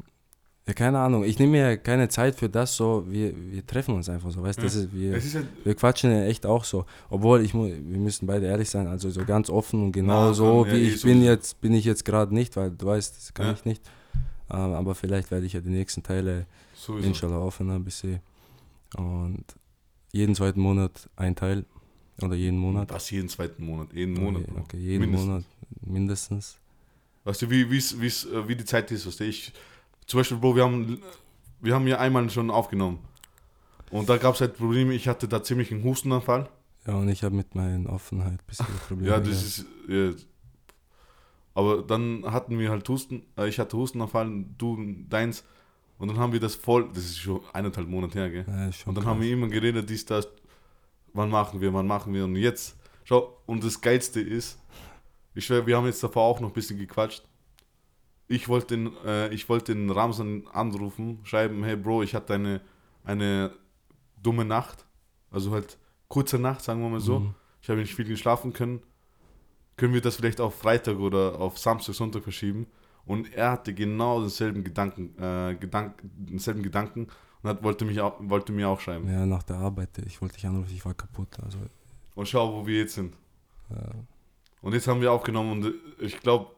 Ja, 0.68 0.74
keine 0.74 0.99
Ahnung. 0.99 1.26
Ich 1.26 1.38
nehme 1.38 1.51
mir 1.51 1.78
keine 1.78 2.07
Zeit 2.07 2.36
für 2.36 2.47
das 2.49 2.76
so. 2.76 3.05
Wir, 3.09 3.34
wir 3.51 3.68
treffen 3.68 3.93
uns 3.93 4.07
einfach 4.09 4.32
so, 4.32 4.41
weißt 4.41 4.57
du? 4.59 4.63
Ja. 4.63 4.68
Das 4.68 4.76
ist, 4.76 4.93
wir, 4.93 5.16
ist 5.18 5.36
halt, 5.36 5.47
wir 5.66 5.76
quatschen 5.76 6.09
ja 6.11 6.24
echt 6.24 6.45
auch 6.45 6.63
so. 6.63 6.86
Obwohl, 7.09 7.41
ich 7.41 7.53
mu 7.53 7.66
wir 7.66 7.76
müssen 7.99 8.26
beide 8.26 8.45
ehrlich 8.47 8.70
sein, 8.70 8.88
also 8.88 9.09
so 9.09 9.24
ganz 9.26 9.49
offen 9.49 9.84
und 9.84 9.91
genau 9.91 10.28
Na, 10.30 10.34
so, 10.34 10.66
ja, 10.66 10.72
wie 10.72 10.78
eh 10.78 10.88
ich 10.88 11.01
bin 11.03 11.18
sowieso. 11.18 11.30
jetzt, 11.30 11.61
bin 11.61 11.74
ich 11.74 11.84
jetzt 11.86 12.05
gerade 12.05 12.34
nicht, 12.34 12.55
weil 12.55 12.72
du 12.72 12.86
weißt, 12.86 13.18
das 13.18 13.34
kann 13.34 13.47
Ja. 13.47 13.51
ich 13.53 13.66
nicht. 13.66 13.84
Ähm, 14.49 14.74
aber 14.74 14.95
vielleicht 14.95 15.30
werde 15.30 15.45
ich 15.45 15.53
ja 15.53 15.59
die 15.59 15.70
nächsten 15.72 16.01
Teile 16.03 16.45
sowieso. 16.74 17.05
inshallah 17.07 17.38
aufhören 17.38 17.84
bis 17.84 17.99
sie. 17.99 18.20
Und 18.97 19.43
jeden 20.16 20.34
zweiten 20.34 20.61
Monat 20.61 21.09
ein 21.16 21.36
Teil. 21.36 21.66
Oder 22.22 22.36
jeden 22.36 22.57
Monat. 22.57 22.91
Das 22.91 23.11
jeden 23.11 23.28
zweiten 23.28 23.66
Monat, 23.66 23.91
jeden 23.91 24.13
Monat. 24.13 24.43
Okay, 24.43 24.59
okay 24.61 24.78
jeden 24.78 25.01
Mindestens. 25.01 25.28
Monat 25.28 25.43
mindestens. 25.82 26.57
Weißt 27.26 27.41
du, 27.41 27.49
wie, 27.49 27.70
wie's, 27.70 27.99
wie's, 27.99 28.26
äh, 28.26 28.47
wie 28.47 28.55
die 28.55 28.63
Zeit 28.63 28.89
ist, 28.91 29.05
du, 29.20 29.26
ich, 29.26 29.51
zum 30.05 30.20
Beispiel, 30.20 30.38
Bro, 30.38 30.55
wir 30.55 30.63
haben, 30.63 31.01
wir 31.59 31.76
haben 31.76 31.88
ja 31.88 31.99
einmal 31.99 32.30
schon 32.30 32.49
aufgenommen. 32.49 32.99
Und 33.91 34.07
da 34.07 34.16
gab 34.18 34.36
es 34.36 34.41
halt 34.41 34.55
Probleme, 34.55 34.93
ich 34.93 35.07
hatte 35.09 35.28
da 35.28 35.43
ziemlich 35.43 35.72
einen 35.72 35.84
Hustenanfall. 35.84 36.49
Ja, 36.88 36.95
und 36.95 37.09
ich 37.09 37.24
habe 37.24 37.36
mit 37.36 37.53
meiner 37.53 37.89
Offenheit 37.89 38.39
ein 38.39 38.47
bisschen 38.47 38.66
Probleme. 38.88 39.09
Ja, 39.09 39.20
das 39.20 39.43
ist, 39.43 39.66
ja. 39.89 40.11
Aber 41.53 41.82
dann 41.82 42.24
hatten 42.26 42.57
wir 42.59 42.70
halt 42.70 42.88
Husten, 42.88 43.24
äh, 43.38 43.49
ich 43.49 43.59
hatte 43.59 43.76
Hustenanfall, 43.76 44.45
du 44.57 44.95
deins. 45.09 45.43
Und 45.97 46.09
dann 46.09 46.17
haben 46.17 46.33
wir 46.33 46.39
das 46.39 46.55
voll, 46.55 46.89
das 46.93 47.05
ist 47.05 47.17
schon 47.19 47.41
eineinhalb 47.53 47.87
Monate 47.87 48.19
her, 48.19 48.29
gell? 48.29 48.45
Ja, 48.47 48.65
Und 48.65 48.95
dann 48.95 48.95
krass. 48.95 49.05
haben 49.05 49.21
wir 49.21 49.31
immer 49.31 49.47
geredet, 49.47 49.89
dies, 49.89 50.05
das, 50.05 50.27
wann 51.13 51.29
machen 51.29 51.61
wir, 51.61 51.73
wann 51.73 51.87
machen 51.87 52.13
wir. 52.13 52.25
Und 52.25 52.35
jetzt, 52.35 52.75
schau, 53.05 53.37
und 53.45 53.63
das 53.63 53.79
Geilste 53.79 54.19
ist, 54.19 54.59
ich 55.33 55.45
schwör, 55.45 55.65
wir 55.65 55.77
haben 55.77 55.85
jetzt 55.85 56.03
davor 56.03 56.23
auch 56.23 56.39
noch 56.39 56.49
ein 56.49 56.53
bisschen 56.53 56.77
gequatscht. 56.77 57.23
Ich 58.27 58.49
wollte 58.49 58.75
den, 58.75 58.91
äh, 59.05 59.33
ich 59.33 59.47
wollte 59.47 59.73
den 59.73 59.89
Ramsan 59.89 60.47
anrufen, 60.51 61.19
schreiben, 61.23 61.63
hey 61.63 61.75
Bro, 61.75 62.03
ich 62.03 62.15
hatte 62.15 62.33
eine, 62.33 62.61
eine 63.03 63.53
dumme 64.21 64.45
Nacht. 64.45 64.85
Also 65.29 65.51
halt 65.51 65.77
kurze 66.07 66.39
Nacht, 66.39 66.61
sagen 66.61 66.81
wir 66.81 66.89
mal 66.89 66.99
so. 66.99 67.19
Mhm. 67.19 67.35
Ich 67.61 67.69
habe 67.69 67.79
nicht 67.79 67.93
viel 67.95 68.05
geschlafen 68.05 68.53
können. 68.53 68.81
Können 69.77 69.93
wir 69.93 70.01
das 70.01 70.15
vielleicht 70.15 70.39
auf 70.39 70.55
Freitag 70.55 70.97
oder 70.99 71.39
auf 71.39 71.57
Samstag, 71.57 71.95
Sonntag 71.95 72.23
verschieben? 72.23 72.67
Und 73.05 73.31
er 73.33 73.51
hatte 73.51 73.73
genau 73.73 74.21
denselben 74.21 74.63
Gedanken, 74.63 75.17
äh, 75.21 75.55
Gedank, 75.55 76.01
denselben 76.03 76.63
Gedanken 76.63 77.07
und 77.43 77.49
hat, 77.49 77.61
wollte, 77.63 77.85
mich 77.85 78.01
auch, 78.01 78.15
wollte 78.19 78.51
mir 78.51 78.67
auch 78.69 78.79
schreiben. 78.79 79.07
Ja, 79.09 79.25
nach 79.25 79.43
der 79.43 79.57
Arbeit, 79.57 79.89
ich 80.05 80.21
wollte 80.21 80.35
dich 80.35 80.45
anrufen, 80.47 80.71
ich 80.73 80.83
war 80.85 80.93
kaputt. 80.95 81.37
Also, 81.43 81.59
Und 82.15 82.27
schau, 82.27 82.53
wo 82.53 82.65
wir 82.65 82.79
jetzt 82.79 82.95
sind. 82.95 83.13
ja, 83.69 83.91
Und 84.61 84.73
jetzt 84.73 84.87
haben 84.87 85.01
wir 85.01 85.11
aufgenommen 85.11 85.51
und 85.63 85.65
äh, 85.65 86.05
ich 86.05 86.19
glaube, 86.19 86.49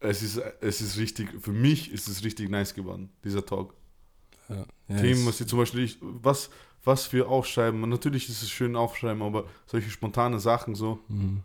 es 0.00 0.22
ist, 0.22 0.36
es 0.60 0.80
ist 0.80 0.98
richtig, 0.98 1.28
für 1.40 1.52
mich 1.52 1.90
ist 1.92 2.06
es 2.08 2.22
richtig 2.22 2.48
nice 2.50 2.74
geworden, 2.74 3.10
dieser 3.24 3.44
Talk. 3.44 3.74
ja, 4.48 4.64
ja, 4.88 4.96
Themen, 5.00 5.26
was 5.26 5.38
sie 5.38 5.46
zum 5.46 5.58
Beispiel, 5.58 5.80
ich, 5.84 5.98
was, 6.00 6.50
was 6.84 7.12
wir 7.12 7.28
aufschreiben, 7.28 7.80
natürlich 7.88 8.28
ist 8.28 8.42
es 8.42 8.50
schön 8.50 8.76
aufschreiben, 8.76 9.22
aber 9.22 9.46
solche 9.66 9.90
spontane 9.90 10.38
Sachen 10.38 10.74
so, 10.76 11.00
Mhm. 11.08 11.42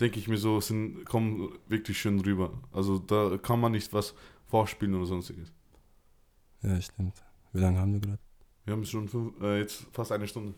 Denke 0.00 0.18
ich 0.18 0.28
mir 0.28 0.38
so, 0.38 0.60
sind, 0.60 1.04
kommen 1.04 1.50
wirklich 1.68 1.98
schön 1.98 2.20
rüber. 2.20 2.52
Also 2.72 2.98
da 2.98 3.38
kann 3.38 3.60
man 3.60 3.72
nicht 3.72 3.92
was 3.92 4.14
vorspielen 4.46 4.94
oder 4.94 5.06
sonstiges. 5.06 5.52
Ja, 6.62 6.80
stimmt. 6.80 7.22
Wie 7.52 7.60
lange 7.60 7.78
haben 7.78 7.92
wir 7.92 8.00
gerade? 8.00 8.18
Wir 8.64 8.72
haben 8.72 8.84
schon 8.84 9.08
fünf, 9.08 9.40
äh, 9.42 9.60
jetzt 9.60 9.86
fast 9.92 10.12
eine 10.12 10.26
Stunde. 10.26 10.54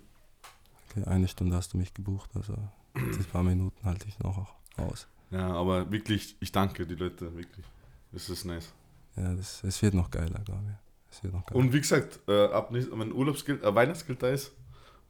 Okay, 0.91 1.05
eine 1.05 1.29
Stunde 1.29 1.57
hast 1.57 1.73
du 1.73 1.79
mich 1.79 1.93
gebucht, 1.93 2.31
also 2.35 2.57
die 2.95 3.23
paar 3.25 3.43
Minuten 3.43 3.85
halte 3.85 4.07
ich 4.09 4.19
noch 4.21 4.55
aus. 4.77 5.09
Ja, 5.31 5.49
aber 5.53 5.91
wirklich, 5.91 6.37
ich 6.41 6.53
danke 6.53 6.87
die 6.87 6.95
Leute, 6.95 7.35
wirklich. 7.37 7.67
Es 8.13 8.31
ist 8.31 8.45
nice. 8.45 8.73
Ja, 9.17 9.35
das, 9.35 9.65
es 9.65 9.83
wird 9.83 9.95
noch 9.95 10.11
geiler, 10.11 10.41
glaube 10.45 10.63
ich. 10.69 11.15
Es 11.17 11.23
wird 11.25 11.35
noch 11.35 11.45
geiler. 11.45 11.61
Und 11.61 11.73
wie 11.73 11.81
gesagt, 11.81 12.21
äh, 12.29 12.47
ab 12.47 12.71
nächst, 12.71 12.91
wenn 12.93 13.13
Urlaubsgeld, 13.13 13.63
äh, 13.63 13.75
Weihnachtsgeld 13.75 14.23
da 14.23 14.29
ist, 14.29 14.53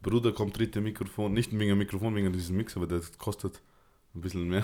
Bruder 0.01 0.31
kommt 0.31 0.57
dritte 0.57 0.81
Mikrofon, 0.81 1.33
nicht 1.33 1.51
wegen 1.51 1.69
dem 1.69 1.77
Mikrofon, 1.77 2.15
wegen 2.15 2.31
diesem 2.33 2.57
Mix, 2.57 2.75
aber 2.75 2.87
das 2.87 3.17
kostet 3.17 3.61
ein 4.17 4.21
bisschen 4.21 4.47
mehr. 4.47 4.63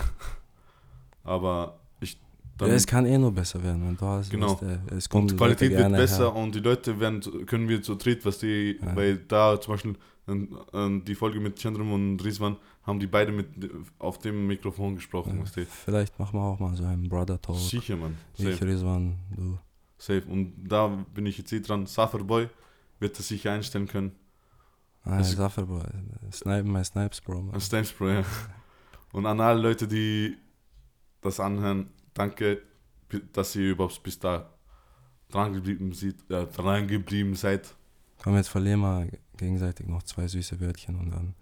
Aber 1.23 1.79
ich 1.99 2.17
dann 2.57 2.69
ja, 2.69 2.75
es 2.75 2.85
kann 2.85 3.05
eh 3.05 3.17
nur 3.17 3.31
besser 3.31 3.63
werden, 3.63 3.85
wenn 3.85 3.97
du 3.97 4.05
hast. 4.05 4.29
Genau. 4.29 4.55
du, 4.55 4.95
es 4.95 5.09
kommt 5.09 5.31
und 5.31 5.37
Qualität 5.37 5.71
wird 5.71 5.91
besser 5.91 6.33
her. 6.33 6.35
und 6.35 6.53
die 6.55 6.59
Leute 6.59 6.99
werden 6.99 7.21
können 7.45 7.67
wir 7.67 7.81
zu 7.81 7.95
dritt, 7.95 8.25
was 8.25 8.39
die, 8.39 8.77
Ja. 8.81 8.95
weil 8.95 9.17
da 9.17 9.59
zum 9.59 9.73
Beispiel 9.73 9.95
äh, 10.27 10.99
die 11.07 11.15
Folge 11.15 11.39
mit 11.39 11.57
Chandram 11.59 11.91
und 11.93 12.23
Rizwan 12.23 12.57
haben 12.83 12.99
die 12.99 13.07
beide 13.07 13.31
mit 13.31 13.47
auf 13.97 14.19
dem 14.19 14.45
Mikrofon 14.47 14.95
gesprochen, 14.95 15.37
Ja, 15.37 15.41
weißt 15.43 15.57
du. 15.57 15.65
Vielleicht 15.65 16.19
machen 16.19 16.37
wir 16.37 16.43
auch 16.43 16.59
mal 16.59 16.75
so 16.75 16.83
einen 16.83 17.07
Brother 17.09 17.41
Talk. 17.41 17.57
Sicher, 17.57 17.95
Mann. 17.95 18.17
Ich, 18.37 18.43
Safe, 18.45 18.65
Rizwan, 18.67 19.15
du. 19.35 19.57
safe. 19.97 20.23
Und 20.27 20.53
da 20.67 20.87
bin 21.13 21.25
ich 21.25 21.37
jetzt 21.37 21.51
eh 21.53 21.61
dran. 21.61 21.85
Sufferboy 21.85 22.49
wird 22.99 23.17
das 23.17 23.27
sicher 23.27 23.51
einstellen 23.53 23.87
können. 23.87 24.11
Ah, 25.05 25.21
Saffer, 25.21 25.63
Bro. 25.65 25.81
Snipe, 26.31 26.63
my 26.63 26.83
Snipes, 26.83 27.19
Bro. 27.19 27.51
Stamps 27.59 27.91
Pro, 27.91 28.07
ja. 28.07 28.23
Und 29.13 29.25
an 29.27 29.39
alle 29.39 29.61
Leute, 29.61 29.87
die 29.87 30.35
das 31.21 31.39
anhören, 31.39 31.89
danke, 32.13 32.61
dass 33.31 33.55
ihr 33.55 33.71
überhaupt 33.71 34.01
bis 34.03 34.19
da 34.19 34.49
dran 35.29 35.53
geblieben, 35.53 35.93
seid, 35.93 36.15
äh, 36.29 36.45
dran 36.47 36.87
geblieben 36.87 37.35
seid. 37.35 37.73
Komm, 38.21 38.35
jetzt 38.35 38.49
verlieren 38.49 38.81
wir 38.81 39.07
gegenseitig 39.37 39.87
noch 39.87 40.03
zwei 40.03 40.27
süße 40.27 40.59
Wörtchen 40.59 40.99
und 40.99 41.11
dann 41.11 41.35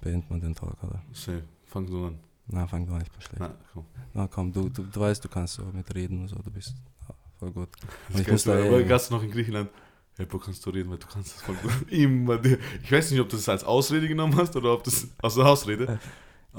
beendet 0.00 0.30
man 0.30 0.40
den 0.40 0.54
Talk, 0.54 0.82
oder? 0.84 1.02
Safe. 1.12 1.42
Fang 1.66 1.88
so 1.88 2.06
an. 2.06 2.18
Na, 2.46 2.66
fang 2.66 2.86
doch 2.86 2.96
nicht 2.96 3.12
mehr 3.12 3.20
schlecht. 3.20 3.40
Na, 3.40 3.54
komm. 3.72 3.84
Na 4.14 4.28
komm, 4.28 4.52
du, 4.52 4.68
du, 4.68 4.84
du 4.84 5.00
weißt, 5.00 5.24
du 5.24 5.28
kannst 5.28 5.54
so 5.54 5.64
mitreden 5.64 6.20
und 6.20 6.28
so, 6.28 6.36
du 6.36 6.50
bist 6.50 6.74
ja, 7.08 7.14
voll 7.40 7.50
gut. 7.50 7.68
Und 8.08 8.20
ich 8.20 8.28
muss 8.28 8.44
da 8.44 8.52
Geilste, 8.52 8.68
aber 8.68 8.80
eh, 8.80 8.84
Gast 8.84 9.10
noch 9.10 9.22
in 9.22 9.32
Griechenland. 9.32 9.70
Hey, 10.16 10.26
Bro, 10.26 10.38
kannst 10.38 10.64
du 10.64 10.70
reden, 10.70 10.90
weil 10.90 10.98
du 10.98 11.06
kannst 11.08 11.34
das 11.34 11.42
voll 11.42 11.56
gut. 11.56 11.72
Immer. 11.90 12.40
Ich 12.44 12.90
weiß 12.90 13.10
nicht, 13.10 13.20
ob 13.20 13.28
du 13.28 13.36
das 13.36 13.48
als 13.48 13.64
Ausrede 13.64 14.06
genommen 14.06 14.36
hast 14.36 14.54
oder 14.54 14.72
ob 14.72 14.84
das 14.84 15.08
aus 15.20 15.34
der 15.34 15.46
Ausrede. 15.46 15.98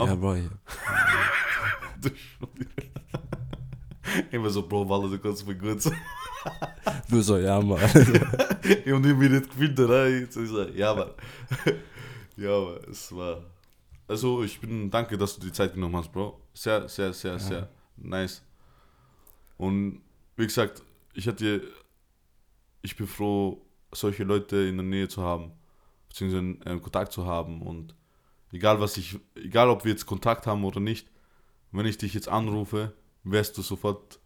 Ja, 0.06 0.16
Bro, 0.16 0.36
wieder. 0.36 0.50
Immer 4.32 4.50
so, 4.50 4.68
Bro, 4.68 4.88
Walla, 4.90 5.08
du 5.08 5.20
kannst 5.20 5.44
voll 5.44 5.56
gut. 5.56 5.82
sein. 5.82 5.98
du 7.10 7.22
so, 7.22 7.38
ja, 7.38 7.60
Mann. 7.60 7.80
Ja, 7.80 7.90
ich 8.86 9.16
mir 9.16 9.30
das 9.40 9.50
Gefühl 9.50 9.74
da 9.74 9.86
rein. 9.86 10.28
Ich 10.30 10.34
so, 10.34 10.64
ja, 10.70 10.94
Mann. 10.94 11.10
ja, 12.38 12.50
aber 12.50 12.88
es 12.88 13.14
war. 13.16 13.44
Also, 14.08 14.44
ich 14.44 14.60
bin 14.60 14.90
danke, 14.90 15.18
dass 15.18 15.36
du 15.38 15.42
die 15.46 15.52
Zeit 15.52 15.74
genommen 15.74 15.96
hast, 15.98 16.12
Bro. 16.12 16.40
Sehr, 16.54 16.88
sehr, 16.88 17.14
sehr, 17.14 17.34
Ja. 17.34 17.40
sehr 17.40 17.70
nice. 17.98 18.42
Und 19.58 20.02
wie 20.36 20.46
gesagt, 20.46 20.82
ich 21.14 21.28
hatte. 21.28 21.62
Ich 22.84 22.96
bin 22.96 23.08
froh, 23.08 23.66
solche 23.92 24.24
Leute 24.24 24.56
in 24.58 24.78
der 24.78 24.86
Nähe 24.86 25.08
zu 25.10 25.22
haben, 25.22 25.52
beziehungsweise 26.08 26.80
Kontakt 26.80 27.12
zu 27.12 27.26
haben. 27.26 27.62
Und 27.62 27.94
egal, 28.58 28.80
was 28.80 28.98
ich. 28.98 29.20
Egal, 29.36 29.70
ob 29.70 29.86
wir 29.86 29.92
jetzt 29.92 30.06
Kontakt 30.06 30.48
haben 30.48 30.64
oder 30.66 30.80
nicht, 30.80 31.08
wenn 31.72 31.86
ich 31.86 31.98
dich 31.98 32.14
jetzt 32.14 32.28
anrufe, 32.28 32.94
wärst 33.24 33.58
du 33.58 33.62
sofort 33.62 34.20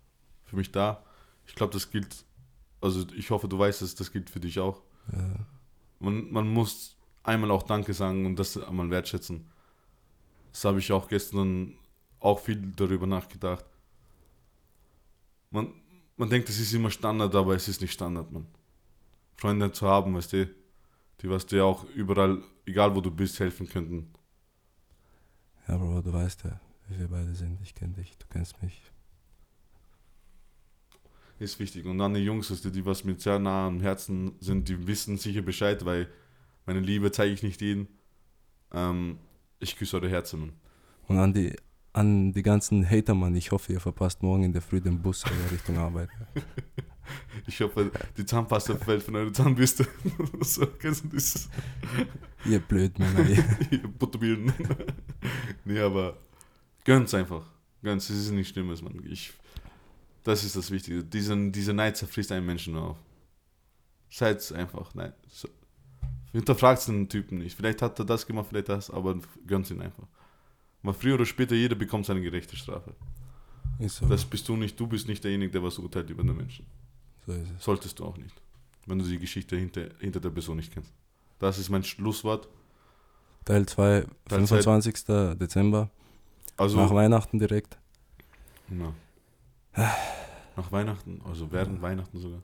für 0.46 0.56
mich 0.56 0.72
da. 0.72 1.04
Ich 1.46 1.56
glaube, 1.56 1.74
das 1.74 1.92
gilt 1.92 2.26
also 2.82 3.06
ich 3.16 3.30
hoffe, 3.30 3.48
du 3.48 3.58
weißt 3.58 3.84
es, 3.84 3.96
das 3.96 4.12
gilt 4.12 4.30
für 4.30 4.40
dich 4.40 4.60
auch. 4.60 4.82
ja, 5.14 5.36
Man, 6.00 6.32
man 6.32 6.48
muss 6.48 6.98
einmal 7.24 7.52
auch 7.52 7.64
Danke 7.64 7.94
sagen 7.94 8.26
und 8.26 8.38
das 8.38 8.58
einmal 8.58 8.90
wertschätzen. 8.90 9.48
Das 10.52 10.66
habe 10.66 10.80
ich 10.80 10.92
auch 10.92 11.08
gestern 11.08 11.76
auch 12.20 12.40
viel 12.40 12.74
darüber 12.76 13.08
nachgedacht. 13.08 13.66
Man, 15.52 15.74
man 16.18 16.30
denkt, 16.30 16.50
es 16.50 16.60
ist 16.60 16.74
immer 16.74 16.90
Standard, 16.90 17.34
aber 17.36 17.56
es 17.56 17.68
ist 17.68 17.82
nicht 17.82 17.94
Standard, 17.94 18.32
man. 18.32 18.48
Freunde 19.36 19.72
zu 19.72 19.88
haben, 19.88 20.16
weißt 20.16 20.34
du, 20.34 20.50
die 21.22 21.30
was 21.30 21.46
dir 21.46 21.66
auch 21.66 21.84
überall, 21.96 22.44
egal 22.66 22.96
wo 22.96 23.02
du 23.02 23.12
bist, 23.12 23.40
helfen 23.40 23.68
könnten. 23.70 24.12
Ja, 25.68 25.78
Bro, 25.78 26.01
du 26.01 26.14
weißt 26.14 26.43
ja, 26.43 26.59
wie 26.88 26.99
wir 26.99 27.07
beide 27.07 27.34
sind. 27.36 27.59
Ich 27.62 27.76
kenne 27.76 27.93
dich, 27.93 28.18
du 28.18 28.26
kennst 28.30 28.62
mich. 28.62 28.82
Ist 31.39 31.59
wichtig. 31.59 31.86
Und 31.86 31.97
dann 31.97 32.14
die 32.14 32.20
Jungs, 32.24 32.47
du, 32.47 32.70
die 32.70 32.86
was 32.86 33.03
mir 33.03 33.18
sehr 33.18 33.39
nah 33.39 33.68
am 33.68 33.82
Herzen 33.82 34.34
sind, 34.39 34.70
die 34.70 34.86
wissen 34.86 35.18
sicher 35.18 35.41
Bescheid, 35.41 35.84
weil 35.86 36.07
meine 36.68 36.80
Liebe 36.80 37.12
zeige 37.12 37.34
ich 37.34 37.41
nicht 37.41 37.62
jedem. 37.62 37.88
Ähm, 38.72 39.18
ich 39.59 39.76
küsse 39.76 39.97
eure 39.97 40.09
Herzen. 40.09 40.53
Und 41.07 41.18
an 41.18 41.34
die, 41.34 41.55
an 41.94 42.32
die 42.32 42.44
ganzen 42.44 42.88
Hater, 42.89 43.14
Mann, 43.14 43.36
ich 43.36 43.52
hoffe, 43.52 43.74
ihr 43.74 43.80
verpasst 43.80 44.24
morgen 44.24 44.44
in 44.44 44.54
der 44.54 44.62
Früh 44.62 44.80
den 44.80 45.02
Bus 45.02 45.26
oder 45.26 45.52
Richtung 45.52 45.78
Arbeit. 45.78 46.10
Ich 47.46 47.60
hoffe, 47.60 47.92
die 48.16 48.26
Zahnpasta 48.26 48.76
fällt 48.76 49.04
von 49.04 49.16
eurer 49.18 49.34
Zahnbürste. 49.34 49.86
so, 50.39 50.66
kennst 50.66 51.04
du 51.04 51.10
das? 51.10 51.50
ihr 52.46 52.60
blöd, 52.60 52.98
Männer. 53.00 53.28
ihr. 53.28 53.44
Butterbilden. 54.00 54.54
nee, 55.66 55.80
aber 55.80 56.18
gönn's 56.86 57.14
einfach. 57.14 57.50
Gönn's, 57.82 58.10
es 58.10 58.18
ist 58.18 58.32
nichts 58.32 58.54
Schlimmes, 58.54 58.82
Mann. 58.82 59.02
Ich, 59.10 59.34
das 60.24 60.46
ist 60.46 60.56
das 60.56 60.72
Wichtige. 60.72 61.04
Diese, 61.04 61.52
diese 61.52 61.74
Neid 61.74 61.98
zerfrisst 61.98 62.32
einen 62.32 62.46
Menschen 62.46 62.78
auf. 62.78 62.98
Seid's 64.10 64.52
einfach, 64.52 64.94
nein. 64.94 65.12
So. 65.28 65.50
Hinterfragt 66.32 66.88
den 66.88 67.10
Typen 67.10 67.39
nicht. 67.39 67.58
Vielleicht 67.58 67.82
hat 67.82 68.00
er 68.00 68.06
das 68.06 68.26
gemacht, 68.26 68.48
vielleicht 68.50 68.70
das, 68.70 68.89
aber 68.89 69.20
gönnt's 69.46 69.72
ihn 69.72 69.82
einfach. 69.82 70.08
Weil 70.84 70.94
früher 70.94 71.16
oder 71.16 71.26
später 71.26 71.56
jeder 71.56 71.76
bekommt 71.76 72.06
seine 72.06 72.22
gerechte 72.22 72.56
Strafe. 72.56 72.94
So. 73.88 74.08
Das 74.08 74.26
bist 74.26 74.48
du 74.48 74.56
nicht. 74.56 74.80
Du 74.80 74.88
bist 74.88 75.08
nicht 75.08 75.24
derjenige, 75.24 75.52
der 75.52 75.64
was 75.64 75.78
urteilt 75.80 76.10
über 76.10 76.24
den 76.24 76.38
Menschen. 76.38 76.66
so 77.26 77.34
ist 77.34 77.50
es. 77.58 77.64
Solltest 77.64 78.00
du 78.00 78.06
auch 78.06 78.18
nicht. 78.18 78.42
Wenn 78.86 79.00
du 79.00 79.06
die 79.06 79.20
Geschichte 79.20 79.56
hinter, 79.56 79.90
hinter 80.00 80.20
der 80.20 80.30
Person 80.30 80.58
nicht 80.58 80.74
kennst. 80.74 80.92
Das 81.40 81.58
ist 81.58 81.70
mein 81.70 81.84
Schlusswort. 81.84 82.48
Teil 83.46 83.66
2, 83.66 84.06
Teil 84.28 84.46
zwei. 84.46 84.62
25. 84.62 85.06
Dezember. 85.38 85.90
Also, 86.58 86.78
nach 86.78 86.94
Weihnachten 86.94 87.40
direkt. 87.40 87.80
na. 88.70 88.94
nach 90.56 90.72
Weihnachten, 90.72 91.22
also 91.26 91.52
während 91.52 91.82
Weihnachten 91.82 92.20
sogar. 92.20 92.44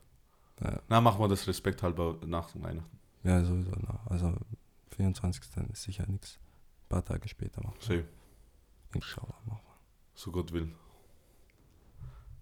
Ja. 0.62 0.80
Na, 0.88 1.02
machen 1.02 1.20
wir 1.20 1.28
das 1.28 1.48
Respekt 1.48 1.84
halber 1.84 2.18
nach 2.26 2.50
Weihnachten. 2.56 2.98
Ja, 3.24 3.44
sowieso. 3.44 3.72
Also 4.06 4.34
24. 4.96 5.44
ist 5.72 5.84
sicher 5.84 6.06
nichts. 6.08 6.40
Ein 6.86 6.90
paar 6.90 7.06
Tage 7.06 7.28
später 7.28 7.62
machen. 7.62 7.78
Safe. 7.80 8.06
Inshallah 8.98 9.40
machen 9.46 9.62
So 10.16 10.32
Gott 10.32 10.52
will. 10.52 10.74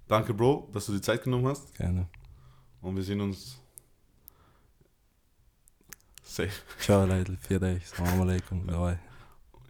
Danke, 0.08 0.34
Bro, 0.34 0.70
dass 0.72 0.86
du 0.86 0.94
die 0.94 1.02
Zeit 1.02 1.24
genommen 1.24 1.48
hast. 1.48 1.76
Gerne. 1.76 2.08
Und 2.82 2.96
wir 2.96 3.04
sehen 3.04 3.20
uns. 3.22 3.60
Safe. 6.24 6.52
Ciao 6.80 7.06
Leute, 7.06 7.38
für 7.38 7.60
dich. 7.60 7.84
Assalamu 7.84 8.24
alaikum. 8.24 8.98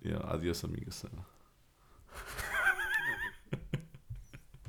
Ja, 0.01 0.23
adios, 0.25 0.63
amigos. 0.63 1.05